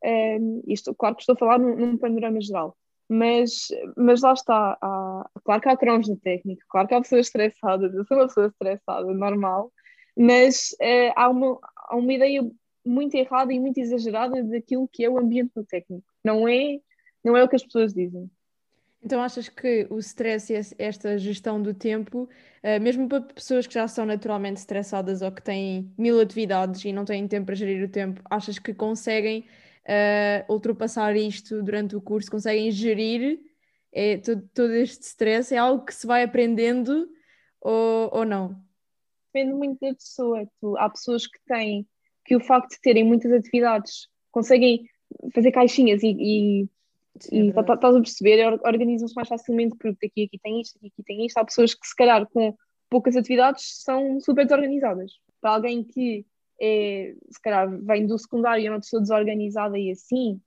Um, 0.02 0.62
isto, 0.66 0.94
claro 0.94 1.14
que 1.14 1.20
estou 1.20 1.34
a 1.34 1.38
falar 1.38 1.58
num, 1.58 1.76
num, 1.76 1.98
panorama 1.98 2.40
geral, 2.40 2.74
mas, 3.06 3.68
mas 3.94 4.22
lá 4.22 4.32
está. 4.32 4.78
Há, 4.80 5.30
claro 5.44 5.60
que 5.60 5.68
há 5.68 5.76
cromos 5.76 6.08
no 6.08 6.16
técnico, 6.16 6.62
claro 6.68 6.88
que 6.88 6.94
há 6.94 7.00
pessoas 7.02 7.26
estressadas, 7.26 7.92
eu 7.94 8.04
sou 8.06 8.16
uma 8.16 8.26
pessoa 8.26 8.46
estressada, 8.46 9.12
normal, 9.12 9.70
mas 10.16 10.74
uh, 10.80 11.12
há, 11.14 11.28
uma, 11.28 11.58
há 11.76 11.96
uma 11.96 12.12
ideia 12.12 12.42
muito 12.84 13.14
errada 13.14 13.52
e 13.52 13.60
muito 13.60 13.78
exagerada 13.78 14.42
daquilo 14.44 14.88
que 14.90 15.04
é 15.04 15.10
o 15.10 15.18
ambiente 15.18 15.52
no 15.54 15.64
técnico. 15.66 16.06
Não 16.24 16.48
é, 16.48 16.78
não 17.22 17.36
é 17.36 17.44
o 17.44 17.48
que 17.48 17.56
as 17.56 17.62
pessoas 17.62 17.92
dizem. 17.92 18.30
Então 19.04 19.20
achas 19.20 19.50
que 19.50 19.86
o 19.90 19.98
stress 19.98 20.50
e 20.50 20.56
esta 20.78 21.18
gestão 21.18 21.60
do 21.60 21.74
tempo, 21.74 22.22
uh, 22.22 22.80
mesmo 22.80 23.06
para 23.06 23.20
pessoas 23.20 23.66
que 23.66 23.74
já 23.74 23.86
são 23.86 24.06
naturalmente 24.06 24.56
estressadas 24.56 25.20
ou 25.20 25.30
que 25.30 25.42
têm 25.42 25.92
mil 25.98 26.18
atividades 26.18 26.82
e 26.86 26.92
não 26.92 27.04
têm 27.04 27.28
tempo 27.28 27.46
para 27.46 27.54
gerir 27.54 27.84
o 27.84 27.90
tempo, 27.90 28.22
achas 28.30 28.58
que 28.58 28.72
conseguem 28.72 29.40
uh, 29.84 30.50
ultrapassar 30.50 31.14
isto 31.16 31.62
durante 31.62 31.94
o 31.94 32.00
curso, 32.00 32.30
conseguem 32.30 32.70
gerir 32.70 33.40
é, 33.92 34.16
todo, 34.16 34.48
todo, 34.54 34.72
este 34.72 35.02
stress? 35.02 35.54
É 35.54 35.58
algo 35.58 35.84
que 35.84 35.94
se 35.94 36.06
vai 36.06 36.22
aprendendo 36.22 37.06
ou, 37.60 38.10
ou 38.10 38.24
não? 38.24 38.58
Depende 39.34 39.54
muito 39.54 39.80
da 39.80 39.94
pessoa. 39.94 40.48
Tu, 40.60 40.78
há 40.78 40.88
pessoas 40.88 41.26
que 41.26 41.38
têm 41.46 41.86
que 42.24 42.34
o 42.34 42.40
facto 42.40 42.70
de 42.70 42.80
terem 42.80 43.04
muitas 43.04 43.30
atividades 43.30 44.08
conseguem 44.30 44.88
fazer 45.34 45.52
caixinhas 45.52 46.02
e, 46.02 46.16
e 46.18 46.68
E 47.30 47.48
é 47.48 47.48
estás 47.48 47.94
a 47.94 48.00
perceber, 48.00 48.60
organizam-se 48.64 49.14
mais 49.14 49.28
facilmente 49.28 49.76
porque 49.78 50.06
aqui, 50.06 50.24
aqui 50.24 50.38
tem 50.42 50.60
isto, 50.60 50.76
aqui, 50.76 50.86
aqui 50.88 51.02
tem 51.04 51.26
isto. 51.26 51.38
Há 51.38 51.44
pessoas 51.44 51.74
que, 51.74 51.86
se 51.86 51.94
calhar, 51.94 52.26
com 52.28 52.56
poucas 52.90 53.16
atividades, 53.16 53.82
são 53.82 54.20
super 54.20 54.44
desorganizadas. 54.44 55.12
Para 55.40 55.52
alguém 55.52 55.84
que 55.84 56.26
é, 56.60 57.14
se 57.30 57.40
calhar, 57.40 57.68
vem 57.82 58.06
do 58.06 58.18
secundário 58.18 58.62
e 58.62 58.66
é 58.66 58.70
uma 58.70 58.80
pessoa 58.80 59.00
desorganizada 59.00 59.78
e 59.78 59.90
assim, 59.90 60.40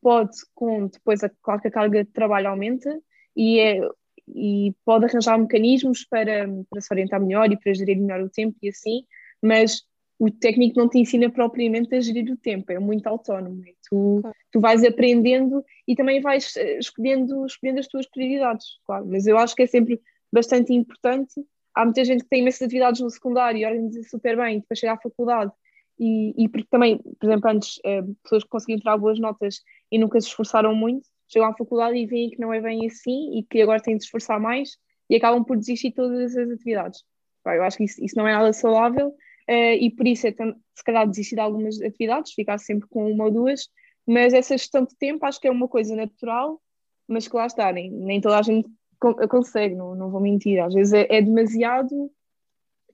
pode, 0.00 0.36
com 0.54 0.86
depois, 0.86 1.22
a, 1.22 1.30
claro 1.42 1.60
que 1.60 1.68
a 1.68 1.70
carga 1.70 2.04
de 2.04 2.10
trabalho 2.10 2.48
aumenta 2.48 3.00
e, 3.36 3.60
é, 3.60 3.80
e 4.28 4.74
pode 4.84 5.06
arranjar 5.06 5.38
mecanismos 5.38 6.04
para, 6.04 6.46
para 6.70 6.80
se 6.80 6.92
orientar 6.92 7.20
melhor 7.20 7.50
e 7.50 7.58
para 7.58 7.74
gerir 7.74 7.98
melhor 7.98 8.20
o 8.20 8.30
tempo 8.30 8.56
e 8.62 8.68
assim, 8.68 9.04
mas 9.42 9.82
o 10.18 10.30
técnico 10.30 10.78
não 10.78 10.88
te 10.88 10.98
ensina 10.98 11.28
propriamente 11.30 11.94
a 11.94 12.00
gerir 12.00 12.30
o 12.30 12.36
tempo, 12.36 12.70
é 12.70 12.78
muito 12.78 13.06
autónomo. 13.06 13.62
Tu, 13.88 14.20
claro. 14.20 14.36
tu 14.52 14.60
vais 14.60 14.84
aprendendo 14.84 15.64
e 15.86 15.94
também 15.94 16.20
vais 16.20 16.56
eh, 16.56 16.78
escolhendo, 16.78 17.44
escolhendo 17.44 17.80
as 17.80 17.88
tuas 17.88 18.06
prioridades, 18.06 18.66
claro. 18.86 19.06
Mas 19.06 19.26
eu 19.26 19.36
acho 19.36 19.54
que 19.54 19.62
é 19.62 19.66
sempre 19.66 20.00
bastante 20.32 20.72
importante. 20.72 21.34
Há 21.74 21.84
muita 21.84 22.04
gente 22.04 22.22
que 22.22 22.30
tem 22.30 22.40
imensas 22.40 22.62
atividades 22.62 23.00
no 23.00 23.10
secundário 23.10 23.58
e 23.58 23.66
organiza 23.66 24.02
super 24.04 24.36
bem, 24.36 24.60
depois 24.60 24.78
chega 24.78 24.92
à 24.92 24.96
faculdade 24.96 25.52
e, 25.98 26.44
e 26.44 26.48
porque 26.48 26.68
também, 26.70 26.98
por 26.98 27.26
exemplo, 27.26 27.50
antes, 27.50 27.80
eh, 27.84 28.02
pessoas 28.22 28.44
que 28.44 28.50
conseguiam 28.50 28.78
tirar 28.78 28.96
boas 28.96 29.18
notas 29.18 29.60
e 29.90 29.98
nunca 29.98 30.20
se 30.20 30.28
esforçaram 30.28 30.74
muito, 30.74 31.08
chegam 31.28 31.48
à 31.48 31.56
faculdade 31.56 31.96
e 31.96 32.06
veem 32.06 32.30
que 32.30 32.40
não 32.40 32.52
é 32.52 32.60
bem 32.60 32.86
assim 32.86 33.38
e 33.38 33.42
que 33.42 33.62
agora 33.62 33.80
têm 33.80 33.96
de 33.96 34.02
se 34.02 34.06
esforçar 34.06 34.40
mais 34.40 34.76
e 35.08 35.16
acabam 35.16 35.44
por 35.44 35.56
desistir 35.56 35.90
de 35.90 35.96
todas 35.96 36.36
as 36.36 36.50
atividades. 36.50 37.04
Eu 37.46 37.62
acho 37.62 37.76
que 37.76 37.84
isso, 37.84 38.02
isso 38.02 38.16
não 38.16 38.26
é 38.26 38.32
nada 38.32 38.52
saudável 38.52 39.14
Uh, 39.48 39.76
e 39.78 39.90
por 39.90 40.06
isso 40.06 40.26
é 40.26 40.32
se 40.32 40.84
calhar 40.84 41.08
desistir 41.08 41.34
de 41.34 41.40
algumas 41.40 41.80
atividades, 41.80 42.32
ficar 42.32 42.58
sempre 42.58 42.88
com 42.88 43.10
uma 43.10 43.24
ou 43.24 43.30
duas, 43.30 43.68
mas 44.06 44.32
essa 44.32 44.56
gestão 44.56 44.84
de 44.84 44.96
tempo 44.96 45.24
acho 45.26 45.40
que 45.40 45.48
é 45.48 45.50
uma 45.50 45.68
coisa 45.68 45.94
natural, 45.94 46.60
mas 47.06 47.28
que 47.28 47.36
lá 47.36 47.46
está, 47.46 47.70
nem, 47.72 47.90
nem 47.90 48.20
toda 48.20 48.38
a 48.38 48.42
gente 48.42 48.68
consegue, 49.28 49.74
não, 49.74 49.94
não 49.94 50.10
vou 50.10 50.20
mentir, 50.20 50.62
às 50.62 50.72
vezes 50.72 50.94
é, 50.94 51.06
é 51.10 51.20
demasiado 51.20 52.10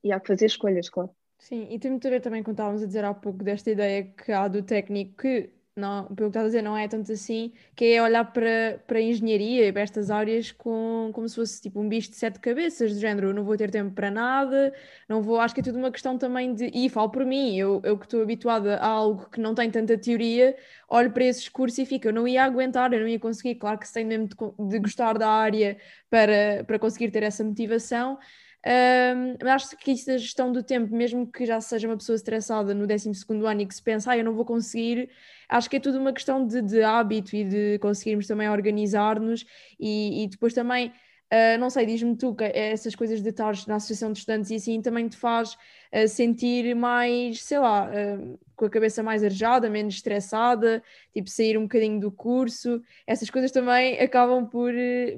e 0.02 0.10
há 0.12 0.18
que 0.18 0.26
fazer 0.26 0.46
escolhas, 0.46 0.88
claro. 0.88 1.10
Sim, 1.38 1.68
e 1.70 1.78
tem 1.78 1.90
muito 1.90 2.06
a 2.06 2.10
ver 2.10 2.20
também, 2.20 2.42
quando 2.42 2.54
estávamos 2.54 2.82
a 2.82 2.86
dizer 2.86 3.04
há 3.04 3.14
pouco, 3.14 3.42
desta 3.42 3.70
ideia 3.70 4.04
que 4.04 4.32
há 4.32 4.48
do 4.48 4.62
técnico 4.62 5.22
que 5.22 5.50
não, 5.80 6.04
pelo 6.04 6.30
que 6.30 6.38
estás 6.38 6.44
a 6.44 6.48
dizer, 6.48 6.62
não 6.62 6.76
é 6.76 6.86
tanto 6.86 7.10
assim, 7.10 7.52
que 7.74 7.86
é 7.86 8.02
olhar 8.02 8.24
para, 8.32 8.80
para 8.86 8.98
a 8.98 9.02
engenharia 9.02 9.66
e 9.66 9.72
para 9.72 9.82
estas 9.82 10.10
áreas 10.10 10.52
com, 10.52 11.10
como 11.12 11.28
se 11.28 11.34
fosse 11.34 11.60
tipo 11.60 11.80
um 11.80 11.88
bicho 11.88 12.10
de 12.10 12.16
sete 12.16 12.38
cabeças, 12.38 12.92
do 12.92 13.00
género, 13.00 13.34
não 13.34 13.42
vou 13.42 13.56
ter 13.56 13.70
tempo 13.70 13.92
para 13.92 14.10
nada, 14.10 14.72
não 15.08 15.22
vou, 15.22 15.40
acho 15.40 15.54
que 15.54 15.60
é 15.60 15.64
tudo 15.64 15.78
uma 15.78 15.90
questão 15.90 16.16
também 16.18 16.54
de, 16.54 16.70
e 16.74 16.88
falo 16.88 17.10
por 17.10 17.24
mim, 17.24 17.56
eu, 17.56 17.80
eu 17.84 17.98
que 17.98 18.04
estou 18.04 18.22
habituada 18.22 18.76
a 18.76 18.86
algo 18.86 19.28
que 19.30 19.40
não 19.40 19.54
tem 19.54 19.70
tanta 19.70 19.98
teoria, 19.98 20.56
olho 20.88 21.10
para 21.10 21.24
esses 21.24 21.48
cursos 21.48 21.78
e 21.78 21.86
fico, 21.86 22.08
eu 22.08 22.12
não 22.12 22.28
ia 22.28 22.44
aguentar, 22.44 22.92
eu 22.92 23.00
não 23.00 23.08
ia 23.08 23.18
conseguir, 23.18 23.56
claro 23.56 23.78
que 23.78 23.88
se 23.88 23.94
tem 23.94 24.04
mesmo 24.04 24.28
de, 24.28 24.36
de 24.68 24.78
gostar 24.78 25.18
da 25.18 25.28
área 25.28 25.76
para, 26.08 26.62
para 26.66 26.78
conseguir 26.78 27.10
ter 27.10 27.22
essa 27.22 27.42
motivação, 27.42 28.18
um, 28.66 29.48
acho 29.48 29.74
que 29.78 29.92
isso 29.92 30.06
da 30.06 30.18
gestão 30.18 30.52
do 30.52 30.62
tempo, 30.62 30.94
mesmo 30.94 31.26
que 31.26 31.46
já 31.46 31.60
seja 31.60 31.88
uma 31.88 31.96
pessoa 31.96 32.16
estressada 32.16 32.74
no 32.74 32.86
12 32.86 33.10
ano 33.46 33.60
e 33.62 33.66
que 33.66 33.74
se 33.74 33.82
pensa, 33.82 34.12
ah, 34.12 34.18
eu 34.18 34.24
não 34.24 34.34
vou 34.34 34.44
conseguir, 34.44 35.08
acho 35.50 35.68
que 35.68 35.76
é 35.76 35.80
tudo 35.80 35.98
uma 35.98 36.12
questão 36.12 36.46
de, 36.46 36.62
de 36.62 36.82
hábito 36.82 37.34
e 37.34 37.44
de 37.44 37.78
conseguirmos 37.80 38.26
também 38.26 38.48
organizar-nos 38.48 39.44
e, 39.78 40.22
e, 40.22 40.28
depois 40.28 40.54
também, 40.54 40.88
uh, 40.88 41.58
não 41.58 41.68
sei, 41.68 41.84
diz-me 41.84 42.16
tu 42.16 42.34
que 42.34 42.44
essas 42.44 42.94
coisas 42.94 43.20
de 43.20 43.28
estar 43.28 43.52
na 43.66 43.74
associação 43.74 44.12
de 44.12 44.20
estudantes 44.20 44.50
e 44.50 44.54
assim 44.54 44.80
também 44.80 45.08
te 45.08 45.16
faz 45.16 45.54
uh, 45.92 46.06
sentir 46.06 46.74
mais, 46.76 47.42
sei 47.42 47.58
lá, 47.58 47.90
uh, 47.90 48.38
com 48.54 48.64
a 48.66 48.70
cabeça 48.70 49.02
mais 49.02 49.24
arejada, 49.24 49.68
menos 49.68 49.94
estressada, 49.94 50.82
tipo 51.12 51.28
sair 51.28 51.58
um 51.58 51.62
bocadinho 51.62 51.98
do 51.98 52.12
curso, 52.12 52.80
essas 53.06 53.28
coisas 53.28 53.50
também 53.50 53.98
acabam 53.98 54.46
por, 54.46 54.72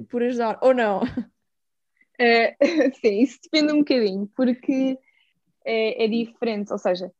por 0.09 0.23
ajudar, 0.23 0.57
ou 0.61 0.73
não? 0.73 1.03
Uh, 1.03 2.55
sim, 3.01 3.21
isso 3.21 3.39
depende 3.43 3.71
um 3.71 3.79
bocadinho, 3.79 4.27
porque 4.35 4.97
é, 5.63 6.05
é 6.05 6.07
diferente, 6.07 6.71
ou 6.71 6.79
seja, 6.79 7.11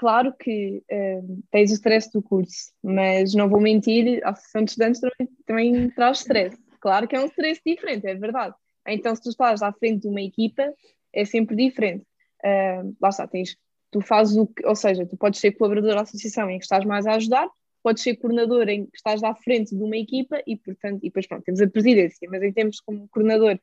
claro 0.00 0.32
que 0.32 0.82
uh, 0.90 1.42
tens 1.50 1.70
o 1.70 1.74
stress 1.74 2.10
do 2.10 2.22
curso, 2.22 2.72
mas 2.82 3.34
não 3.34 3.50
vou 3.50 3.60
mentir, 3.60 4.26
a 4.26 4.34
sessão 4.34 4.64
de 4.64 4.70
estudantes 4.70 4.98
também, 4.98 5.28
também 5.44 5.90
traz 5.90 6.20
stress. 6.20 6.56
Claro 6.80 7.06
que 7.06 7.14
é 7.14 7.20
um 7.20 7.26
stress 7.26 7.60
diferente, 7.64 8.06
é 8.06 8.14
verdade. 8.14 8.54
Então, 8.88 9.14
se 9.14 9.20
tu 9.20 9.28
estás 9.28 9.60
à 9.60 9.70
frente 9.74 10.00
de 10.00 10.08
uma 10.08 10.22
equipa, 10.22 10.72
é 11.12 11.26
sempre 11.26 11.54
diferente. 11.54 12.02
Uh, 12.42 12.96
lá 12.98 13.10
está, 13.10 13.26
tens, 13.28 13.58
tu 13.90 14.00
fazes 14.00 14.38
o 14.38 14.46
que, 14.46 14.66
ou 14.66 14.74
seja, 14.74 15.04
tu 15.04 15.18
podes 15.18 15.38
ser 15.38 15.52
colaborador 15.52 15.94
da 15.94 16.00
associação 16.00 16.48
em 16.48 16.58
que 16.58 16.64
estás 16.64 16.82
mais 16.86 17.06
a 17.06 17.16
ajudar, 17.16 17.46
podes 17.82 18.02
ser 18.02 18.16
coordenador 18.16 18.70
em 18.70 18.86
que 18.86 18.96
estás 18.96 19.22
à 19.22 19.34
frente 19.34 19.76
de 19.76 19.82
uma 19.82 19.98
equipa 19.98 20.42
e, 20.46 20.56
portanto, 20.56 21.00
e 21.02 21.08
depois 21.08 21.26
pronto, 21.26 21.44
temos 21.44 21.60
a 21.60 21.68
presidência, 21.68 22.26
mas 22.30 22.42
em 22.42 22.54
termos 22.54 22.80
como 22.80 23.06
coordenador 23.10 23.60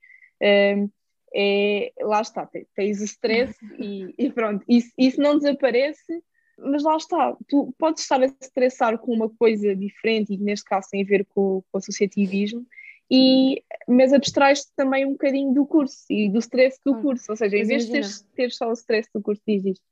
é, 1.33 1.91
lá 2.01 2.21
está, 2.21 2.49
tens 2.75 3.01
o 3.01 3.05
stress 3.05 3.55
e, 3.79 4.13
e, 4.17 4.31
pronto, 4.31 4.63
isso, 4.67 4.91
isso 4.97 5.21
não 5.21 5.37
desaparece, 5.37 6.23
mas 6.57 6.83
lá 6.83 6.97
está, 6.97 7.35
tu 7.47 7.73
podes 7.77 8.03
estar 8.03 8.21
a 8.21 8.25
estressar 8.25 8.97
com 8.97 9.13
uma 9.13 9.29
coisa 9.29 9.75
diferente 9.75 10.33
e 10.33 10.37
neste 10.37 10.65
caso 10.65 10.87
tem 10.91 11.03
a 11.03 11.05
ver 11.05 11.25
com, 11.25 11.61
com 11.61 11.77
o 11.77 11.77
associativismo, 11.77 12.65
e, 13.09 13.63
mas 13.87 14.11
abstrais-te 14.11 14.71
também 14.75 15.05
um 15.05 15.11
bocadinho 15.11 15.53
do 15.53 15.65
curso 15.65 16.03
e 16.09 16.29
do 16.29 16.39
stress 16.39 16.79
do 16.85 16.95
curso, 17.01 17.25
ou 17.29 17.37
seja, 17.37 17.57
em 17.57 17.65
vez 17.65 17.85
de 17.85 17.91
teres, 17.91 18.25
ter 18.35 18.51
só 18.51 18.69
o 18.69 18.73
stress 18.73 19.09
do 19.13 19.21
curso, 19.21 19.41
diz 19.47 19.65
isto. 19.65 19.85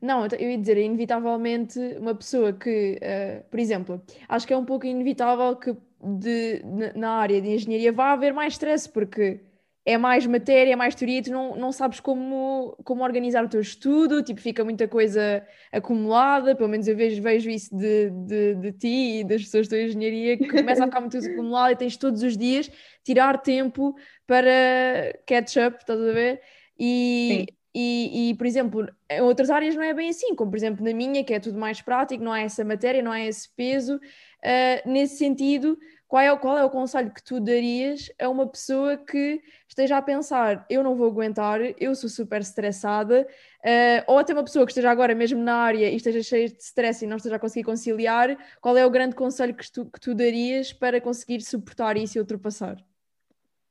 Não, 0.00 0.26
eu 0.26 0.50
ia 0.50 0.58
dizer, 0.58 0.76
inevitavelmente 0.78 1.78
uma 1.98 2.14
pessoa 2.14 2.52
que, 2.52 3.00
uh, 3.02 3.44
por 3.50 3.58
exemplo, 3.58 4.00
acho 4.28 4.46
que 4.46 4.52
é 4.52 4.56
um 4.56 4.64
pouco 4.64 4.86
inevitável 4.86 5.56
que 5.56 5.76
de, 6.00 6.62
na 6.94 7.12
área 7.14 7.40
de 7.40 7.48
engenharia 7.48 7.92
vá 7.92 8.12
haver 8.12 8.32
mais 8.32 8.54
stress, 8.54 8.88
porque 8.88 9.40
é 9.84 9.98
mais 9.98 10.26
matéria, 10.26 10.72
é 10.72 10.76
mais 10.76 10.94
teoria, 10.94 11.22
tu 11.22 11.30
não, 11.30 11.56
não 11.56 11.72
sabes 11.72 11.98
como, 11.98 12.76
como 12.84 13.02
organizar 13.02 13.44
o 13.44 13.48
teu 13.48 13.60
estudo, 13.60 14.22
tipo, 14.22 14.40
fica 14.40 14.64
muita 14.64 14.86
coisa 14.86 15.44
acumulada, 15.72 16.54
pelo 16.54 16.68
menos 16.68 16.86
eu 16.86 16.96
vejo, 16.96 17.20
vejo 17.20 17.50
isso 17.50 17.76
de, 17.76 18.10
de, 18.10 18.54
de 18.54 18.72
ti 18.72 19.20
e 19.20 19.24
das 19.24 19.42
pessoas 19.42 19.66
da 19.66 19.80
engenharia, 19.82 20.36
que 20.38 20.46
começa 20.48 20.84
a 20.84 20.86
ficar 20.86 21.00
muito 21.00 21.16
acumulado 21.18 21.72
e 21.72 21.76
tens 21.76 21.96
todos 21.96 22.22
os 22.22 22.36
dias 22.36 22.70
tirar 23.02 23.38
tempo 23.38 23.96
para 24.26 25.18
catch 25.26 25.56
up, 25.56 25.76
estás 25.78 26.00
a 26.00 26.12
ver? 26.12 26.40
E, 26.78 27.46
e, 27.74 28.30
e, 28.30 28.34
por 28.34 28.46
exemplo, 28.46 28.88
em 29.10 29.20
outras 29.20 29.50
áreas 29.50 29.74
não 29.74 29.82
é 29.82 29.92
bem 29.92 30.10
assim, 30.10 30.34
como 30.36 30.50
por 30.50 30.56
exemplo 30.56 30.84
na 30.84 30.92
minha, 30.92 31.24
que 31.24 31.34
é 31.34 31.40
tudo 31.40 31.58
mais 31.58 31.82
prático, 31.82 32.22
não 32.22 32.32
há 32.32 32.40
essa 32.40 32.64
matéria, 32.64 33.02
não 33.02 33.10
há 33.10 33.20
esse 33.20 33.48
peso. 33.56 33.96
Uh, 33.96 34.90
nesse 34.90 35.16
sentido, 35.16 35.78
qual 36.12 36.22
é, 36.22 36.36
qual 36.36 36.58
é 36.58 36.62
o 36.62 36.68
conselho 36.68 37.10
que 37.10 37.24
tu 37.24 37.40
darias 37.40 38.12
a 38.20 38.28
uma 38.28 38.46
pessoa 38.46 38.98
que 38.98 39.40
esteja 39.66 39.96
a 39.96 40.02
pensar, 40.02 40.66
eu 40.68 40.82
não 40.82 40.94
vou 40.94 41.06
aguentar, 41.06 41.58
eu 41.80 41.94
sou 41.94 42.10
super 42.10 42.42
estressada, 42.42 43.26
uh, 43.60 44.04
ou 44.06 44.18
até 44.18 44.34
uma 44.34 44.44
pessoa 44.44 44.66
que 44.66 44.72
esteja 44.72 44.90
agora 44.90 45.14
mesmo 45.14 45.42
na 45.42 45.54
área 45.54 45.88
e 45.88 45.96
esteja 45.96 46.22
cheia 46.22 46.50
de 46.50 46.62
stress 46.62 47.02
e 47.02 47.08
não 47.08 47.16
esteja 47.16 47.36
a 47.36 47.38
conseguir 47.38 47.64
conciliar, 47.64 48.36
qual 48.60 48.76
é 48.76 48.84
o 48.84 48.90
grande 48.90 49.14
conselho 49.14 49.54
que 49.54 49.72
tu, 49.72 49.86
que 49.86 49.98
tu 49.98 50.14
darias 50.14 50.70
para 50.70 51.00
conseguir 51.00 51.40
suportar 51.40 51.96
isso 51.96 52.18
e 52.18 52.20
ultrapassar? 52.20 52.76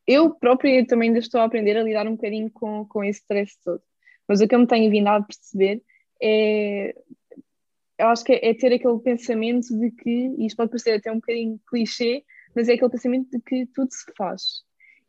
Eu 0.08 0.34
própria 0.34 0.84
também 0.88 1.10
ainda 1.10 1.20
estou 1.20 1.42
a 1.42 1.44
aprender 1.44 1.78
a 1.78 1.84
lidar 1.84 2.08
um 2.08 2.16
bocadinho 2.16 2.50
com, 2.50 2.86
com 2.86 3.04
esse 3.04 3.20
stress 3.20 3.56
todo, 3.64 3.84
mas 4.28 4.42
o 4.42 4.48
que 4.48 4.56
eu 4.56 4.60
me 4.60 4.66
tenho 4.66 4.90
vindo 4.90 5.10
a 5.10 5.22
perceber 5.22 5.80
é 6.20 6.96
eu 8.02 8.08
acho 8.08 8.24
que 8.24 8.34
é, 8.34 8.50
é, 8.50 8.54
ter 8.56 8.74
aquele 8.74 8.98
pensamento 9.00 9.68
de 9.78 9.92
que, 9.92 10.34
e 10.36 10.48
isto 10.48 10.58
pode 10.58 10.72
parecer 10.72 10.94
até 10.94 11.12
um 11.12 11.16
bocadinho 11.16 11.60
clichê, 11.70 12.24
mas 12.56 12.70
é 12.70 12.74
aquele 12.74 12.92
pensamento 12.92 13.30
de 13.32 13.40
que 13.42 13.66
tudo 13.68 13.92
se 13.92 14.12
faz. 14.18 14.64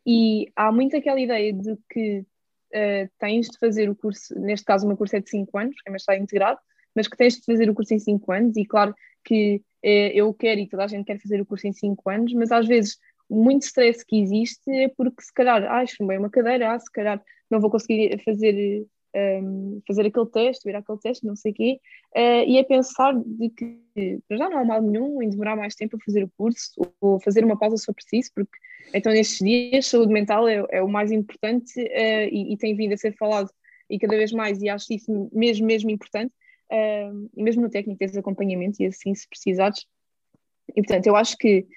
E 0.05 0.51
há 0.55 0.71
muito 0.71 0.95
aquela 0.97 1.19
ideia 1.19 1.53
de 1.53 1.77
que 1.89 2.19
uh, 2.19 3.09
tens 3.19 3.47
de 3.47 3.57
fazer 3.57 3.89
o 3.89 3.95
curso, 3.95 4.37
neste 4.39 4.65
caso, 4.65 4.85
uma 4.85 4.97
curso 4.97 5.15
é 5.15 5.19
de 5.19 5.29
5 5.29 5.57
anos, 5.57 5.75
é 5.85 5.91
mestrado 5.91 6.21
integrado, 6.21 6.59
mas 6.95 7.07
que 7.07 7.17
tens 7.17 7.35
de 7.35 7.45
fazer 7.45 7.69
o 7.69 7.73
curso 7.73 7.93
em 7.93 7.99
5 7.99 8.31
anos, 8.31 8.57
e 8.57 8.65
claro 8.65 8.93
que 9.23 9.57
uh, 9.83 10.11
eu 10.13 10.33
quero 10.33 10.59
e 10.59 10.67
toda 10.67 10.83
a 10.83 10.87
gente 10.87 11.05
quer 11.05 11.19
fazer 11.19 11.41
o 11.41 11.45
curso 11.45 11.67
em 11.67 11.73
5 11.73 12.09
anos, 12.09 12.33
mas 12.33 12.51
às 12.51 12.67
vezes 12.67 12.97
muito 13.29 13.63
stress 13.63 14.05
que 14.05 14.21
existe 14.21 14.69
é 14.69 14.89
porque 14.89 15.21
se 15.21 15.33
calhar, 15.33 15.63
ah, 15.71 15.85
chumbei 15.85 16.17
uma 16.17 16.29
cadeira, 16.29 16.73
ah, 16.73 16.79
se 16.79 16.91
calhar 16.91 17.21
não 17.49 17.59
vou 17.59 17.69
conseguir 17.69 18.21
fazer 18.23 18.85
um, 19.15 19.81
fazer 19.87 20.05
aquele 20.05 20.25
teste, 20.27 20.65
vir 20.65 20.75
aquele 20.75 20.97
teste, 20.99 21.25
não 21.25 21.35
sei 21.35 21.51
o 21.51 21.55
quê, 21.55 21.79
uh, 22.15 22.43
e 22.47 22.57
é 22.57 22.63
pensar 22.63 23.13
de 23.13 23.49
que 23.49 24.19
já 24.31 24.49
não 24.49 24.59
há 24.59 24.65
mal 24.65 24.81
nenhum 24.81 25.21
em 25.21 25.29
demorar 25.29 25.55
mais 25.55 25.75
tempo 25.75 25.97
a 25.97 25.99
fazer 26.03 26.23
o 26.23 26.31
curso 26.37 26.73
ou 26.99 27.19
fazer 27.19 27.43
uma 27.43 27.57
pausa 27.57 27.77
se 27.77 27.85
for 27.85 27.93
preciso, 27.93 28.31
porque 28.33 28.57
então 28.93 29.11
nestes 29.11 29.39
dias 29.39 29.87
saúde 29.87 30.11
mental 30.11 30.47
é, 30.47 30.65
é 30.71 30.81
o 30.81 30.87
mais 30.87 31.11
importante 31.11 31.79
uh, 31.79 32.27
e, 32.31 32.53
e, 32.53 32.57
tem 32.57 32.75
vindo 32.75 32.93
a 32.93 32.97
ser 32.97 33.15
falado 33.15 33.49
e 33.89 33.99
cada 33.99 34.17
vez 34.17 34.31
mais, 34.31 34.61
e 34.61 34.69
acho 34.69 34.93
isso 34.93 35.29
mesmo, 35.31 35.67
mesmo 35.67 35.89
importante, 35.91 36.33
uh, 36.71 37.29
e 37.35 37.43
mesmo 37.43 37.61
no 37.61 37.69
técnico 37.69 37.99
tens 37.99 38.17
acompanhamento 38.17 38.81
e 38.81 38.87
assim 38.87 39.13
se 39.13 39.27
precisares. 39.27 39.85
E 40.69 40.81
portanto, 40.81 41.07
eu 41.07 41.15
acho 41.15 41.37
que 41.37 41.67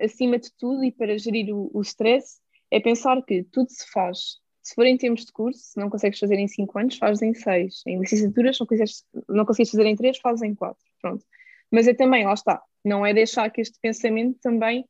acima 0.00 0.40
de 0.40 0.50
tudo 0.58 0.82
e 0.82 0.90
para 0.90 1.16
gerir 1.16 1.54
o, 1.54 1.70
o 1.72 1.82
stress 1.82 2.40
é 2.68 2.80
pensar 2.80 3.22
que 3.22 3.44
tudo 3.44 3.68
se 3.70 3.88
faz 3.92 4.41
se 4.62 4.74
for 4.74 4.86
em 4.86 4.96
termos 4.96 5.24
de 5.24 5.32
curso, 5.32 5.60
se 5.60 5.80
não 5.80 5.90
consegues 5.90 6.18
fazer 6.18 6.36
em 6.36 6.46
5 6.46 6.78
anos, 6.78 6.96
fazes 6.96 7.22
em 7.22 7.34
6. 7.34 7.82
Em 7.86 7.98
licenciaturas, 7.98 8.58
não 8.58 9.36
não 9.36 9.44
consegues 9.44 9.70
fazer 9.70 9.86
em 9.86 9.96
3, 9.96 10.18
fazes 10.18 10.42
em 10.42 10.54
4. 10.54 10.76
Pronto. 11.00 11.24
Mas 11.70 11.88
é 11.88 11.94
também, 11.94 12.24
lá 12.24 12.34
está, 12.34 12.62
não 12.84 13.04
é 13.04 13.14
deixar 13.14 13.50
que 13.50 13.60
este 13.60 13.78
pensamento 13.80 14.38
também 14.40 14.84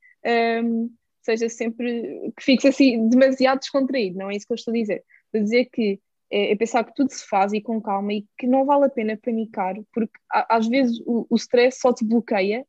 um, 0.64 0.91
seja 1.23 1.49
sempre, 1.49 2.33
que 2.37 2.43
fiques 2.43 2.66
assim 2.66 3.09
demasiado 3.09 3.61
descontraído, 3.61 4.18
não 4.18 4.31
é 4.31 4.37
isso 4.37 4.47
que 4.47 4.53
eu 4.53 4.57
estou 4.57 4.73
a 4.73 4.77
dizer. 4.77 5.05
Estou 5.27 5.41
a 5.41 5.45
dizer 5.45 5.64
que 5.66 6.01
é, 6.31 6.53
é, 6.53 6.57
pensar 6.57 6.85
que 6.85 6.95
tudo 6.95 7.11
se 7.11 7.27
faz 7.27 7.53
e 7.53 7.61
com 7.61 7.81
calma 7.81 8.12
e 8.12 8.27
que 8.37 8.47
não 8.47 8.64
vale 8.64 8.87
a 8.87 8.91
pena 8.91 9.16
panicar, 9.16 9.77
porque 9.93 10.18
às 10.31 10.66
vezes 10.66 11.01
o, 11.07 11.27
o 11.31 11.37
stress 11.37 11.79
só 11.79 11.93
te 11.93 12.05
bloqueia 12.05 12.66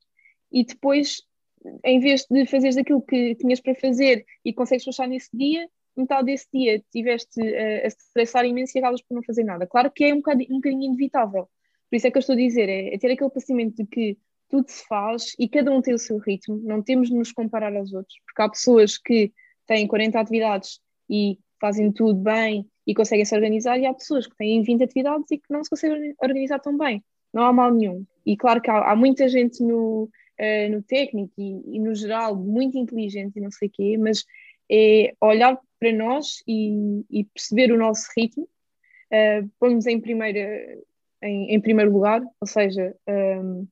e 0.52 0.64
depois, 0.64 1.24
em 1.84 2.00
vez 2.00 2.26
de 2.30 2.46
fazeres 2.46 2.78
aquilo 2.78 3.02
que 3.02 3.36
tinhas 3.36 3.60
para 3.60 3.74
fazer 3.76 4.26
e 4.46 4.54
consegues 4.54 4.84
fechar 4.84 5.08
nesse 5.08 5.30
dia, 5.34 5.68
metade 5.96 6.26
desse 6.26 6.48
dia 6.54 6.84
tiveste 6.92 7.40
uh, 7.42 7.84
a 7.84 7.88
estressar 7.88 8.46
imenso 8.46 8.78
e 8.78 8.80
acabas 8.80 9.02
por 9.02 9.16
não 9.16 9.24
fazer 9.24 9.44
nada. 9.44 9.68
Claro 9.68 9.92
que 9.92 10.06
é 10.06 10.14
um 10.14 10.18
bocadinho, 10.18 10.52
um 10.52 10.56
bocadinho 10.56 10.84
inevitável. 10.84 11.50
Por 11.90 11.96
isso 11.98 12.08
é 12.08 12.12
que 12.12 12.18
eu 12.18 12.22
estou 12.22 12.34
a 12.34 12.38
dizer, 12.38 12.70
é, 12.70 12.94
é 12.94 12.98
ter 12.98 13.12
aquele 13.12 13.30
pensamento 13.30 13.76
de 13.76 13.86
que 13.86 14.18
tudo 14.50 14.70
se 14.70 14.86
faz 14.88 15.34
e 15.40 15.48
cada 15.48 15.72
um 15.72 15.82
tem 15.82 15.94
o 15.94 16.00
seu 16.00 16.18
ritmo, 16.18 16.60
não 16.64 16.82
temos 16.82 17.10
de 17.10 17.16
nos 17.16 17.32
comparar 17.32 17.76
aos 17.76 17.94
outros, 17.94 18.16
porque 18.26 18.42
há 18.42 18.50
pessoas 18.50 18.98
que 18.98 19.32
têm 19.66 19.88
40 19.88 20.20
atividades 20.20 20.80
e 21.10 21.40
fazem 21.60 21.92
tudo 21.92 22.20
bem 22.20 22.68
e 22.86 22.94
conseguem 22.94 23.26
se 23.26 23.36
organizar, 23.36 23.80
e 23.80 23.86
há 23.86 23.94
pessoas 23.94 24.28
que 24.28 24.36
têm 24.36 24.62
20 24.62 24.84
atividades 24.84 25.32
e 25.32 25.38
que 25.38 25.46
não 25.50 25.64
se 25.64 25.70
conseguem 25.70 26.14
organizar 26.22 26.60
tão 26.60 26.78
bem. 26.78 27.04
Não 27.34 27.44
há 27.44 27.54
mal 27.54 27.74
nenhum. 27.74 28.06
E 28.26 28.36
claro 28.36 28.62
que 28.62 28.70
há, 28.70 28.92
há 28.92 28.96
muita 28.96 29.28
gente 29.28 29.64
no, 29.64 30.04
uh, 30.04 30.72
no 30.72 30.84
técnico 30.84 31.34
e, 31.38 31.76
e, 31.76 31.80
no 31.80 31.96
geral 31.96 32.36
muito 32.36 32.78
inteligente 32.78 33.38
e 33.38 33.42
não 33.42 33.50
sei 33.50 33.70
o 33.70 33.72
quê, 33.72 33.98
mas 33.98 34.26
é 34.70 35.14
olhar 35.22 35.60
para 35.84 35.92
nós 35.92 36.42
e, 36.48 37.04
e 37.10 37.26
perceber 37.26 37.74
o 37.74 37.78
nosso 37.78 38.08
ritmo, 38.16 38.44
uh, 38.44 39.50
pôr-nos 39.60 39.86
em, 39.86 40.02
em, 41.22 41.56
em, 41.56 41.62
primeiro 41.62 41.92
lugar, 41.92 42.22
ou 42.40 42.48
seja, 42.48 42.96
um, 43.06 43.12
ehm, 43.12 43.68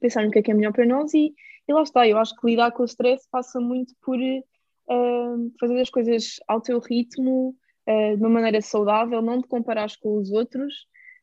pensar 0.00 0.24
no 0.24 0.30
que 0.32 0.40
é 0.40 0.42
que 0.42 0.50
é 0.50 0.54
melhor 0.54 0.72
para 0.72 0.84
nós 0.84 1.14
e, 1.14 1.32
e 1.68 1.72
lá 1.72 1.82
está. 1.84 2.06
Eu 2.06 2.18
acho 2.18 2.34
que 2.34 2.46
lidar 2.48 2.72
com 2.72 2.82
o 2.82 2.86
stress 2.86 3.28
passa 3.30 3.60
muito 3.60 3.94
por 4.02 4.18
uh, 4.18 5.52
fazer 5.60 5.80
as 5.80 5.88
coisas 5.88 6.40
ao 6.48 6.60
teu 6.60 6.80
ritmo, 6.80 7.54
uh, 7.88 8.16
de 8.16 8.20
uma 8.20 8.30
maneira 8.30 8.60
saudável, 8.60 9.22
não 9.22 9.40
te 9.40 9.46
comparares 9.46 9.94
com 9.94 10.18
os 10.18 10.32
outros 10.32 10.74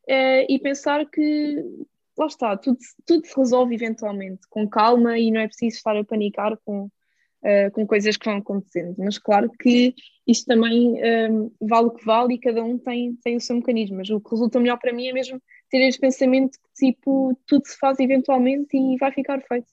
uh, 0.10 0.46
e 0.48 0.58
pensar 0.58 1.06
que 1.10 1.66
lá 2.18 2.28
está, 2.28 2.56
tudo, 2.56 2.78
tudo 3.06 3.28
se 3.28 3.36
resolve 3.36 3.76
eventualmente, 3.76 4.48
com 4.50 4.70
calma 4.70 5.20
e 5.20 5.32
não 5.32 5.42
é 5.42 5.48
preciso 5.48 5.76
estar 5.76 5.98
a 5.98 6.04
panicar 6.06 6.58
com 6.64 6.90
uh, 7.44 7.72
com 7.72 7.86
coisas 7.86 8.18
que 8.18 8.26
vão 8.26 8.38
acontecendo. 8.38 8.96
Mas 8.98 9.18
claro 9.18 9.50
que 9.60 9.94
isto 10.26 10.46
também 10.46 10.96
um, 11.32 11.52
vale 11.62 11.88
o 11.88 11.92
que 11.92 12.06
vale 12.06 12.36
e 12.36 12.40
cada 12.40 12.64
um 12.64 12.78
tem, 12.78 13.16
tem 13.24 13.36
o 13.36 13.42
seu 13.42 13.56
mecanismo. 13.56 13.98
Mas 13.98 14.10
o 14.10 14.20
que 14.20 14.32
resulta 14.32 14.60
melhor 14.60 14.80
para 14.80 14.94
mim 14.94 15.08
é 15.08 15.14
mesmo 15.14 15.42
ter 15.70 15.80
este 15.80 16.00
pensamento 16.00 16.58
que 16.58 16.88
tipo, 16.88 17.38
tudo 17.46 17.66
se 17.66 17.78
faz 17.78 18.00
eventualmente 18.00 18.78
e 18.78 18.98
vai 18.98 19.12
ficar 19.12 19.42
feito. 19.42 19.68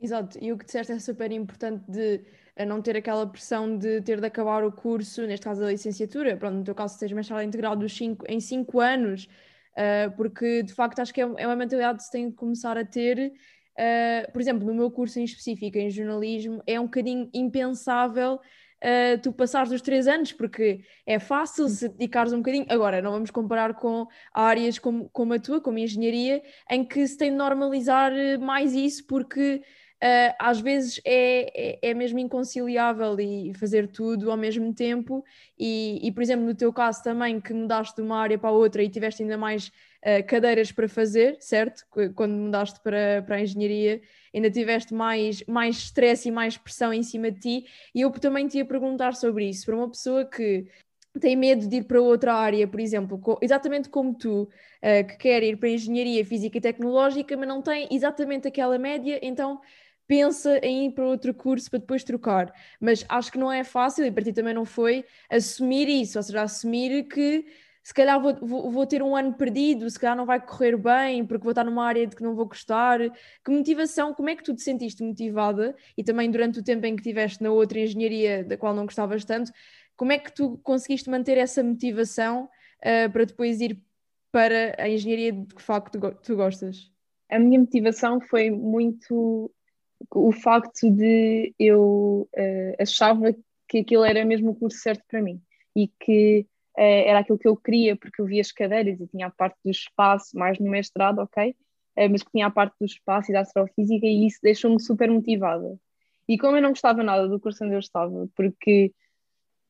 Exato, 0.00 0.38
e 0.42 0.52
o 0.52 0.58
que 0.58 0.66
disseste 0.66 0.92
é 0.92 0.98
super 0.98 1.32
importante 1.32 1.82
de 1.90 2.20
não 2.66 2.82
ter 2.82 2.96
aquela 2.96 3.26
pressão 3.26 3.76
de 3.76 4.02
ter 4.02 4.20
de 4.20 4.26
acabar 4.26 4.62
o 4.62 4.70
curso, 4.70 5.26
neste 5.26 5.44
caso 5.44 5.64
a 5.64 5.70
licenciatura, 5.70 6.36
pronto, 6.36 6.56
no 6.56 6.64
teu 6.64 6.74
caso 6.74 6.98
seja 6.98 7.14
mestrado 7.14 7.42
integral 7.42 7.74
dos 7.74 7.96
cinco, 7.96 8.24
em 8.28 8.38
5 8.38 8.80
anos, 8.80 9.24
uh, 9.72 10.14
porque 10.16 10.62
de 10.62 10.72
facto 10.74 11.00
acho 11.00 11.14
que 11.14 11.22
é, 11.22 11.24
é 11.24 11.46
uma 11.46 11.56
mentalidade 11.56 11.98
que 11.98 12.04
se 12.04 12.12
tem 12.12 12.28
de 12.28 12.36
começar 12.36 12.76
a 12.76 12.84
ter 12.84 13.32
Uh, 13.78 14.30
por 14.32 14.40
exemplo, 14.40 14.66
no 14.66 14.74
meu 14.74 14.90
curso 14.90 15.18
em 15.18 15.24
específico, 15.24 15.76
em 15.76 15.90
jornalismo, 15.90 16.62
é 16.66 16.78
um 16.78 16.84
bocadinho 16.84 17.28
impensável 17.34 18.34
uh, 18.84 19.18
tu 19.22 19.32
passares 19.32 19.72
os 19.72 19.80
três 19.80 20.06
anos, 20.06 20.32
porque 20.32 20.80
é 21.06 21.18
fácil 21.18 21.68
se 21.68 21.88
dedicares 21.88 22.32
um 22.32 22.38
bocadinho. 22.38 22.66
Agora, 22.68 23.00
não 23.00 23.12
vamos 23.12 23.30
comparar 23.30 23.74
com 23.74 24.06
áreas 24.32 24.78
como, 24.78 25.08
como 25.10 25.32
a 25.32 25.38
tua, 25.38 25.60
como 25.60 25.78
a 25.78 25.80
engenharia, 25.80 26.42
em 26.70 26.84
que 26.84 27.06
se 27.06 27.16
tem 27.16 27.30
de 27.30 27.36
normalizar 27.36 28.12
mais 28.40 28.74
isso, 28.74 29.06
porque 29.06 29.62
uh, 30.04 30.34
às 30.38 30.60
vezes 30.60 31.00
é, 31.04 31.78
é, 31.80 31.90
é, 31.90 31.94
mesmo 31.94 32.18
inconciliável 32.18 33.18
e 33.18 33.54
fazer 33.54 33.88
tudo 33.88 34.30
ao 34.30 34.36
mesmo 34.36 34.72
tempo. 34.74 35.24
E, 35.58 35.98
e, 36.06 36.12
por 36.12 36.22
exemplo, 36.22 36.44
no 36.44 36.54
teu 36.54 36.72
caso 36.72 37.02
também, 37.02 37.40
que 37.40 37.54
mudaste 37.54 37.96
de 37.96 38.02
uma 38.02 38.18
área 38.18 38.38
para 38.38 38.50
outra 38.50 38.82
e 38.82 38.88
tiveste 38.90 39.22
ainda 39.22 39.38
mais 39.38 39.68
uh, 39.68 40.24
cadeiras 40.26 40.70
para 40.70 40.88
fazer, 40.88 41.36
certo? 41.40 41.84
Quando 42.14 42.32
mudaste 42.32 42.80
para, 42.80 43.22
para 43.22 43.36
a 43.36 43.40
engenharia, 43.40 44.02
ainda 44.34 44.50
tiveste 44.50 44.92
mais, 44.92 45.42
mais 45.46 45.76
stress 45.76 46.28
e 46.28 46.30
mais 46.30 46.58
pressão 46.58 46.92
em 46.92 47.02
cima 47.02 47.30
de 47.30 47.40
ti. 47.40 47.66
E 47.94 48.02
eu 48.02 48.10
também 48.10 48.46
te 48.46 48.58
ia 48.58 48.64
perguntar 48.64 49.14
sobre 49.14 49.48
isso. 49.48 49.64
Para 49.64 49.76
uma 49.76 49.88
pessoa 49.88 50.24
que 50.24 50.66
tem 51.20 51.36
medo 51.36 51.68
de 51.68 51.76
ir 51.76 51.84
para 51.84 52.00
outra 52.00 52.34
área, 52.34 52.66
por 52.66 52.80
exemplo, 52.80 53.38
exatamente 53.40 53.88
como 53.88 54.14
tu, 54.14 54.42
uh, 54.42 55.06
que 55.06 55.16
quer 55.16 55.42
ir 55.44 55.56
para 55.56 55.68
engenharia 55.68 56.24
física 56.26 56.58
e 56.58 56.60
tecnológica, 56.60 57.36
mas 57.36 57.48
não 57.48 57.62
tem 57.62 57.88
exatamente 57.90 58.48
aquela 58.48 58.76
média, 58.76 59.18
então 59.22 59.60
pensa 60.06 60.58
em 60.58 60.86
ir 60.86 60.92
para 60.92 61.04
outro 61.04 61.32
curso 61.34 61.70
para 61.70 61.78
depois 61.80 62.04
trocar. 62.04 62.52
Mas 62.80 63.04
acho 63.08 63.32
que 63.32 63.38
não 63.38 63.50
é 63.50 63.64
fácil, 63.64 64.04
e 64.04 64.10
para 64.10 64.24
ti 64.24 64.32
também 64.32 64.54
não 64.54 64.64
foi, 64.64 65.04
assumir 65.30 65.88
isso, 65.88 66.18
ou 66.18 66.22
seja, 66.22 66.42
assumir 66.42 67.04
que 67.04 67.44
se 67.84 67.92
calhar 67.92 68.18
vou, 68.18 68.34
vou, 68.40 68.70
vou, 68.70 68.86
ter 68.86 69.02
um 69.02 69.14
ano 69.14 69.34
perdido, 69.34 69.88
se 69.90 69.98
calhar 69.98 70.16
não 70.16 70.24
vai 70.24 70.40
correr 70.40 70.74
bem, 70.74 71.24
porque 71.26 71.44
vou 71.44 71.50
estar 71.50 71.64
numa 71.64 71.84
área 71.84 72.06
de 72.06 72.16
que 72.16 72.22
não 72.22 72.34
vou 72.34 72.46
gostar. 72.46 72.98
Que 73.44 73.50
motivação, 73.50 74.14
como 74.14 74.30
é 74.30 74.36
que 74.36 74.42
tu 74.42 74.54
te 74.54 74.62
sentiste 74.62 75.02
motivada? 75.02 75.76
E 75.94 76.02
também 76.02 76.30
durante 76.30 76.58
o 76.58 76.64
tempo 76.64 76.86
em 76.86 76.96
que 76.96 77.02
estiveste 77.02 77.42
na 77.42 77.50
outra 77.50 77.78
engenharia 77.78 78.42
da 78.42 78.56
qual 78.56 78.74
não 78.74 78.86
gostavas 78.86 79.22
tanto, 79.26 79.52
como 79.96 80.12
é 80.12 80.18
que 80.18 80.32
tu 80.32 80.58
conseguiste 80.62 81.10
manter 81.10 81.36
essa 81.36 81.62
motivação 81.62 82.44
uh, 82.44 83.12
para 83.12 83.26
depois 83.26 83.60
ir 83.60 83.78
para 84.32 84.74
a 84.78 84.88
engenharia 84.88 85.32
de 85.32 85.54
que 85.54 85.62
facto 85.62 86.00
tu 86.22 86.36
gostas? 86.36 86.90
A 87.30 87.38
minha 87.38 87.60
motivação 87.60 88.18
foi 88.18 88.50
muito 88.50 89.52
o 90.12 90.32
facto 90.32 90.90
de 90.90 91.54
eu 91.58 92.28
uh, 92.36 92.74
achava 92.78 93.34
que 93.68 93.78
aquilo 93.78 94.04
era 94.04 94.24
mesmo 94.24 94.50
o 94.50 94.54
curso 94.54 94.78
certo 94.78 95.02
para 95.08 95.22
mim 95.22 95.40
e 95.74 95.88
que 95.88 96.46
uh, 96.76 96.80
era 96.80 97.20
aquilo 97.20 97.38
que 97.38 97.48
eu 97.48 97.56
queria, 97.56 97.96
porque 97.96 98.20
eu 98.20 98.26
via 98.26 98.40
as 98.40 98.52
cadeiras 98.52 99.00
e 99.00 99.06
tinha 99.06 99.26
a 99.26 99.30
parte 99.30 99.56
do 99.64 99.70
espaço, 99.70 100.36
mais 100.36 100.58
no 100.58 100.70
mestrado, 100.70 101.18
ok? 101.20 101.50
Uh, 101.96 102.10
mas 102.10 102.22
que 102.22 102.30
tinha 102.30 102.46
a 102.46 102.50
parte 102.50 102.74
do 102.80 102.86
espaço 102.86 103.30
e 103.30 103.32
da 103.32 103.40
astrofísica 103.40 104.06
e 104.06 104.26
isso 104.26 104.38
deixou-me 104.42 104.80
super 104.80 105.10
motivada. 105.10 105.78
E 106.28 106.38
como 106.38 106.56
eu 106.56 106.62
não 106.62 106.70
gostava 106.70 107.02
nada 107.02 107.28
do 107.28 107.40
curso 107.40 107.64
onde 107.64 107.74
eu 107.74 107.80
estava, 107.80 108.28
porque 108.34 108.92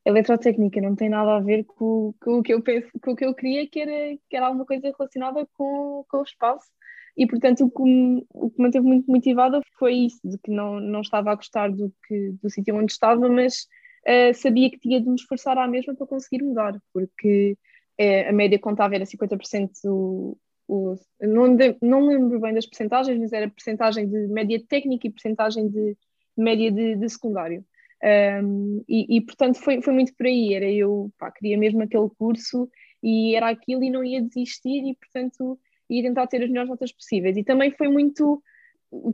eletrotécnica 0.05 0.79
não 0.79 0.95
tem 0.95 1.09
nada 1.09 1.35
a 1.35 1.39
ver 1.39 1.63
com, 1.65 2.13
com, 2.21 2.39
o 2.39 2.43
que 2.43 2.53
eu 2.53 2.61
penso, 2.61 2.87
com 3.01 3.11
o 3.11 3.15
que 3.15 3.25
eu 3.25 3.33
queria, 3.33 3.67
que 3.67 3.79
era, 3.79 4.17
que 4.29 4.37
era 4.37 4.47
alguma 4.47 4.65
coisa 4.65 4.93
relacionada 4.97 5.47
com, 5.53 6.05
com 6.07 6.17
o 6.19 6.23
espaço 6.23 6.69
e 7.17 7.25
portanto 7.27 7.65
o 7.65 7.71
que, 7.71 7.83
me, 7.83 8.25
o 8.33 8.49
que 8.49 8.57
me 8.59 8.65
manteve 8.65 8.85
muito 8.85 9.09
motivada 9.09 9.61
foi 9.79 9.93
isso, 9.93 10.19
de 10.23 10.37
que 10.37 10.51
não, 10.51 10.79
não 10.79 11.01
estava 11.01 11.31
a 11.31 11.35
gostar 11.35 11.71
do, 11.71 11.93
do 12.41 12.49
sítio 12.49 12.75
onde 12.75 12.91
estava, 12.91 13.29
mas 13.29 13.67
uh, 14.07 14.33
sabia 14.33 14.69
que 14.69 14.79
tinha 14.79 14.99
de 14.99 15.07
me 15.07 15.15
esforçar 15.15 15.57
à 15.57 15.67
mesma 15.67 15.95
para 15.95 16.07
conseguir 16.07 16.43
mudar, 16.43 16.77
porque 16.93 17.57
uh, 17.99 18.29
a 18.29 18.33
média 18.33 18.59
contava 18.59 18.95
era 18.95 19.05
50% 19.05 19.69
o, 19.85 20.37
o, 20.67 20.95
não, 21.21 21.55
não 21.81 22.07
lembro 22.07 22.39
bem 22.39 22.53
das 22.53 22.65
percentagens, 22.65 23.19
mas 23.19 23.31
era 23.31 23.49
percentagem 23.49 24.07
de 24.07 24.27
média 24.27 24.61
técnica 24.67 25.07
e 25.07 25.11
percentagem 25.11 25.69
de 25.69 25.95
média 26.37 26.71
de, 26.71 26.95
de 26.95 27.09
secundário. 27.09 27.63
Um, 28.03 28.83
e, 28.87 29.17
e, 29.17 29.21
portanto 29.21 29.57
foi, 29.57 29.81
foi 29.81 29.93
muito 29.93 30.13
por 30.15 30.27
aí, 30.27 30.53
era 30.53 30.69
eu 30.69 31.09
pá, 31.17 31.31
queria 31.31 31.57
mesmo 31.57 31.81
aquele 31.81 32.09
curso 32.19 32.69
e 33.01 33.33
era 33.33 33.49
aquilo 33.49 33.83
e 33.83 33.89
não 33.89 34.03
ia 34.03 34.21
desistir 34.21 34.83
e 34.85 34.95
portanto 34.95 35.57
e 35.89 36.01
tentar 36.01 36.27
ter 36.27 36.43
as 36.43 36.49
melhores 36.49 36.69
notas 36.69 36.91
possíveis. 36.91 37.37
E 37.37 37.43
também 37.43 37.71
foi 37.71 37.87
muito 37.87 38.41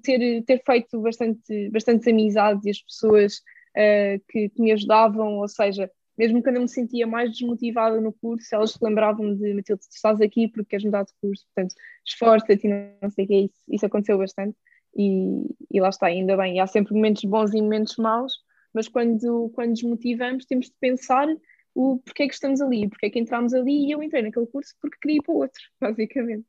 ter, 0.01 0.43
ter 0.43 0.61
feito 0.63 1.01
bastante, 1.01 1.69
bastantes 1.69 2.07
amizades 2.07 2.65
e 2.65 2.69
as 2.69 2.81
pessoas 2.81 3.37
uh, 3.75 4.21
que, 4.29 4.49
que, 4.49 4.61
me 4.61 4.71
ajudavam, 4.71 5.37
ou 5.37 5.47
seja, 5.47 5.89
mesmo 6.17 6.41
quando 6.43 6.57
eu 6.57 6.61
me 6.61 6.69
sentia 6.69 7.07
mais 7.07 7.31
desmotivada 7.31 7.99
no 7.99 8.13
curso, 8.13 8.53
elas 8.53 8.71
se 8.71 8.79
lembravam 8.81 9.35
de 9.35 9.53
Matilde, 9.53 9.81
tu 9.81 9.91
estás 9.91 10.21
aqui 10.21 10.47
porque 10.47 10.69
queres 10.69 10.85
mudar 10.85 11.03
de 11.03 11.13
curso, 11.21 11.45
portanto, 11.53 11.75
esforça-te 12.05 12.67
não 12.67 13.09
sei 13.09 13.25
o 13.25 13.27
que 13.27 13.33
é 13.33 13.39
isso. 13.41 13.63
Isso 13.69 13.85
aconteceu 13.85 14.17
bastante 14.17 14.55
e, 14.95 15.45
e 15.71 15.79
lá 15.79 15.89
está, 15.89 16.07
ainda 16.07 16.37
bem. 16.37 16.57
E 16.57 16.59
há 16.59 16.67
sempre 16.67 16.93
momentos 16.93 17.23
bons 17.23 17.53
e 17.53 17.61
momentos 17.61 17.95
maus, 17.97 18.33
mas 18.73 18.87
quando, 18.87 19.49
quando 19.55 19.73
desmotivamos 19.73 20.45
temos 20.45 20.67
de 20.67 20.75
pensar 20.79 21.27
o 21.73 21.99
porquê 21.99 22.27
que 22.27 22.33
estamos 22.33 22.59
ali, 22.61 22.87
porquê 22.89 23.09
que 23.09 23.19
entramos 23.19 23.53
ali 23.53 23.87
e 23.87 23.91
eu 23.91 24.03
entrei 24.03 24.21
naquele 24.21 24.47
curso 24.47 24.75
porque 24.81 24.97
queria 25.01 25.17
ir 25.17 25.23
para 25.23 25.33
o 25.33 25.37
outro, 25.37 25.61
basicamente. 25.79 26.45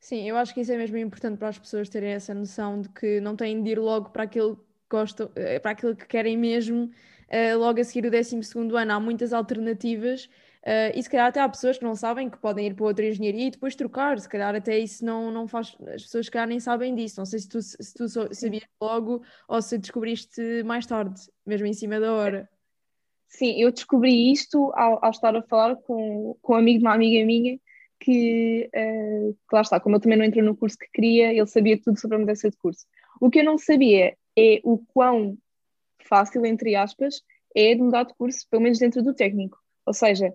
Sim, 0.00 0.28
eu 0.28 0.36
acho 0.36 0.54
que 0.54 0.60
isso 0.60 0.72
é 0.72 0.76
mesmo 0.76 0.96
importante 0.96 1.38
para 1.38 1.48
as 1.48 1.58
pessoas 1.58 1.88
terem 1.88 2.10
essa 2.10 2.32
noção 2.32 2.80
de 2.80 2.88
que 2.90 3.20
não 3.20 3.36
têm 3.36 3.62
de 3.62 3.70
ir 3.70 3.78
logo 3.78 4.10
para 4.10 4.22
aquilo 4.22 4.56
que 4.56 4.62
gostam, 4.90 5.30
eh, 5.34 5.58
para 5.58 5.72
aquilo 5.72 5.94
que 5.96 6.06
querem 6.06 6.36
mesmo, 6.36 6.84
uh, 6.84 7.58
logo 7.58 7.80
a 7.80 7.84
seguir 7.84 8.06
o 8.06 8.10
12 8.10 8.40
ano. 8.76 8.92
Há 8.92 9.00
muitas 9.00 9.32
alternativas. 9.32 10.26
Uh, 10.62 10.92
e 10.94 11.02
se 11.02 11.08
calhar 11.08 11.28
até 11.28 11.40
há 11.40 11.48
pessoas 11.48 11.78
que 11.78 11.84
não 11.84 11.94
sabem 11.94 12.28
que 12.28 12.36
podem 12.36 12.66
ir 12.66 12.74
para 12.74 12.84
outra 12.84 13.06
engenharia 13.06 13.46
e 13.46 13.50
depois 13.50 13.74
trocar, 13.74 14.18
se 14.18 14.28
calhar 14.28 14.54
até 14.54 14.78
isso 14.78 15.04
não, 15.04 15.30
não 15.30 15.46
faz, 15.46 15.74
as 15.94 16.02
pessoas 16.02 16.26
se 16.26 16.30
calhar 16.30 16.48
nem 16.48 16.60
sabem 16.60 16.94
disso, 16.94 17.18
não 17.18 17.24
sei 17.24 17.38
se 17.38 17.48
tu, 17.48 17.62
se 17.62 17.94
tu 17.94 18.08
sabias 18.08 18.64
logo 18.80 19.22
ou 19.48 19.62
se 19.62 19.78
descobriste 19.78 20.62
mais 20.64 20.84
tarde, 20.84 21.20
mesmo 21.46 21.66
em 21.66 21.72
cima 21.72 21.98
da 22.00 22.12
hora. 22.12 22.48
Sim, 23.28 23.60
eu 23.60 23.70
descobri 23.72 24.32
isto 24.32 24.72
ao, 24.74 25.02
ao 25.02 25.10
estar 25.10 25.34
a 25.36 25.42
falar 25.42 25.76
com, 25.76 26.36
com 26.42 26.54
um 26.54 26.56
amigo 26.56 26.80
de 26.80 26.84
uma 26.84 26.94
amiga 26.94 27.24
minha 27.24 27.58
que, 28.00 28.70
uh, 28.74 29.32
que 29.32 29.54
lá 29.54 29.60
está, 29.60 29.80
como 29.80 29.96
eu 29.96 30.00
também 30.00 30.18
não 30.18 30.24
entrei 30.24 30.42
no 30.42 30.56
curso 30.56 30.78
que 30.78 30.88
queria, 30.92 31.32
ele 31.32 31.46
sabia 31.46 31.80
tudo 31.80 31.98
sobre 31.98 32.16
a 32.16 32.20
mudança 32.20 32.50
de 32.50 32.56
curso. 32.56 32.86
O 33.20 33.30
que 33.30 33.40
eu 33.40 33.44
não 33.44 33.58
sabia 33.58 34.16
é 34.36 34.60
o 34.64 34.78
quão 34.78 35.36
fácil, 36.04 36.44
entre 36.46 36.74
aspas, 36.76 37.22
é 37.54 37.74
de 37.74 37.82
mudar 37.82 38.04
de 38.04 38.14
curso, 38.14 38.46
pelo 38.50 38.62
menos 38.62 38.78
dentro 38.78 39.02
do 39.02 39.14
técnico. 39.14 39.58
Ou 39.84 39.92
seja, 39.92 40.32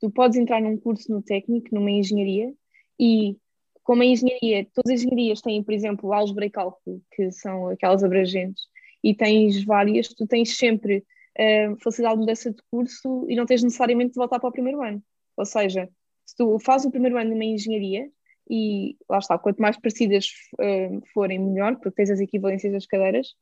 tu 0.00 0.10
podes 0.10 0.36
entrar 0.36 0.60
num 0.60 0.76
curso 0.76 1.10
no 1.10 1.22
técnico, 1.22 1.68
numa 1.72 1.90
engenharia, 1.90 2.52
e 2.98 3.36
como 3.82 4.02
a 4.02 4.06
engenharia, 4.06 4.66
todas 4.74 4.92
as 4.92 5.00
engenharias 5.00 5.40
têm, 5.40 5.62
por 5.62 5.72
exemplo, 5.72 6.12
álgebra 6.12 6.46
e 6.46 6.50
cálculo, 6.50 7.00
que 7.12 7.30
são 7.30 7.68
aquelas 7.68 8.02
abrangentes, 8.02 8.64
e 9.02 9.14
tens 9.14 9.64
várias, 9.64 10.08
tu 10.08 10.26
tens 10.26 10.56
sempre 10.56 11.04
uh, 11.38 11.76
facilidade 11.82 12.16
de 12.16 12.20
mudança 12.20 12.50
de 12.50 12.62
curso 12.70 13.26
e 13.28 13.36
não 13.36 13.46
tens 13.46 13.62
necessariamente 13.62 14.12
de 14.12 14.18
voltar 14.18 14.40
para 14.40 14.48
o 14.48 14.52
primeiro 14.52 14.82
ano. 14.82 15.02
Ou 15.36 15.44
seja, 15.44 15.88
se 16.26 16.36
tu 16.36 16.58
fazes 16.58 16.86
o 16.86 16.90
primeiro 16.90 17.16
ano 17.16 17.30
numa 17.30 17.44
engenharia, 17.44 18.10
e 18.48 18.96
lá 19.08 19.18
está, 19.18 19.38
quanto 19.38 19.60
mais 19.60 19.76
parecidas 19.78 20.28
uh, 20.54 21.02
forem, 21.12 21.38
melhor, 21.38 21.76
porque 21.76 21.96
tens 21.96 22.10
as 22.10 22.20
equivalências 22.20 22.72
das 22.72 22.86
cadeiras, 22.86 23.34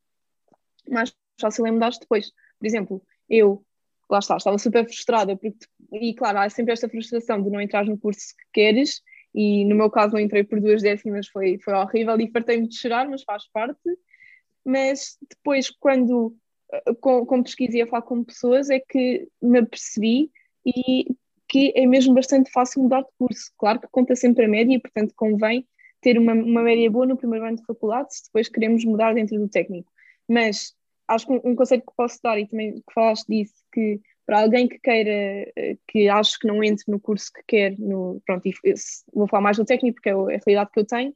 mais 0.88 1.14
fácil 1.40 1.66
é 1.66 1.70
mudar 1.70 1.90
depois. 1.98 2.30
Por 2.58 2.66
exemplo, 2.66 3.02
eu, 3.28 3.64
lá 4.08 4.18
está, 4.18 4.36
estava 4.36 4.58
super 4.58 4.84
frustrada, 4.84 5.36
porque, 5.36 5.66
e 5.92 6.14
claro, 6.14 6.38
há 6.38 6.48
sempre 6.48 6.72
esta 6.72 6.88
frustração 6.88 7.42
de 7.42 7.50
não 7.50 7.60
entrar 7.60 7.84
no 7.84 7.98
curso 7.98 8.34
que 8.38 8.60
queres, 8.60 9.02
e 9.34 9.64
no 9.64 9.74
meu 9.74 9.90
caso 9.90 10.12
não 10.14 10.20
entrei 10.20 10.44
por 10.44 10.60
duas 10.60 10.80
décimas, 10.80 11.28
foi, 11.28 11.58
foi 11.58 11.74
horrível 11.74 12.18
e 12.20 12.30
fartei-me 12.30 12.68
de 12.68 12.78
chorar, 12.78 13.08
mas 13.08 13.24
faz 13.24 13.48
parte. 13.50 13.80
Mas 14.64 15.18
depois, 15.28 15.70
quando 15.70 16.36
eh, 16.72 16.94
com, 17.00 17.26
com 17.26 17.42
pesquisa 17.42 17.76
e 17.76 17.82
a 17.82 17.86
falar 17.86 18.02
com 18.02 18.24
pessoas, 18.24 18.70
é 18.70 18.78
que 18.78 19.28
me 19.42 19.58
apercebi 19.58 20.30
e 20.64 21.14
que 21.54 21.72
é 21.76 21.86
mesmo 21.86 22.12
bastante 22.12 22.50
fácil 22.50 22.82
mudar 22.82 23.02
de 23.02 23.08
curso. 23.16 23.52
Claro 23.56 23.78
que 23.78 23.86
conta 23.92 24.16
sempre 24.16 24.44
a 24.44 24.48
média 24.48 24.74
e, 24.74 24.80
portanto, 24.80 25.14
convém 25.14 25.64
ter 26.00 26.18
uma, 26.18 26.32
uma 26.32 26.62
média 26.64 26.90
boa 26.90 27.06
no 27.06 27.16
primeiro 27.16 27.46
ano 27.46 27.58
de 27.58 27.64
faculdade 27.64 28.12
se 28.12 28.24
depois 28.24 28.48
queremos 28.48 28.84
mudar 28.84 29.14
dentro 29.14 29.38
do 29.38 29.48
técnico. 29.48 29.88
Mas 30.28 30.74
acho 31.06 31.28
que 31.28 31.32
um, 31.32 31.40
um 31.44 31.54
conselho 31.54 31.82
que 31.82 31.92
posso 31.96 32.18
dar, 32.24 32.40
e 32.40 32.48
também 32.48 32.72
que 32.74 32.92
falaste 32.92 33.28
disso, 33.28 33.54
que 33.72 34.00
para 34.26 34.40
alguém 34.40 34.66
que 34.66 34.80
queira, 34.80 35.52
eh, 35.54 35.76
que 35.86 36.08
acho 36.08 36.40
que 36.40 36.48
não 36.48 36.64
entre 36.64 36.86
no 36.88 36.98
curso 36.98 37.32
que 37.32 37.42
quer, 37.46 37.78
no, 37.78 38.20
pronto, 38.26 38.50
vou 39.12 39.28
falar 39.28 39.42
mais 39.42 39.56
do 39.56 39.64
técnico 39.64 39.94
porque 39.94 40.08
é 40.08 40.12
a 40.12 40.26
realidade 40.26 40.70
que 40.72 40.80
eu 40.80 40.84
tenho, 40.84 41.14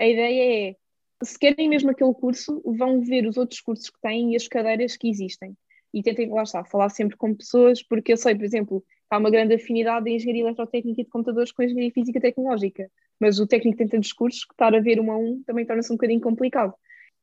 a 0.00 0.06
ideia 0.06 0.70
é, 0.70 0.76
se 1.22 1.38
querem 1.38 1.68
mesmo 1.68 1.90
aquele 1.90 2.14
curso, 2.14 2.62
vão 2.64 3.02
ver 3.02 3.26
os 3.26 3.36
outros 3.36 3.60
cursos 3.60 3.90
que 3.90 4.00
têm 4.00 4.32
e 4.32 4.36
as 4.36 4.48
cadeiras 4.48 4.96
que 4.96 5.10
existem. 5.10 5.54
E 5.92 6.02
tentem, 6.02 6.30
lá 6.30 6.42
está, 6.42 6.64
falar 6.64 6.88
sempre 6.88 7.18
com 7.18 7.34
pessoas, 7.34 7.82
porque 7.82 8.14
eu 8.14 8.16
sei, 8.16 8.34
por 8.34 8.44
exemplo, 8.44 8.82
há 9.14 9.18
uma 9.18 9.30
grande 9.30 9.54
afinidade 9.54 10.04
de 10.04 10.12
engenharia 10.12 10.42
eletrotécnica 10.42 11.00
e 11.00 11.04
de 11.04 11.10
computadores 11.10 11.52
com 11.52 11.62
engenharia 11.62 11.92
física 11.92 12.20
tecnológica, 12.20 12.90
mas 13.18 13.38
o 13.38 13.46
técnico 13.46 13.78
tem 13.78 13.88
tantos 13.88 14.12
cursos 14.12 14.44
que 14.44 14.52
estar 14.52 14.74
a 14.74 14.80
ver 14.80 15.00
um 15.00 15.10
a 15.10 15.16
um 15.16 15.42
também 15.44 15.64
torna-se 15.64 15.92
um 15.92 15.96
bocadinho 15.96 16.20
complicado. 16.20 16.74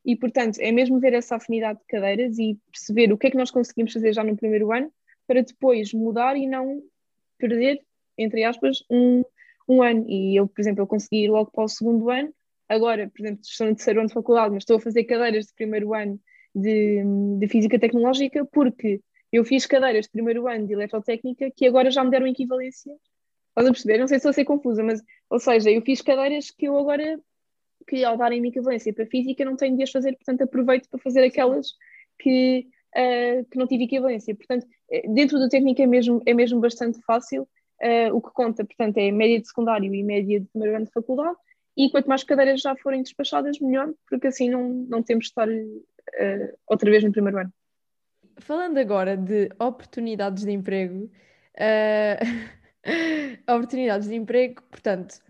E, 0.03 0.15
portanto, 0.15 0.57
é 0.59 0.71
mesmo 0.71 0.99
ver 0.99 1.13
essa 1.13 1.35
afinidade 1.35 1.79
de 1.79 1.85
cadeiras 1.85 2.39
e 2.39 2.57
perceber 2.71 3.13
o 3.13 3.17
que 3.17 3.27
é 3.27 3.31
que 3.31 3.37
nós 3.37 3.51
conseguimos 3.51 3.93
fazer 3.93 4.13
já 4.13 4.23
no 4.23 4.35
primeiro 4.35 4.71
ano 4.71 4.91
para 5.27 5.43
depois 5.43 5.93
mudar 5.93 6.35
e 6.35 6.47
não 6.47 6.81
perder, 7.37 7.81
entre 8.17 8.43
aspas, 8.43 8.83
um, 8.89 9.23
um 9.67 9.83
ano. 9.83 10.05
E 10.07 10.35
eu, 10.35 10.47
por 10.47 10.59
exemplo, 10.59 10.81
eu 10.81 10.87
consegui 10.87 11.25
ir 11.25 11.29
logo 11.29 11.51
para 11.51 11.65
o 11.65 11.67
segundo 11.67 12.09
ano. 12.09 12.33
Agora, 12.67 13.09
por 13.09 13.21
exemplo, 13.21 13.41
estou 13.43 13.67
no 13.67 13.75
terceiro 13.75 13.99
ano 13.99 14.07
de 14.07 14.13
faculdade, 14.13 14.53
mas 14.53 14.63
estou 14.63 14.77
a 14.77 14.81
fazer 14.81 15.03
cadeiras 15.03 15.45
de 15.45 15.53
primeiro 15.53 15.93
ano 15.93 16.19
de, 16.55 17.03
de 17.37 17.47
Física 17.47 17.77
Tecnológica 17.77 18.45
porque 18.45 19.01
eu 19.31 19.45
fiz 19.45 19.65
cadeiras 19.65 20.05
de 20.05 20.11
primeiro 20.11 20.47
ano 20.47 20.67
de 20.67 20.73
Eletrotécnica 20.73 21.51
que 21.55 21.65
agora 21.65 21.89
já 21.89 22.03
me 22.03 22.11
deram 22.11 22.27
equivalência. 22.27 22.93
Estás 23.49 23.67
a 23.67 23.71
perceber? 23.71 23.97
Não 23.97 24.07
sei 24.07 24.19
se 24.19 24.27
a 24.27 24.33
ser 24.33 24.45
confusa, 24.45 24.83
mas, 24.83 25.01
ou 25.29 25.39
seja, 25.39 25.69
eu 25.69 25.81
fiz 25.81 26.01
cadeiras 26.01 26.51
que 26.51 26.67
eu 26.67 26.77
agora 26.77 27.19
que 27.87 28.03
ao 28.03 28.17
darem-me 28.17 28.49
equivalência 28.49 28.93
para 28.93 29.05
física 29.05 29.43
não 29.43 29.55
tenho 29.55 29.75
de 29.75 29.83
as 29.83 29.91
fazer, 29.91 30.13
portanto 30.13 30.43
aproveito 30.43 30.87
para 30.89 30.99
fazer 30.99 31.23
aquelas 31.23 31.71
que, 32.19 32.67
uh, 32.95 33.45
que 33.49 33.57
não 33.57 33.67
tive 33.67 33.85
equivalência. 33.85 34.35
Portanto, 34.35 34.67
eh, 34.89 35.07
dentro 35.07 35.39
do 35.39 35.49
técnico 35.49 35.81
é 35.81 35.87
mesmo, 35.87 36.21
é 36.25 36.33
mesmo 36.33 36.59
bastante 36.59 37.01
fácil. 37.01 37.47
Uh, 37.81 38.15
o 38.15 38.21
que 38.21 38.31
conta, 38.31 38.63
portanto, 38.63 38.97
é 38.97 39.11
média 39.11 39.39
de 39.41 39.47
secundário 39.47 39.91
e 39.93 40.03
média 40.03 40.39
de 40.39 40.45
primeiro 40.47 40.77
ano 40.77 40.85
de 40.85 40.91
faculdade. 40.91 41.35
E 41.75 41.89
quanto 41.89 42.07
mais 42.07 42.23
cadeiras 42.23 42.61
já 42.61 42.75
forem 42.75 43.01
despachadas, 43.01 43.59
melhor, 43.59 43.91
porque 44.07 44.27
assim 44.27 44.49
não, 44.49 44.69
não 44.87 45.01
temos 45.01 45.25
de 45.25 45.29
estar 45.29 45.49
uh, 45.49 46.57
outra 46.67 46.89
vez 46.91 47.03
no 47.03 47.11
primeiro 47.11 47.39
ano. 47.39 47.51
Falando 48.41 48.77
agora 48.77 49.15
de 49.15 49.49
oportunidades 49.59 50.43
de 50.43 50.51
emprego, 50.51 51.09
oportunidades 53.47 54.07
de 54.07 54.15
emprego, 54.15 54.61
portanto, 54.63 55.21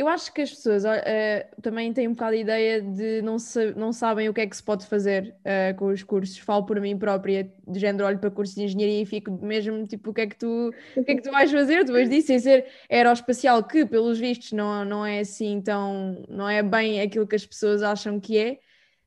eu 0.00 0.08
acho 0.08 0.32
que 0.32 0.40
as 0.40 0.50
pessoas 0.50 0.82
uh, 0.84 1.60
também 1.60 1.92
têm 1.92 2.08
um 2.08 2.12
bocado 2.12 2.32
a 2.32 2.36
ideia 2.36 2.80
de 2.80 3.20
não, 3.20 3.38
se, 3.38 3.74
não 3.74 3.92
sabem 3.92 4.30
o 4.30 4.34
que 4.34 4.40
é 4.40 4.46
que 4.46 4.56
se 4.56 4.62
pode 4.62 4.86
fazer 4.86 5.36
uh, 5.40 5.76
com 5.76 5.88
os 5.88 6.02
cursos. 6.02 6.38
Falo 6.38 6.64
por 6.64 6.80
mim 6.80 6.96
própria, 6.96 7.52
de 7.68 7.78
género, 7.78 8.06
olho 8.06 8.18
para 8.18 8.30
cursos 8.30 8.54
de 8.56 8.62
engenharia 8.62 9.02
e 9.02 9.04
fico 9.04 9.30
mesmo 9.44 9.86
tipo, 9.86 10.10
o 10.10 10.14
que 10.14 10.22
é 10.22 10.26
que 10.26 10.36
tu, 10.36 10.72
o 10.96 11.04
que 11.04 11.12
é 11.12 11.14
que 11.16 11.22
tu 11.22 11.30
vais 11.30 11.52
fazer 11.52 11.84
depois 11.84 12.08
disso? 12.08 12.28
Sem 12.28 12.38
ser 12.38 12.66
aeroespacial, 12.90 13.62
que 13.62 13.84
pelos 13.84 14.18
vistos 14.18 14.52
não, 14.52 14.86
não 14.86 15.04
é 15.04 15.20
assim 15.20 15.60
tão, 15.60 16.24
não 16.30 16.48
é 16.48 16.62
bem 16.62 17.02
aquilo 17.02 17.26
que 17.26 17.36
as 17.36 17.44
pessoas 17.44 17.82
acham 17.82 18.18
que 18.18 18.38
é. 18.38 18.58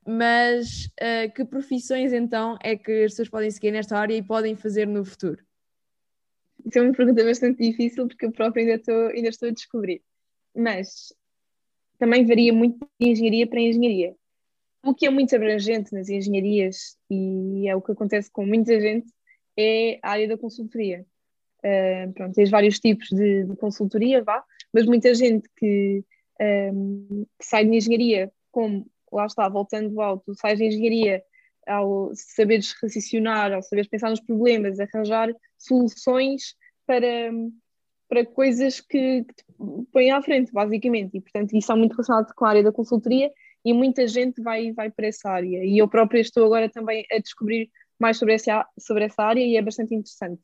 Mas 0.06 0.86
uh, 1.00 1.32
que 1.34 1.44
profissões 1.44 2.12
então 2.12 2.58
é 2.62 2.76
que 2.76 3.04
as 3.04 3.12
pessoas 3.12 3.28
podem 3.28 3.50
seguir 3.50 3.70
nesta 3.70 3.98
área 3.98 4.14
e 4.14 4.22
podem 4.22 4.54
fazer 4.54 4.86
no 4.86 5.04
futuro? 5.04 5.42
Isso 6.64 6.78
é 6.78 6.82
uma 6.82 6.92
pergunta 6.92 7.24
bastante 7.24 7.62
difícil 7.62 8.06
porque 8.06 8.26
eu 8.26 8.32
própria 8.32 8.62
ainda 8.62 8.74
estou, 8.74 9.06
ainda 9.08 9.28
estou 9.28 9.48
a 9.48 9.52
descobrir 9.52 10.02
mas 10.54 11.12
também 11.98 12.24
varia 12.24 12.52
muito 12.52 12.78
de 13.00 13.08
engenharia 13.08 13.46
para 13.46 13.60
engenharia. 13.60 14.14
O 14.84 14.94
que 14.94 15.06
é 15.06 15.10
muito 15.10 15.34
abrangente 15.34 15.92
nas 15.92 16.08
engenharias, 16.08 16.96
e 17.10 17.66
é 17.66 17.74
o 17.74 17.80
que 17.80 17.92
acontece 17.92 18.30
com 18.30 18.46
muita 18.46 18.78
gente, 18.80 19.10
é 19.56 19.98
a 20.02 20.10
área 20.10 20.28
da 20.28 20.38
consultoria. 20.38 21.04
Uh, 21.60 22.12
pronto, 22.12 22.34
tens 22.34 22.50
vários 22.50 22.78
tipos 22.78 23.08
de, 23.08 23.44
de, 23.44 23.56
consultoria, 23.56 24.22
vá, 24.22 24.44
mas 24.72 24.84
muita 24.84 25.14
gente 25.14 25.48
que, 25.56 26.04
um, 26.72 27.24
que 27.38 27.46
sai 27.46 27.64
de 27.64 27.74
engenharia, 27.74 28.30
como 28.52 28.86
lá 29.14 29.26
está, 29.26 29.48
voltando 29.48 30.00
ao, 30.00 30.18
tu 30.18 30.34
sais 30.34 30.58
de 30.58 30.66
engenharia 30.66 31.22
ao 31.66 32.10
saberes 32.14 32.74
raciocinar, 32.82 33.52
ao 33.52 33.62
saberes 33.62 33.88
pensar 33.88 34.10
nos 34.10 34.20
problemas, 34.20 34.78
arranjar 34.78 35.34
soluções 35.58 36.54
para, 36.86 37.30
para 38.08 38.26
coisas 38.26 38.80
que, 38.80 39.24
que 39.24 39.34
te 39.34 39.44
põem 39.92 40.10
à 40.10 40.22
frente, 40.22 40.52
basicamente. 40.52 41.16
E, 41.16 41.20
portanto, 41.20 41.56
isso 41.56 41.72
é 41.72 41.74
muito 41.74 41.92
relacionado 41.92 42.34
com 42.34 42.44
a 42.44 42.50
área 42.50 42.62
da 42.62 42.72
consultoria 42.72 43.30
e 43.64 43.72
muita 43.72 44.06
gente 44.06 44.42
vai, 44.42 44.72
vai 44.72 44.90
para 44.90 45.06
essa 45.06 45.30
área. 45.30 45.64
E 45.64 45.78
eu 45.78 45.88
própria 45.88 46.20
estou 46.20 46.44
agora 46.44 46.68
também 46.68 47.06
a 47.10 47.18
descobrir 47.18 47.70
mais 47.98 48.18
sobre 48.18 48.34
essa, 48.34 48.66
sobre 48.78 49.04
essa 49.04 49.22
área 49.22 49.40
e 49.40 49.56
é 49.56 49.62
bastante 49.62 49.94
interessante. 49.94 50.42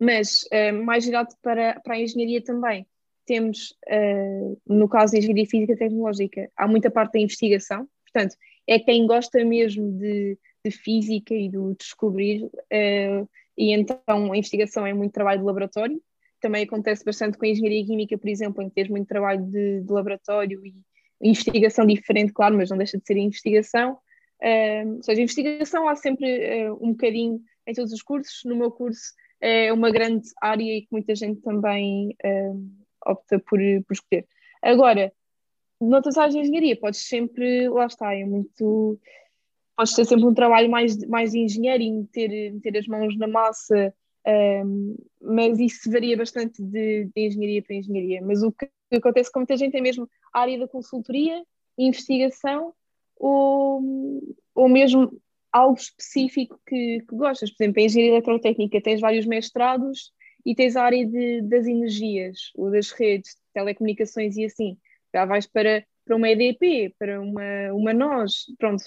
Mas, 0.00 0.42
uh, 0.44 0.84
mais 0.84 1.04
girado 1.04 1.28
para, 1.42 1.78
para 1.80 1.94
a 1.94 2.00
engenharia 2.00 2.42
também, 2.42 2.86
temos, 3.26 3.70
uh, 3.88 4.60
no 4.66 4.88
caso 4.88 5.12
da 5.12 5.18
engenharia 5.18 5.46
física 5.46 5.76
tecnológica, 5.76 6.50
há 6.56 6.66
muita 6.66 6.90
parte 6.90 7.14
da 7.14 7.20
investigação, 7.20 7.88
portanto, 8.04 8.36
é 8.66 8.78
quem 8.78 9.06
gosta 9.06 9.44
mesmo 9.44 9.90
de, 9.98 10.38
de 10.64 10.70
física 10.70 11.34
e 11.34 11.48
do 11.48 11.74
descobrir, 11.78 12.44
uh, 12.44 13.28
e 13.56 13.72
então 13.72 14.32
a 14.32 14.36
investigação 14.36 14.86
é 14.86 14.92
muito 14.92 15.12
trabalho 15.12 15.40
de 15.40 15.46
laboratório, 15.46 16.00
também 16.40 16.64
acontece 16.64 17.04
bastante 17.04 17.38
com 17.38 17.44
a 17.44 17.48
engenharia 17.48 17.86
química, 17.86 18.18
por 18.18 18.28
exemplo, 18.28 18.62
em 18.62 18.68
que 18.68 18.74
tens 18.74 18.88
muito 18.88 19.06
trabalho 19.06 19.44
de, 19.46 19.80
de 19.80 19.92
laboratório 19.92 20.60
e 20.66 20.74
investigação 21.22 21.86
diferente, 21.86 22.32
claro, 22.32 22.56
mas 22.56 22.68
não 22.68 22.76
deixa 22.76 22.98
de 22.98 23.06
ser 23.06 23.16
investigação. 23.16 23.98
Uh, 24.42 24.96
ou 24.96 25.02
seja, 25.04 25.22
investigação 25.22 25.88
há 25.88 25.94
sempre 25.94 26.68
uh, 26.68 26.74
um 26.84 26.90
bocadinho 26.90 27.40
em 27.64 27.72
todos 27.72 27.92
os 27.92 28.02
cursos. 28.02 28.40
No 28.44 28.56
meu 28.56 28.72
curso 28.72 29.14
é 29.40 29.72
uma 29.72 29.90
grande 29.90 30.28
área 30.40 30.64
e 30.64 30.82
que 30.82 30.88
muita 30.90 31.14
gente 31.14 31.40
também 31.40 32.16
uh, 32.24 32.81
opta 33.06 33.38
por, 33.38 33.58
por 33.86 33.92
escolher. 33.92 34.26
Agora, 34.62 35.12
noutras 35.80 36.16
áreas 36.16 36.34
de 36.34 36.40
engenharia, 36.40 36.78
podes 36.78 37.06
sempre, 37.06 37.68
lá 37.68 37.86
está, 37.86 38.14
é 38.14 38.24
muito. 38.24 38.98
Podes 39.76 39.94
ter 39.94 40.04
sempre 40.04 40.26
um 40.26 40.34
trabalho 40.34 40.70
mais, 40.70 40.96
mais 41.06 41.32
de 41.32 41.38
engenheiro 41.38 41.82
e 41.82 41.90
meter, 41.90 42.52
meter 42.52 42.78
as 42.78 42.86
mãos 42.86 43.16
na 43.16 43.26
massa 43.26 43.94
um, 44.26 44.96
mas 45.20 45.58
isso 45.58 45.90
varia 45.90 46.16
bastante 46.16 46.62
de, 46.62 47.04
de, 47.14 47.26
engenharia 47.26 47.62
para 47.62 47.76
engenharia. 47.76 48.22
Mas 48.22 48.42
o 48.42 48.52
que 48.52 48.68
acontece 48.92 49.30
com 49.30 49.40
muita 49.40 49.56
gente 49.56 49.76
é 49.76 49.80
mesmo 49.80 50.08
a 50.32 50.40
área 50.40 50.58
da 50.58 50.68
consultoria, 50.68 51.42
investigação 51.76 52.72
ou, 53.16 53.82
ou 54.54 54.68
mesmo 54.68 55.20
algo 55.50 55.76
específico 55.76 56.60
que, 56.66 57.00
que 57.08 57.16
gostas. 57.16 57.50
Por 57.50 57.62
exemplo, 57.62 57.80
em 57.80 57.86
engenharia 57.86 58.12
eletrotécnica 58.14 58.80
tens 58.80 59.00
vários 59.00 59.26
mestrados 59.26 60.12
e 60.44 60.54
tens 60.54 60.76
a 60.76 60.84
área 60.84 61.06
de, 61.06 61.42
das 61.42 61.66
energias 61.66 62.50
ou 62.54 62.70
das 62.70 62.90
redes, 62.90 63.36
telecomunicações 63.54 64.36
e 64.36 64.44
assim. 64.44 64.76
Já 65.14 65.24
vais 65.24 65.46
para, 65.46 65.84
para 66.04 66.16
uma 66.16 66.28
EDP, 66.28 66.94
para 66.98 67.20
uma, 67.20 67.72
uma 67.72 67.92
NOS, 67.92 68.46
pronto. 68.58 68.82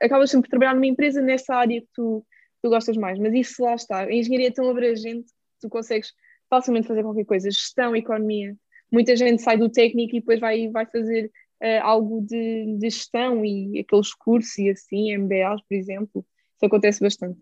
Acabas 0.00 0.30
sempre 0.30 0.48
por 0.48 0.50
trabalhar 0.50 0.74
numa 0.74 0.86
empresa 0.86 1.20
nessa 1.20 1.54
área 1.54 1.80
que 1.80 1.88
tu, 1.94 2.24
tu 2.62 2.68
gostas 2.68 2.96
mais, 2.96 3.18
mas 3.18 3.34
isso 3.34 3.62
lá 3.62 3.74
está. 3.74 4.00
A 4.00 4.12
engenharia 4.12 4.48
é 4.48 4.52
tão 4.52 4.68
abrangente 4.70 5.26
que 5.26 5.60
tu 5.62 5.68
consegues 5.68 6.12
facilmente 6.48 6.86
fazer 6.86 7.02
qualquer 7.02 7.24
coisa. 7.24 7.50
Gestão, 7.50 7.94
economia. 7.96 8.56
Muita 8.90 9.16
gente 9.16 9.42
sai 9.42 9.56
do 9.56 9.70
técnico 9.70 10.16
e 10.16 10.20
depois 10.20 10.38
vai, 10.38 10.68
vai 10.68 10.86
fazer 10.86 11.30
uh, 11.62 11.82
algo 11.82 12.20
de, 12.22 12.76
de, 12.78 12.90
gestão 12.90 13.44
e 13.44 13.80
aqueles 13.80 14.14
cursos 14.14 14.56
e 14.58 14.70
assim, 14.70 15.16
MBAs, 15.16 15.60
por 15.68 15.74
exemplo. 15.74 16.24
isso 16.54 16.66
acontece 16.66 17.00
bastante. 17.00 17.40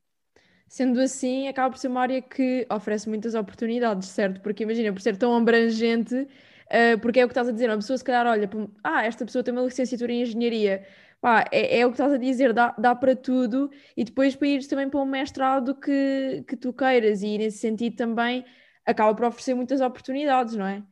Sendo 0.74 1.00
assim, 1.00 1.46
acaba 1.46 1.70
por 1.70 1.78
ser 1.78 1.86
uma 1.86 2.00
área 2.00 2.20
que 2.20 2.66
oferece 2.68 3.08
muitas 3.08 3.36
oportunidades, 3.36 4.08
certo? 4.08 4.40
Porque 4.40 4.64
imagina, 4.64 4.92
por 4.92 5.00
ser 5.00 5.16
tão 5.16 5.32
abrangente, 5.36 6.16
uh, 6.16 6.98
porque 7.00 7.20
é 7.20 7.24
o 7.24 7.28
que 7.28 7.30
estás 7.30 7.48
a 7.48 7.52
dizer, 7.52 7.70
uma 7.70 7.76
pessoa 7.76 7.96
se 7.96 8.02
calhar 8.02 8.26
olha, 8.26 8.50
ah, 8.82 9.04
esta 9.04 9.24
pessoa 9.24 9.44
tem 9.44 9.54
uma 9.54 9.62
licenciatura 9.62 10.12
em 10.12 10.22
engenharia, 10.22 10.84
pá, 11.20 11.44
é, 11.52 11.78
é, 11.78 11.86
o 11.86 11.90
que 11.90 11.94
estás 11.94 12.12
a 12.12 12.16
dizer, 12.16 12.52
dá, 12.52 12.74
dá 12.76 12.92
para 12.92 13.14
tudo, 13.14 13.70
e 13.96 14.02
depois 14.02 14.34
para 14.34 14.48
ires 14.48 14.66
também 14.66 14.90
para 14.90 15.00
um 15.00 15.04
mestrado 15.04 15.76
que, 15.76 16.42
que 16.44 16.56
tu 16.56 16.72
queiras, 16.72 17.22
e 17.22 17.38
nesse 17.38 17.58
sentido 17.58 17.94
também 17.94 18.44
acaba 18.84 19.14
por 19.14 19.26
oferecer 19.26 19.54
muitas 19.54 19.80
oportunidades, 19.80 20.56
não 20.56 20.66
é? 20.66 20.82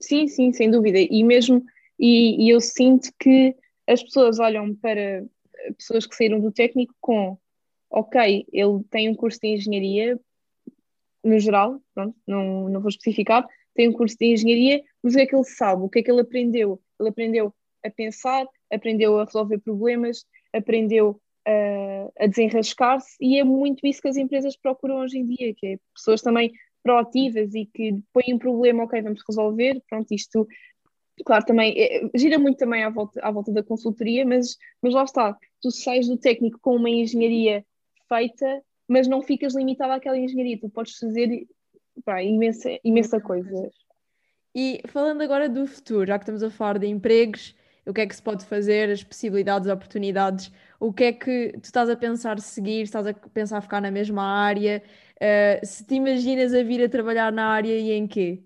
Sim, 0.00 0.26
sim, 0.26 0.52
sem 0.52 0.68
dúvida, 0.68 0.98
e 0.98 1.22
mesmo, 1.22 1.64
e, 1.96 2.44
e 2.44 2.50
eu 2.50 2.60
sinto 2.60 3.10
que 3.20 3.54
as 3.86 4.02
pessoas 4.02 4.40
olham 4.40 4.74
para 4.74 5.24
pessoas 5.78 6.08
que 6.08 6.16
saíram 6.16 6.40
do 6.40 6.50
técnico 6.50 6.92
com 7.00 7.38
ok, 7.96 8.46
ele 8.52 8.84
tem 8.90 9.08
um 9.08 9.14
curso 9.14 9.40
de 9.40 9.48
engenharia, 9.48 10.20
no 11.24 11.38
geral, 11.38 11.80
pronto, 11.94 12.14
não, 12.26 12.68
não 12.68 12.80
vou 12.80 12.90
especificar, 12.90 13.46
tem 13.74 13.88
um 13.88 13.92
curso 13.92 14.16
de 14.20 14.34
engenharia, 14.34 14.82
mas 15.02 15.14
o 15.14 15.16
que 15.16 15.22
é 15.22 15.26
que 15.26 15.34
ele 15.34 15.44
sabe? 15.44 15.82
O 15.82 15.88
que 15.88 16.00
é 16.00 16.02
que 16.02 16.10
ele 16.10 16.20
aprendeu? 16.20 16.78
Ele 17.00 17.08
aprendeu 17.08 17.54
a 17.82 17.90
pensar, 17.90 18.46
aprendeu 18.70 19.18
a 19.18 19.24
resolver 19.24 19.58
problemas, 19.60 20.26
aprendeu 20.52 21.18
a, 21.46 22.24
a 22.24 22.26
desenrascar-se 22.26 23.16
e 23.18 23.38
é 23.38 23.44
muito 23.44 23.86
isso 23.86 24.02
que 24.02 24.08
as 24.08 24.18
empresas 24.18 24.58
procuram 24.58 24.96
hoje 24.96 25.18
em 25.18 25.26
dia, 25.26 25.54
que 25.54 25.66
é 25.66 25.78
pessoas 25.94 26.20
também 26.20 26.52
proativas 26.82 27.54
e 27.54 27.64
que 27.64 27.98
põem 28.12 28.34
um 28.34 28.38
problema, 28.38 28.84
ok, 28.84 29.00
vamos 29.00 29.22
resolver, 29.26 29.82
pronto, 29.88 30.12
isto 30.12 30.46
claro, 31.24 31.46
também 31.46 31.74
é, 31.78 32.10
gira 32.14 32.38
muito 32.38 32.58
também 32.58 32.84
à 32.84 32.90
volta, 32.90 33.20
à 33.22 33.30
volta 33.30 33.50
da 33.52 33.62
consultoria, 33.62 34.26
mas, 34.26 34.58
mas 34.82 34.92
lá 34.92 35.04
está, 35.04 35.34
tu 35.62 35.70
sais 35.70 36.06
do 36.06 36.18
técnico 36.18 36.58
com 36.60 36.76
uma 36.76 36.90
engenharia 36.90 37.64
feita, 38.08 38.62
mas 38.88 39.08
não 39.08 39.22
ficas 39.22 39.54
limitado 39.54 39.92
àquela 39.92 40.16
engenharia, 40.16 40.58
tu 40.58 40.68
podes 40.68 40.98
fazer 40.98 41.46
pá, 42.04 42.22
imensa, 42.22 42.78
imensa 42.84 43.20
coisa. 43.20 43.70
E 44.54 44.80
falando 44.86 45.22
agora 45.22 45.48
do 45.48 45.66
futuro, 45.66 46.06
já 46.06 46.18
que 46.18 46.22
estamos 46.22 46.42
a 46.42 46.50
falar 46.50 46.78
de 46.78 46.86
empregos, 46.86 47.54
o 47.86 47.92
que 47.92 48.00
é 48.00 48.06
que 48.06 48.16
se 48.16 48.22
pode 48.22 48.44
fazer, 48.44 48.90
as 48.90 49.04
possibilidades, 49.04 49.68
oportunidades, 49.68 50.50
o 50.80 50.92
que 50.92 51.04
é 51.04 51.12
que 51.12 51.52
tu 51.52 51.64
estás 51.64 51.88
a 51.88 51.96
pensar 51.96 52.40
seguir, 52.40 52.82
estás 52.82 53.06
a 53.06 53.14
pensar 53.14 53.60
ficar 53.60 53.80
na 53.80 53.90
mesma 53.90 54.22
área, 54.22 54.82
uh, 55.16 55.64
se 55.64 55.84
te 55.84 55.94
imaginas 55.94 56.52
a 56.52 56.62
vir 56.62 56.82
a 56.82 56.88
trabalhar 56.88 57.30
na 57.30 57.46
área 57.46 57.78
e 57.78 57.92
em 57.92 58.06
quê? 58.06 58.42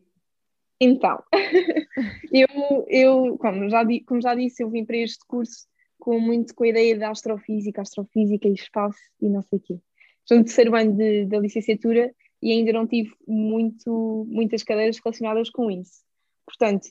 Então, 0.81 1.23
eu, 2.33 2.87
eu 2.89 3.39
como, 3.39 3.69
já, 3.69 3.83
como 4.07 4.21
já 4.21 4.35
disse, 4.35 4.63
eu 4.63 4.71
vim 4.71 4.85
para 4.85 4.97
este 4.97 5.25
curso 5.27 5.70
com 6.01 6.18
muito 6.18 6.55
com 6.55 6.64
a 6.64 6.68
ideia 6.68 6.98
da 6.98 7.11
astrofísica, 7.11 7.82
astrofísica 7.82 8.48
e 8.48 8.55
espaço 8.55 8.98
e 9.20 9.28
não 9.28 9.42
sei 9.42 9.59
o 9.59 9.62
quê. 9.62 9.78
Estou 10.20 10.38
no 10.38 10.44
terceiro 10.44 10.74
ano 10.74 10.92
de, 10.96 11.26
da 11.26 11.38
licenciatura 11.38 12.12
e 12.42 12.51
ainda 12.51 12.72
não 12.72 12.86
tive 12.86 13.12
muito, 13.28 14.26
muitas 14.28 14.62
cadeiras 14.62 14.98
relacionadas 14.98 15.51
com 15.51 15.70
isso. 15.70 16.03
Portanto, 16.46 16.88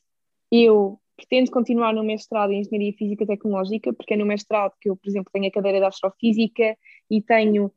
eu 0.51 0.99
pretendo 1.17 1.51
continuar 1.51 1.93
no 1.93 2.03
mestrado 2.03 2.51
em 2.51 2.61
Engenharia 2.61 2.93
Física 2.93 3.25
Tecnológica, 3.25 3.91
porque 3.93 4.13
é 4.13 4.17
no 4.17 4.25
mestrado 4.25 4.73
que 4.79 4.89
eu, 4.89 4.95
por 4.95 5.09
exemplo, 5.09 5.31
tenho 5.33 5.47
a 5.47 5.51
cadeira 5.51 5.79
de 5.79 5.85
Astrofísica 5.85 6.77
e 7.09 7.21
tenho 7.21 7.71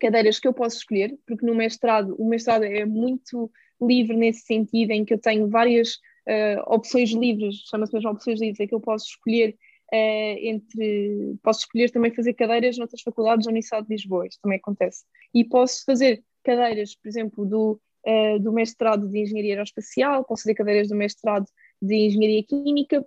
cadeiras 0.00 0.38
que 0.38 0.48
eu 0.48 0.52
posso 0.52 0.78
escolher, 0.78 1.16
porque 1.26 1.46
no 1.46 1.54
mestrado, 1.54 2.16
o 2.18 2.28
mestrado 2.28 2.64
é 2.64 2.84
muito 2.84 3.50
livre 3.80 4.16
nesse 4.16 4.40
sentido, 4.40 4.90
em 4.90 5.04
que 5.04 5.14
eu 5.14 5.18
tenho 5.18 5.48
várias 5.48 5.94
uh, 5.94 6.62
opções 6.66 7.10
livres, 7.10 7.56
chama-se 7.68 7.94
mesmo 7.94 8.10
opções 8.10 8.40
livres, 8.40 8.60
é 8.60 8.66
que 8.66 8.74
eu 8.74 8.80
posso 8.80 9.06
escolher 9.06 9.56
uh, 9.92 10.38
entre. 10.40 11.36
Posso 11.42 11.60
escolher 11.60 11.90
também 11.90 12.14
fazer 12.14 12.34
cadeiras 12.34 12.78
noutras 12.78 13.02
faculdades 13.02 13.44
da 13.44 13.50
Universidade 13.50 13.86
de 13.86 13.94
Lisboa, 13.94 14.26
isto 14.26 14.40
também 14.40 14.58
acontece. 14.58 15.04
E 15.34 15.44
posso 15.44 15.84
fazer 15.84 16.22
cadeiras, 16.44 16.94
por 16.94 17.08
exemplo, 17.08 17.46
do, 17.46 17.80
uh, 18.06 18.38
do 18.40 18.52
mestrado 18.52 19.08
de 19.08 19.18
Engenharia 19.18 19.52
Aeroespacial, 19.52 20.24
posso 20.24 20.42
fazer 20.42 20.54
cadeiras 20.54 20.88
do 20.88 20.94
mestrado 20.94 21.46
de 21.80 21.94
Engenharia 21.94 22.42
Química, 22.44 23.04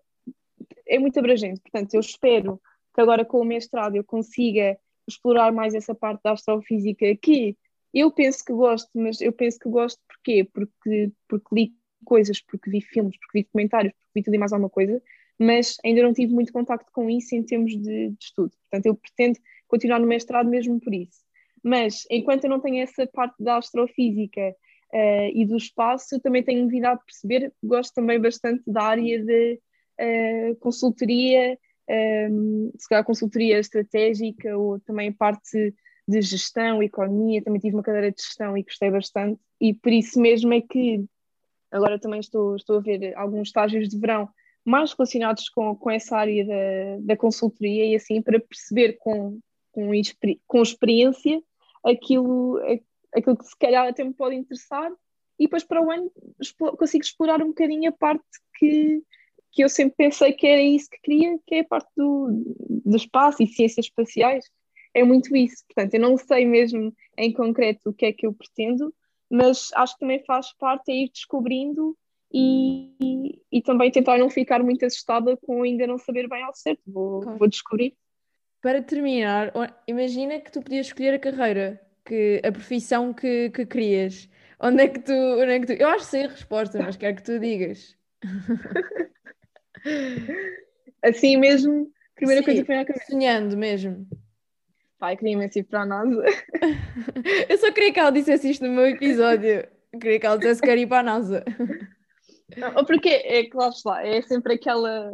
é 0.88 1.00
muito 1.00 1.18
abrangente. 1.20 1.62
Portanto, 1.62 1.94
eu 1.94 2.00
espero 2.00 2.62
que 2.94 3.02
agora 3.02 3.26
com 3.26 3.40
o 3.40 3.46
mestrado 3.46 3.96
eu 3.96 4.04
consiga 4.04 4.78
explorar 5.08 5.52
mais 5.52 5.74
essa 5.74 5.96
parte 5.96 6.22
da 6.24 6.32
astrofísica 6.32 7.16
que 7.16 7.58
eu 7.94 8.12
penso 8.12 8.44
que 8.46 8.54
gosto, 8.54 8.90
mas 8.94 9.20
eu 9.20 9.34
penso 9.34 9.60
que 9.60 9.70
gosto 9.70 10.00
porquê? 10.08 10.48
Porque, 10.54 11.12
porque 11.28 11.56
li 11.56 11.74
coisas, 12.06 12.42
porque 12.42 12.70
vi 12.70 12.82
filmes, 12.82 13.18
porque 13.18 13.40
vi 13.40 13.44
documentários, 13.44 13.94
porque 13.94 14.12
vi 14.16 14.24
tudo 14.24 14.36
e 14.36 14.38
mais 14.38 14.54
alguma 14.54 14.70
coisa, 14.70 15.02
mas 15.42 15.76
ainda 15.84 16.04
não 16.04 16.14
tive 16.14 16.32
muito 16.32 16.54
contacto 16.54 16.92
com 16.94 17.10
isso 17.10 17.36
em 17.36 17.42
termos 17.42 17.72
de, 17.72 18.10
de 18.10 18.18
estudo. 18.20 18.52
Portanto, 18.70 18.86
eu 18.86 18.96
pretendo 18.96 19.40
continuar 19.68 20.00
no 20.00 20.06
mestrado 20.06 20.48
mesmo 20.48 20.80
por 20.80 20.94
isso. 20.94 21.20
Mas 21.64 22.06
enquanto 22.12 22.44
eu 22.44 22.50
não 22.50 22.60
tenho 22.60 22.84
essa 22.84 23.08
parte 23.08 23.44
da 23.44 23.58
astrofísica 23.58 24.56
uh, 24.94 25.32
e 25.34 25.44
do 25.48 25.58
espaço, 25.58 26.20
também 26.20 26.44
tenho 26.44 26.68
vindo 26.68 26.86
a 26.86 26.96
perceber, 26.96 27.52
gosto 27.64 27.92
também 27.96 28.20
bastante 28.20 28.62
da 28.68 28.84
área 28.84 29.24
de 29.24 29.60
uh, 30.00 30.56
consultoria, 30.58 31.58
um, 31.90 31.94
ehm, 31.94 32.72
se 32.78 32.88
calhar 32.88 33.04
consultoria 33.04 33.58
estratégica 33.58 34.56
ou 34.56 34.80
também 34.82 35.12
parte 35.12 35.74
de 36.08 36.22
gestão, 36.22 36.84
economia, 36.84 37.42
também 37.42 37.60
tive 37.60 37.76
uma 37.76 37.84
cadeira 37.84 38.12
de 38.12 38.22
gestão 38.22 38.56
e 38.56 38.64
gostei 38.64 38.92
bastante, 38.92 39.42
e 39.60 39.74
por 39.74 39.92
isso 39.92 40.22
mesmo 40.22 40.54
é 40.54 40.62
que 40.62 41.04
agora 41.72 42.00
também 42.00 42.20
estou, 42.20 42.56
estou 42.56 42.78
a 42.78 42.82
ver 42.82 43.16
alguns 43.16 43.48
estágios 43.48 43.90
de 43.90 43.98
verão 43.98 44.30
mais 44.66 44.94
relacionados 44.94 45.50
com, 45.50 45.76
com 45.76 45.90
essa 45.90 46.18
área 46.18 46.46
da, 46.46 46.98
da 47.02 47.18
consultoria 47.18 47.86
e 47.86 47.96
assim 47.96 48.22
para 48.22 48.40
perceber 48.40 48.94
com, 49.00 49.40
com, 49.72 49.92
com 50.48 50.62
experiência 50.62 51.42
aquilo, 51.84 52.60
aquilo 53.16 53.38
que 53.38 53.46
se 53.46 53.58
calhar 53.58 53.88
até 53.88 54.04
me 54.04 54.14
pode 54.14 54.36
interessar 54.36 54.92
e 55.40 55.46
depois 55.46 55.64
para 55.64 55.82
o 55.82 55.90
ano 55.90 56.12
consigo 56.78 57.04
explorar 57.04 57.42
um 57.42 57.48
bocadinho 57.48 57.90
a 57.90 57.94
parte 57.94 58.24
que, 58.58 59.02
que 59.52 59.64
eu 59.64 59.70
sempre 59.70 59.96
pensei 59.98 60.34
que 60.34 60.46
era 60.46 60.62
isso 60.62 60.90
que 60.90 61.02
queria, 61.02 61.40
que 61.48 61.56
é 61.56 61.60
a 61.62 61.68
parte 61.68 61.90
do, 61.98 62.44
do 62.86 62.96
espaço 62.96 63.42
e 63.42 63.48
ciências 63.48 63.88
espaciais 63.88 64.46
é 64.94 65.04
muito 65.04 65.36
isso. 65.36 65.64
Portanto, 65.68 65.94
eu 65.94 66.02
não 66.02 66.18
sei 66.18 66.46
mesmo 66.46 66.94
em 67.18 67.32
concreto 67.34 67.90
o 67.90 67.94
que 67.94 68.06
é 68.06 68.14
que 68.14 68.26
eu 68.26 68.34
pretendo, 68.34 68.94
mas 69.30 69.70
acho 69.74 69.94
que 69.94 70.02
também 70.02 70.24
faz 70.26 70.54
parte 70.54 70.92
é 70.92 70.96
ir 70.96 71.10
descobrindo 71.10 71.98
e, 72.34 72.94
e, 73.02 73.42
e, 73.52 73.62
também 73.62 73.92
tentar 73.92 74.18
não 74.18 74.30
ficar 74.30 74.64
muito 74.64 74.86
assustada 74.86 75.36
com 75.38 75.64
ainda 75.64 75.86
não 75.86 75.98
saber 75.98 76.30
bem 76.30 76.44
ao 76.44 76.54
certo. 76.54 76.82
Vou, 76.88 77.22
claro. 77.22 77.38
vou 77.38 77.48
descobrir. 77.48 77.96
Para 78.62 78.82
terminar, 78.82 79.52
imagina 79.88 80.40
que 80.40 80.52
tu 80.52 80.62
podias 80.62 80.88
escolher 80.88 81.16
a 81.16 81.20
carreira, 81.20 81.82
que, 82.06 82.42
a 82.44 82.52
profissão 82.52 83.14
que, 83.14 83.50
que 83.50 83.66
querias. 83.66 84.30
Onde 84.60 84.84
é 84.84 84.88
que 84.88 85.00
tu. 85.00 85.14
Onde 85.14 85.52
é 85.52 85.60
que 85.60 85.66
tu... 85.66 85.74
Eu 85.74 85.90
acho 85.90 86.06
que 86.06 86.12
sei 86.12 86.26
a 86.26 86.30
resposta, 86.30 86.82
mas 86.82 86.96
quero 86.96 87.16
que 87.16 87.24
tu 87.24 87.40
digas. 87.40 87.98
assim 91.02 91.38
mesmo, 91.38 91.92
primeira 92.16 92.42
Sim, 92.42 92.46
coisa 92.46 92.62
que 92.62 92.68
vem 92.68 92.80
à 92.80 92.86
cabeça. 92.86 93.12
Sonhando 93.12 93.58
mesmo. 93.58 94.08
Pai, 95.00 95.18
queria 95.18 95.34
imenso 95.34 95.58
ir 95.58 95.64
para 95.64 95.82
a 95.82 95.86
NASA. 95.86 96.24
eu 97.50 97.58
só 97.58 97.72
queria 97.72 97.92
que 97.92 98.00
ela 98.00 98.12
dissesse 98.12 98.52
isto 98.52 98.66
no 98.66 98.72
meu 98.72 98.88
episódio. 98.88 99.68
Eu 99.92 100.00
queria 100.00 100.20
que 100.20 100.26
ela 100.28 100.38
dissesse 100.38 100.62
que 100.62 100.68
quer 100.68 100.78
ir 100.78 100.86
para 100.86 101.00
a 101.00 101.04
NASA. 101.04 101.44
Não, 102.58 102.86
porque 102.86 103.10
é 103.10 103.44
que 103.44 103.56
lá 103.56 104.06
é 104.06 104.22
sempre 104.22 104.56
aquela, 104.56 105.12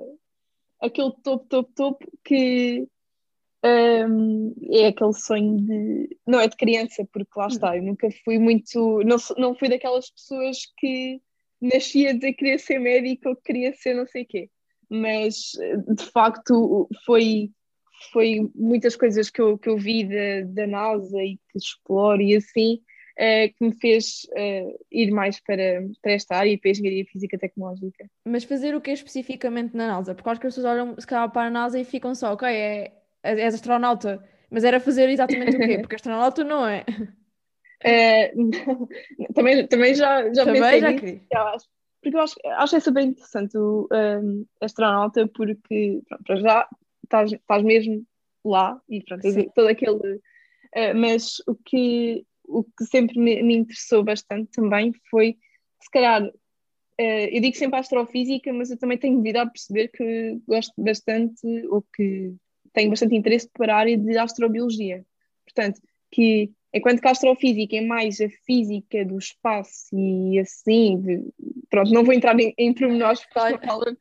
aquele 0.82 1.12
topo, 1.24 1.46
topo, 1.48 1.72
topo 1.74 2.12
que 2.24 2.88
um, 3.64 4.56
é 4.72 4.88
aquele 4.88 5.14
sonho 5.14 5.58
de. 5.58 6.18
Não 6.26 6.40
é 6.40 6.48
de 6.48 6.56
criança, 6.56 7.08
porque 7.12 7.32
lá 7.36 7.48
está, 7.48 7.76
eu 7.76 7.84
nunca 7.84 8.10
fui 8.24 8.38
muito. 8.38 9.02
Não, 9.04 9.18
não 9.38 9.56
fui 9.56 9.70
daquelas 9.70 10.10
pessoas 10.10 10.58
que 10.78 11.22
nascia 11.62 12.14
de 12.14 12.34
querer 12.34 12.60
ser 12.60 12.80
médico 12.80 13.30
ou 13.30 13.36
que 13.36 13.44
queria 13.44 13.74
ser 13.74 13.96
não 13.96 14.06
sei 14.08 14.24
o 14.24 14.28
quê. 14.28 14.50
Mas 14.90 15.52
de 15.88 16.06
facto 16.12 16.88
foi 17.06 17.52
foi 18.14 18.50
muitas 18.54 18.96
coisas 18.96 19.30
que 19.30 19.42
eu, 19.42 19.58
que 19.58 19.70
eu 19.70 19.78
vi 19.78 20.04
da, 20.04 20.42
da 20.54 20.68
NASA 20.68 21.18
e 21.24 21.38
que 21.52 21.58
exploro 21.58 22.22
e 22.22 22.36
assim, 22.36 22.80
uh, 23.18 23.54
que 23.58 23.66
me 23.66 23.76
fez 23.76 24.28
uh, 24.32 24.86
ir 24.92 25.12
mais 25.12 25.40
para, 25.40 25.86
para 26.02 26.12
esta 26.12 26.36
área 26.36 26.52
e 26.52 26.58
para 26.58 26.70
a 26.70 26.72
engenharia 26.72 27.06
física 27.06 27.38
tecnológica. 27.38 28.10
Mas 28.26 28.44
fazer 28.44 28.76
o 28.76 28.82
que 28.82 28.92
especificamente 28.92 29.76
na 29.76 29.88
NASA? 29.88 30.14
Porque 30.14 30.30
acho 30.30 30.40
que 30.40 30.48
as 30.48 30.56
pessoas 30.56 30.74
olham 30.74 30.96
se 31.00 31.08
calhar 31.08 31.30
para 31.32 31.48
a 31.48 31.52
NASA 31.52 31.80
e 31.80 31.84
ficam 31.84 32.14
só, 32.14 32.34
ok, 32.34 32.48
é, 32.48 32.92
és 33.24 33.54
astronauta, 33.54 34.24
mas 34.50 34.64
era 34.64 34.80
fazer 34.80 35.10
exatamente 35.10 35.58
o 35.58 35.60
quê? 35.60 35.80
Porque 35.82 35.96
astronauta 35.96 36.44
não 36.44 36.68
é. 36.68 36.86
Uh, 37.84 38.52
também, 39.34 39.68
também 39.68 39.96
já, 39.96 40.34
já 40.34 40.46
também 40.46 40.62
pensei 40.62 40.80
já 40.80 40.92
nisso, 40.92 41.22
acho, 41.34 41.66
porque 42.02 42.18
eu 42.18 42.22
acho, 42.22 42.36
acho 42.46 42.76
essa 42.76 42.92
bem 42.92 43.10
interessante 43.10 43.58
o 43.58 43.88
um, 43.92 44.46
astronauta 44.62 45.28
porque 45.28 46.02
pronto, 46.08 46.24
para 46.24 46.36
já 46.38 46.68
estás, 47.04 47.34
estás 47.34 47.64
mesmo 47.64 48.06
lá 48.46 48.80
e 48.90 49.04
pronto, 49.04 49.24
todo 49.54 49.68
aquele. 49.68 50.16
Uh, 50.76 50.94
mas 50.96 51.38
o 51.48 51.56
que, 51.56 52.26
o 52.48 52.64
que 52.64 52.86
sempre 52.86 53.20
me, 53.20 53.44
me, 53.44 53.56
interessou 53.58 54.04
bastante 54.04 54.50
também 54.52 54.94
foi, 55.10 55.38
se 55.82 55.90
calhar, 55.92 56.24
uh, 56.26 57.28
eu 57.32 57.42
digo 57.42 57.56
sempre 57.56 57.80
astrofísica, 57.80 58.52
mas 58.54 58.72
eu 58.72 58.78
também 58.78 58.98
tenho 58.98 59.22
vindo 59.22 59.38
a 59.38 59.46
perceber 59.46 59.90
que 59.90 60.40
gosto 60.48 60.74
bastante, 60.78 61.46
ou 61.70 61.84
que 61.96 62.34
tenho 62.74 62.90
bastante 62.90 63.16
interesse 63.16 63.50
para 63.54 63.76
a 63.76 63.80
área 63.80 63.98
de 63.98 64.18
astrobiologia. 64.18 65.06
portanto, 65.46 65.82
que 66.12 66.52
enquanto 66.74 67.02
que 67.02 67.08
a 67.08 67.12
astrofísica 67.12 67.76
é 67.76 67.82
mais 67.82 68.22
a 68.22 68.30
física 68.46 69.04
do 69.04 69.18
espaço 69.18 69.90
e 69.94 70.40
assim, 70.40 71.02
de, 71.02 71.24
pronto, 71.70 71.92
não 71.92 72.04
vou 72.04 72.14
entrar 72.14 72.40
em, 72.40 72.54
em 72.58 72.74
pormenores 72.74 73.22
porque 73.22 73.40
não 73.40 73.80
vale 73.80 73.92
a 73.92 73.96
pena, 73.96 73.98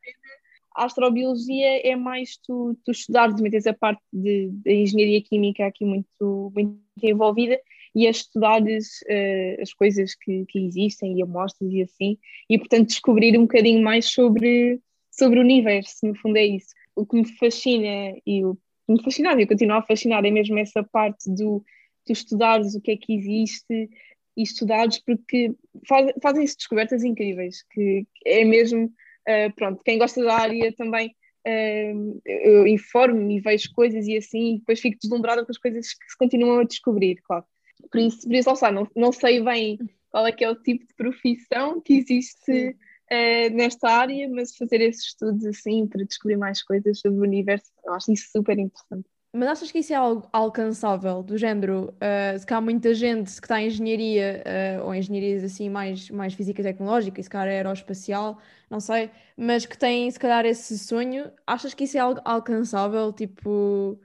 a 0.76 0.84
astrobiologia 0.84 1.88
é 1.88 1.96
mais 1.96 2.36
tu, 2.36 2.78
tu 2.84 2.90
estudares, 2.90 3.40
tens 3.40 3.66
a 3.66 3.72
parte 3.72 4.02
de 4.12 4.50
engenharia 4.66 5.22
química 5.22 5.66
aqui 5.66 5.84
muito, 5.84 6.52
muito 6.54 6.78
envolvida 7.02 7.58
e 7.96 8.06
a 8.06 8.10
estudares 8.10 9.00
uh, 9.02 9.62
as 9.62 9.72
coisas 9.72 10.14
que, 10.14 10.44
que 10.46 10.66
existem 10.66 11.18
e 11.18 11.22
amostras 11.22 11.72
e 11.72 11.82
assim, 11.82 12.18
e 12.48 12.58
portanto 12.58 12.88
descobrir 12.88 13.38
um 13.38 13.42
bocadinho 13.42 13.82
mais 13.82 14.06
sobre, 14.12 14.80
sobre 15.10 15.38
o 15.38 15.42
universo, 15.42 16.06
no 16.06 16.14
fundo 16.14 16.36
é 16.36 16.44
isso. 16.44 16.74
O 16.94 17.06
que 17.06 17.16
me 17.16 17.26
fascina 17.38 18.14
e 18.26 18.44
o 18.44 18.54
que 18.86 18.92
me 18.92 19.02
fascinava 19.02 19.40
e 19.40 19.46
continua 19.46 19.78
a 19.78 19.82
fascinar 19.82 20.24
é 20.26 20.30
mesmo 20.30 20.58
essa 20.58 20.84
parte 20.84 21.30
do 21.30 21.64
tu 22.04 22.12
estudares 22.12 22.74
o 22.74 22.80
que 22.80 22.92
é 22.92 22.96
que 22.96 23.14
existe 23.14 23.90
e 24.36 24.42
estudares 24.42 24.98
porque 25.02 25.54
faz, 25.88 26.12
fazem-se 26.22 26.56
descobertas 26.56 27.02
incríveis, 27.02 27.64
que 27.72 28.06
é 28.26 28.44
mesmo 28.44 28.92
Uh, 29.28 29.52
pronto, 29.56 29.82
quem 29.84 29.98
gosta 29.98 30.22
da 30.22 30.36
área 30.36 30.72
também 30.76 31.08
uh, 31.44 32.22
eu 32.24 32.64
informo-me 32.64 33.38
e 33.38 33.40
vejo 33.40 33.72
coisas 33.74 34.06
e 34.06 34.16
assim, 34.16 34.54
e 34.54 34.58
depois 34.58 34.78
fico 34.78 34.96
deslumbrada 35.02 35.44
com 35.44 35.50
as 35.50 35.58
coisas 35.58 35.92
que 35.94 36.08
se 36.08 36.16
continuam 36.16 36.60
a 36.60 36.64
descobrir, 36.64 37.20
claro. 37.24 37.44
Por 37.90 38.00
isso, 38.00 38.22
por 38.22 38.34
isso 38.34 38.50
lá 38.62 38.72
não, 38.72 38.88
não 38.94 39.12
sei 39.12 39.42
bem 39.42 39.78
qual 40.10 40.26
é 40.26 40.32
que 40.32 40.44
é 40.44 40.50
o 40.50 40.56
tipo 40.56 40.86
de 40.86 40.94
profissão 40.94 41.80
que 41.80 41.94
existe 41.94 42.70
uh, 42.70 43.54
nesta 43.54 43.88
área, 43.88 44.28
mas 44.28 44.56
fazer 44.56 44.80
esses 44.80 45.06
estudos 45.06 45.44
assim 45.44 45.86
para 45.86 46.04
descobrir 46.04 46.36
mais 46.36 46.62
coisas 46.62 47.00
sobre 47.00 47.20
o 47.20 47.22
universo, 47.22 47.70
eu 47.84 47.92
acho 47.92 48.12
isso 48.12 48.30
super 48.32 48.58
interessante. 48.58 49.08
Mas 49.32 49.50
achas 49.50 49.70
que 49.70 49.80
isso 49.80 49.92
é 49.92 49.96
algo 49.96 50.26
alcançável, 50.32 51.22
do 51.22 51.36
género, 51.36 51.94
uh, 51.96 52.38
se 52.38 52.46
cá 52.46 52.56
há 52.56 52.60
muita 52.60 52.94
gente 52.94 53.26
que 53.38 53.46
está 53.46 53.60
em 53.60 53.66
engenharia, 53.66 54.42
uh, 54.80 54.86
ou 54.86 54.94
engenharias 54.94 55.44
assim 55.44 55.68
mais, 55.68 56.08
mais 56.08 56.32
física 56.32 56.62
e 56.62 56.64
tecnológica, 56.64 57.20
e 57.20 57.24
se 57.24 57.28
calhar 57.28 57.48
aeroespacial, 57.48 58.38
não 58.70 58.80
sei, 58.80 59.10
mas 59.36 59.66
que 59.66 59.76
tem 59.76 60.10
se 60.10 60.18
calhar 60.18 60.46
esse 60.46 60.78
sonho, 60.78 61.30
achas 61.46 61.74
que 61.74 61.84
isso 61.84 61.98
é 61.98 62.00
algo 62.00 62.20
alcançável, 62.24 63.12
tipo, 63.12 64.00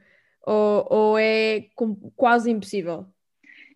ou, 0.46 0.88
ou 0.90 1.18
é 1.18 1.70
quase 2.18 2.52
impossível? 2.52 3.06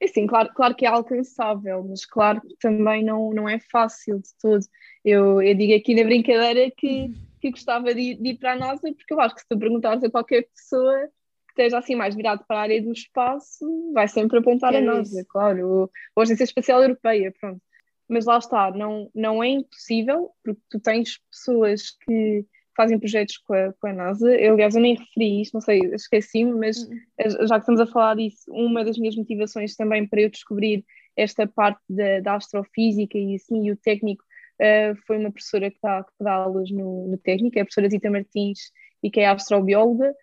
É 0.01 0.07
sim, 0.07 0.27
claro, 0.27 0.49
claro 0.53 0.75
que 0.75 0.85
é 0.85 0.89
alcançável, 0.89 1.83
mas 1.83 2.05
claro 2.05 2.41
que 2.41 2.55
também 2.57 3.03
não, 3.03 3.31
não 3.31 3.47
é 3.47 3.59
fácil 3.59 4.19
de 4.19 4.29
todo. 4.41 4.65
Eu, 5.03 5.41
eu 5.41 5.55
digo 5.55 5.73
aqui 5.73 5.95
na 5.95 6.03
brincadeira 6.03 6.71
que, 6.75 7.11
que 7.39 7.51
gostava 7.51 7.93
de 7.93 8.01
ir, 8.01 8.15
de 8.15 8.29
ir 8.29 8.37
para 8.37 8.53
a 8.53 8.55
NASA, 8.55 8.81
porque 8.81 9.13
eu 9.13 9.21
acho 9.21 9.35
que 9.35 9.41
se 9.41 9.47
tu 9.47 9.57
perguntares 9.57 10.03
a 10.03 10.09
qualquer 10.09 10.47
pessoa 10.53 11.09
esteja 11.49 11.77
assim 11.77 11.95
mais 11.95 12.13
virado 12.13 12.43
para 12.45 12.57
a 12.57 12.61
área 12.63 12.81
do 12.81 12.91
espaço, 12.91 13.65
vai 13.93 14.07
sempre 14.07 14.39
apontar 14.39 14.73
é 14.73 14.79
a 14.79 14.81
NASA, 14.81 15.21
isso. 15.21 15.29
claro, 15.29 15.67
ou 15.67 15.91
a 16.17 16.21
Agência 16.21 16.43
Espacial 16.43 16.81
Europeia, 16.81 17.33
pronto. 17.39 17.61
Mas 18.07 18.25
lá 18.25 18.37
está, 18.37 18.69
não, 18.71 19.09
não 19.15 19.43
é 19.43 19.47
impossível, 19.47 20.31
porque 20.43 20.61
tu 20.69 20.79
tens 20.79 21.17
pessoas 21.31 21.91
que 21.91 22.45
fazem 22.75 22.99
projetos 22.99 23.37
com 23.37 23.53
a, 23.53 23.73
com 23.73 23.87
a 23.87 23.93
NASA. 23.93 24.29
Eu, 24.35 24.53
aliás, 24.53 24.75
eu 24.75 24.81
nem 24.81 24.95
referi 24.95 25.41
isto, 25.41 25.53
não 25.53 25.61
sei, 25.61 25.79
esqueci-me, 25.93 26.53
mas 26.53 26.77
uhum. 26.77 27.47
já 27.47 27.55
que 27.55 27.61
estamos 27.61 27.81
a 27.81 27.87
falar 27.87 28.15
disso, 28.15 28.51
uma 28.51 28.83
das 28.83 28.97
minhas 28.97 29.15
motivações 29.15 29.75
também 29.75 30.07
para 30.07 30.21
eu 30.21 30.29
descobrir 30.29 30.83
esta 31.15 31.47
parte 31.47 31.81
da, 31.89 32.19
da 32.19 32.35
astrofísica 32.35 33.17
e 33.17 33.35
assim, 33.35 33.67
e 33.67 33.71
o 33.71 33.77
técnico, 33.77 34.23
uh, 34.61 34.95
foi 35.07 35.17
uma 35.17 35.31
professora 35.31 35.71
que 35.71 35.77
dá, 35.81 36.03
que 36.03 36.23
dá 36.23 36.33
aulas 36.33 36.69
no, 36.71 37.07
no 37.07 37.17
técnico, 37.17 37.57
é 37.57 37.61
a 37.61 37.65
professora 37.65 37.89
Zita 37.89 38.09
Martins, 38.09 38.59
e 39.01 39.09
que 39.09 39.19
é 39.19 39.27
astrobióloga, 39.27 40.13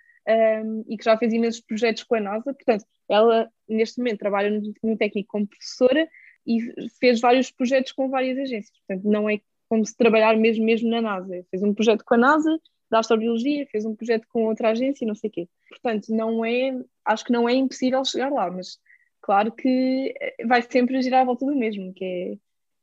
um, 0.65 0.85
e 0.89 0.97
que 0.97 1.05
já 1.05 1.17
fez 1.17 1.33
imensos 1.33 1.61
projetos 1.61 2.03
com 2.05 2.15
a 2.17 2.21
NASA. 2.21 2.53
Portanto, 2.53 2.85
ela 3.09 3.49
neste 3.69 3.99
momento 3.99 4.19
trabalha 4.19 4.51
no, 4.51 4.73
no 4.83 4.97
técnico 4.97 5.29
como 5.33 5.47
professora 5.47 6.09
e 6.47 6.59
fez 6.99 7.21
vários 7.21 7.51
projetos 7.51 7.93
com 7.93 8.09
várias 8.09 8.39
agências. 8.39 8.77
Portanto, 8.87 9.09
não 9.09 9.29
é 9.29 9.41
como 9.73 9.87
se 9.87 9.97
trabalhar 9.97 10.37
mesmo, 10.37 10.67
mesmo 10.67 10.91
na 10.91 11.01
NASA. 11.01 11.47
Fez 11.51 11.63
um 11.63 11.73
projeto 11.73 12.05
com 12.05 12.13
a 12.13 12.19
NASA 12.19 12.61
da 12.91 12.99
astrobiologia, 12.99 13.67
fez 13.69 13.87
um 13.87 13.97
projeto 13.97 14.27
com 14.29 14.45
outra 14.45 14.69
agência 14.69 15.03
e 15.03 15.09
não 15.09 15.15
sei 15.15 15.31
o 15.31 15.33
quê. 15.33 15.49
Portanto, 15.71 16.15
não 16.15 16.45
é, 16.45 16.79
acho 17.07 17.25
que 17.25 17.33
não 17.33 17.49
é 17.49 17.55
impossível 17.55 18.05
chegar 18.05 18.31
lá, 18.31 18.51
mas 18.51 18.79
claro 19.23 19.51
que 19.51 20.13
eh, 20.21 20.45
vai 20.47 20.61
sempre 20.61 21.01
girar 21.01 21.23
à 21.23 21.25
volta 21.25 21.47
do 21.47 21.57
mesmo, 21.57 21.91
que 21.95 22.05
é, 22.05 22.37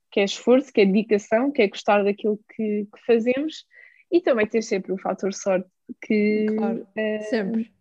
que 0.09 0.19
é 0.19 0.23
esforço, 0.23 0.73
que 0.73 0.81
é 0.81 0.85
dedicação, 0.87 1.51
que 1.51 1.61
é 1.61 1.67
gostar 1.67 2.03
daquilo 2.03 2.39
que, 2.55 2.87
que 2.91 3.05
fazemos 3.05 3.67
e 4.11 4.19
também 4.19 4.47
ter 4.47 4.63
sempre 4.63 4.91
o 4.91 4.97
fator 4.97 5.31
sorte 5.31 5.69
que 6.01 6.47
claro, 6.57 6.87
é, 6.95 7.19
sempre 7.19 7.71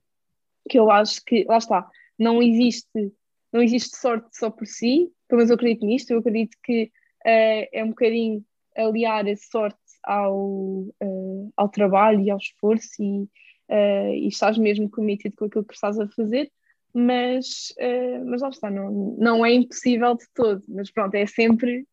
que 0.69 0.79
eu 0.79 0.91
acho 0.91 1.25
que 1.25 1.45
lá 1.45 1.57
está 1.57 1.89
não 2.19 2.43
existe 2.43 3.11
não 3.51 3.63
existe 3.63 3.97
sorte 3.97 4.29
só 4.37 4.51
por 4.51 4.67
si 4.67 5.11
pelo 5.27 5.39
menos 5.39 5.49
eu 5.49 5.55
acredito 5.55 5.87
nisto 5.87 6.11
eu 6.11 6.19
acredito 6.19 6.59
que 6.63 6.91
uh, 7.25 7.69
é 7.73 7.83
um 7.83 7.89
bocadinho 7.89 8.45
aliar 8.79 9.27
a 9.27 9.37
sorte 9.37 9.79
ao, 10.05 10.37
uh, 10.37 11.53
ao 11.57 11.69
trabalho 11.69 12.21
e 12.21 12.31
ao 12.31 12.39
esforço 12.39 13.03
e, 13.03 13.23
uh, 13.71 14.15
e 14.15 14.29
estás 14.29 14.57
mesmo 14.57 14.89
committed 14.91 15.35
com 15.37 15.47
aquilo 15.47 15.65
que 15.65 15.75
estás 15.75 15.99
a 15.99 16.09
fazer 16.09 16.51
mas, 16.95 17.75
mas 18.25 18.41
lá 18.41 18.49
está, 18.49 18.71
não, 18.71 19.15
não 19.19 19.47
é 19.47 19.53
impossível 19.53 20.17
de 20.17 20.25
todo, 20.35 20.63
mas 20.69 20.91
pronto, 20.91 21.15
é 21.15 21.27
sempre 21.27 21.87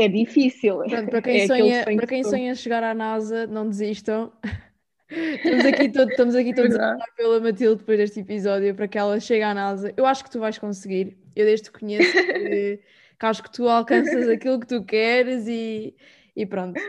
é 0.00 0.08
difícil. 0.08 0.78
Pronto, 0.78 1.10
para 1.10 1.22
quem, 1.22 1.40
é 1.42 1.46
sonha, 1.46 1.84
para 1.84 2.06
quem 2.06 2.24
sonha 2.24 2.54
chegar 2.54 2.82
à 2.82 2.94
NASA, 2.94 3.46
não 3.46 3.68
desistam. 3.68 4.32
estamos 5.10 5.64
aqui, 5.66 5.88
todo, 5.90 6.10
estamos 6.10 6.34
aqui 6.34 6.54
todos 6.54 6.74
a 6.74 6.78
falar 6.78 7.06
pela 7.16 7.40
Matilde 7.40 7.80
depois 7.80 7.98
deste 7.98 8.20
episódio 8.20 8.74
para 8.74 8.88
que 8.88 8.96
ela 8.96 9.20
chegue 9.20 9.42
à 9.42 9.52
NASA. 9.52 9.92
Eu 9.96 10.06
acho 10.06 10.24
que 10.24 10.30
tu 10.30 10.40
vais 10.40 10.56
conseguir. 10.58 11.18
Eu 11.36 11.44
desde 11.44 11.70
que 11.70 11.78
conheço 11.78 12.12
que, 12.12 12.80
que 13.18 13.26
acho 13.26 13.42
que 13.42 13.52
tu 13.52 13.68
alcanças 13.68 14.26
aquilo 14.28 14.58
que 14.58 14.66
tu 14.66 14.82
queres 14.82 15.46
e, 15.46 15.94
e 16.36 16.46
pronto. 16.46 16.80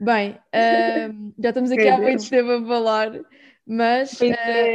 Bem, 0.00 0.38
já 1.38 1.48
estamos 1.48 1.70
aqui 1.70 1.88
há 1.88 1.98
muito 1.98 2.28
tempo 2.28 2.50
a 2.50 2.66
falar, 2.66 3.12
mas 3.66 4.20
uh, 4.20 4.24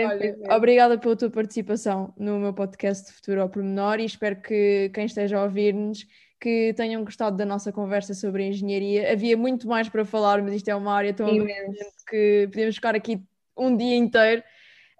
olha, 0.07 0.37
obrigada 0.55 0.97
pela 0.97 1.15
tua 1.15 1.29
participação 1.29 2.13
no 2.17 2.39
meu 2.39 2.53
podcast 2.53 3.07
de 3.07 3.13
Futuro 3.13 3.41
ao 3.41 3.49
Pormenor 3.49 3.99
e 3.99 4.05
espero 4.05 4.41
que 4.41 4.89
quem 4.93 5.05
esteja 5.05 5.37
a 5.37 5.43
ouvir-nos 5.43 6.05
que 6.39 6.73
tenham 6.75 7.03
gostado 7.03 7.35
da 7.35 7.45
nossa 7.45 7.71
conversa 7.71 8.13
sobre 8.13 8.47
engenharia. 8.47 9.11
Havia 9.11 9.35
muito 9.35 9.67
mais 9.67 9.89
para 9.89 10.05
falar, 10.05 10.41
mas 10.41 10.53
isto 10.55 10.69
é 10.69 10.75
uma 10.75 10.93
área 10.93 11.13
tão 11.13 11.27
abrangente 11.27 12.03
que 12.07 12.47
podemos 12.49 12.75
ficar 12.75 12.95
aqui 12.95 13.21
um 13.57 13.75
dia 13.75 13.95
inteiro. 13.97 14.41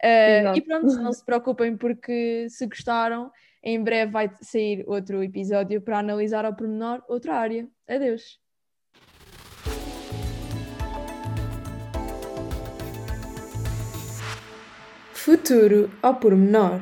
Uh, 0.04 0.56
e 0.56 0.62
pronto, 0.62 0.88
não 0.98 1.14
se 1.14 1.26
preocupem, 1.26 1.78
porque 1.78 2.48
se 2.50 2.68
gostaram, 2.68 3.32
em 3.64 3.82
breve 3.82 4.12
vai 4.12 4.32
sair 4.42 4.84
outro 4.86 5.24
episódio 5.24 5.82
para 5.82 6.00
analisar 6.00 6.46
ao 6.46 6.56
pormenor 6.56 7.02
outra 7.08 7.36
área. 7.36 7.68
Adeus! 7.88 8.40
Futuro 15.22 15.92
ao 16.02 16.16
pormenor. 16.16 16.80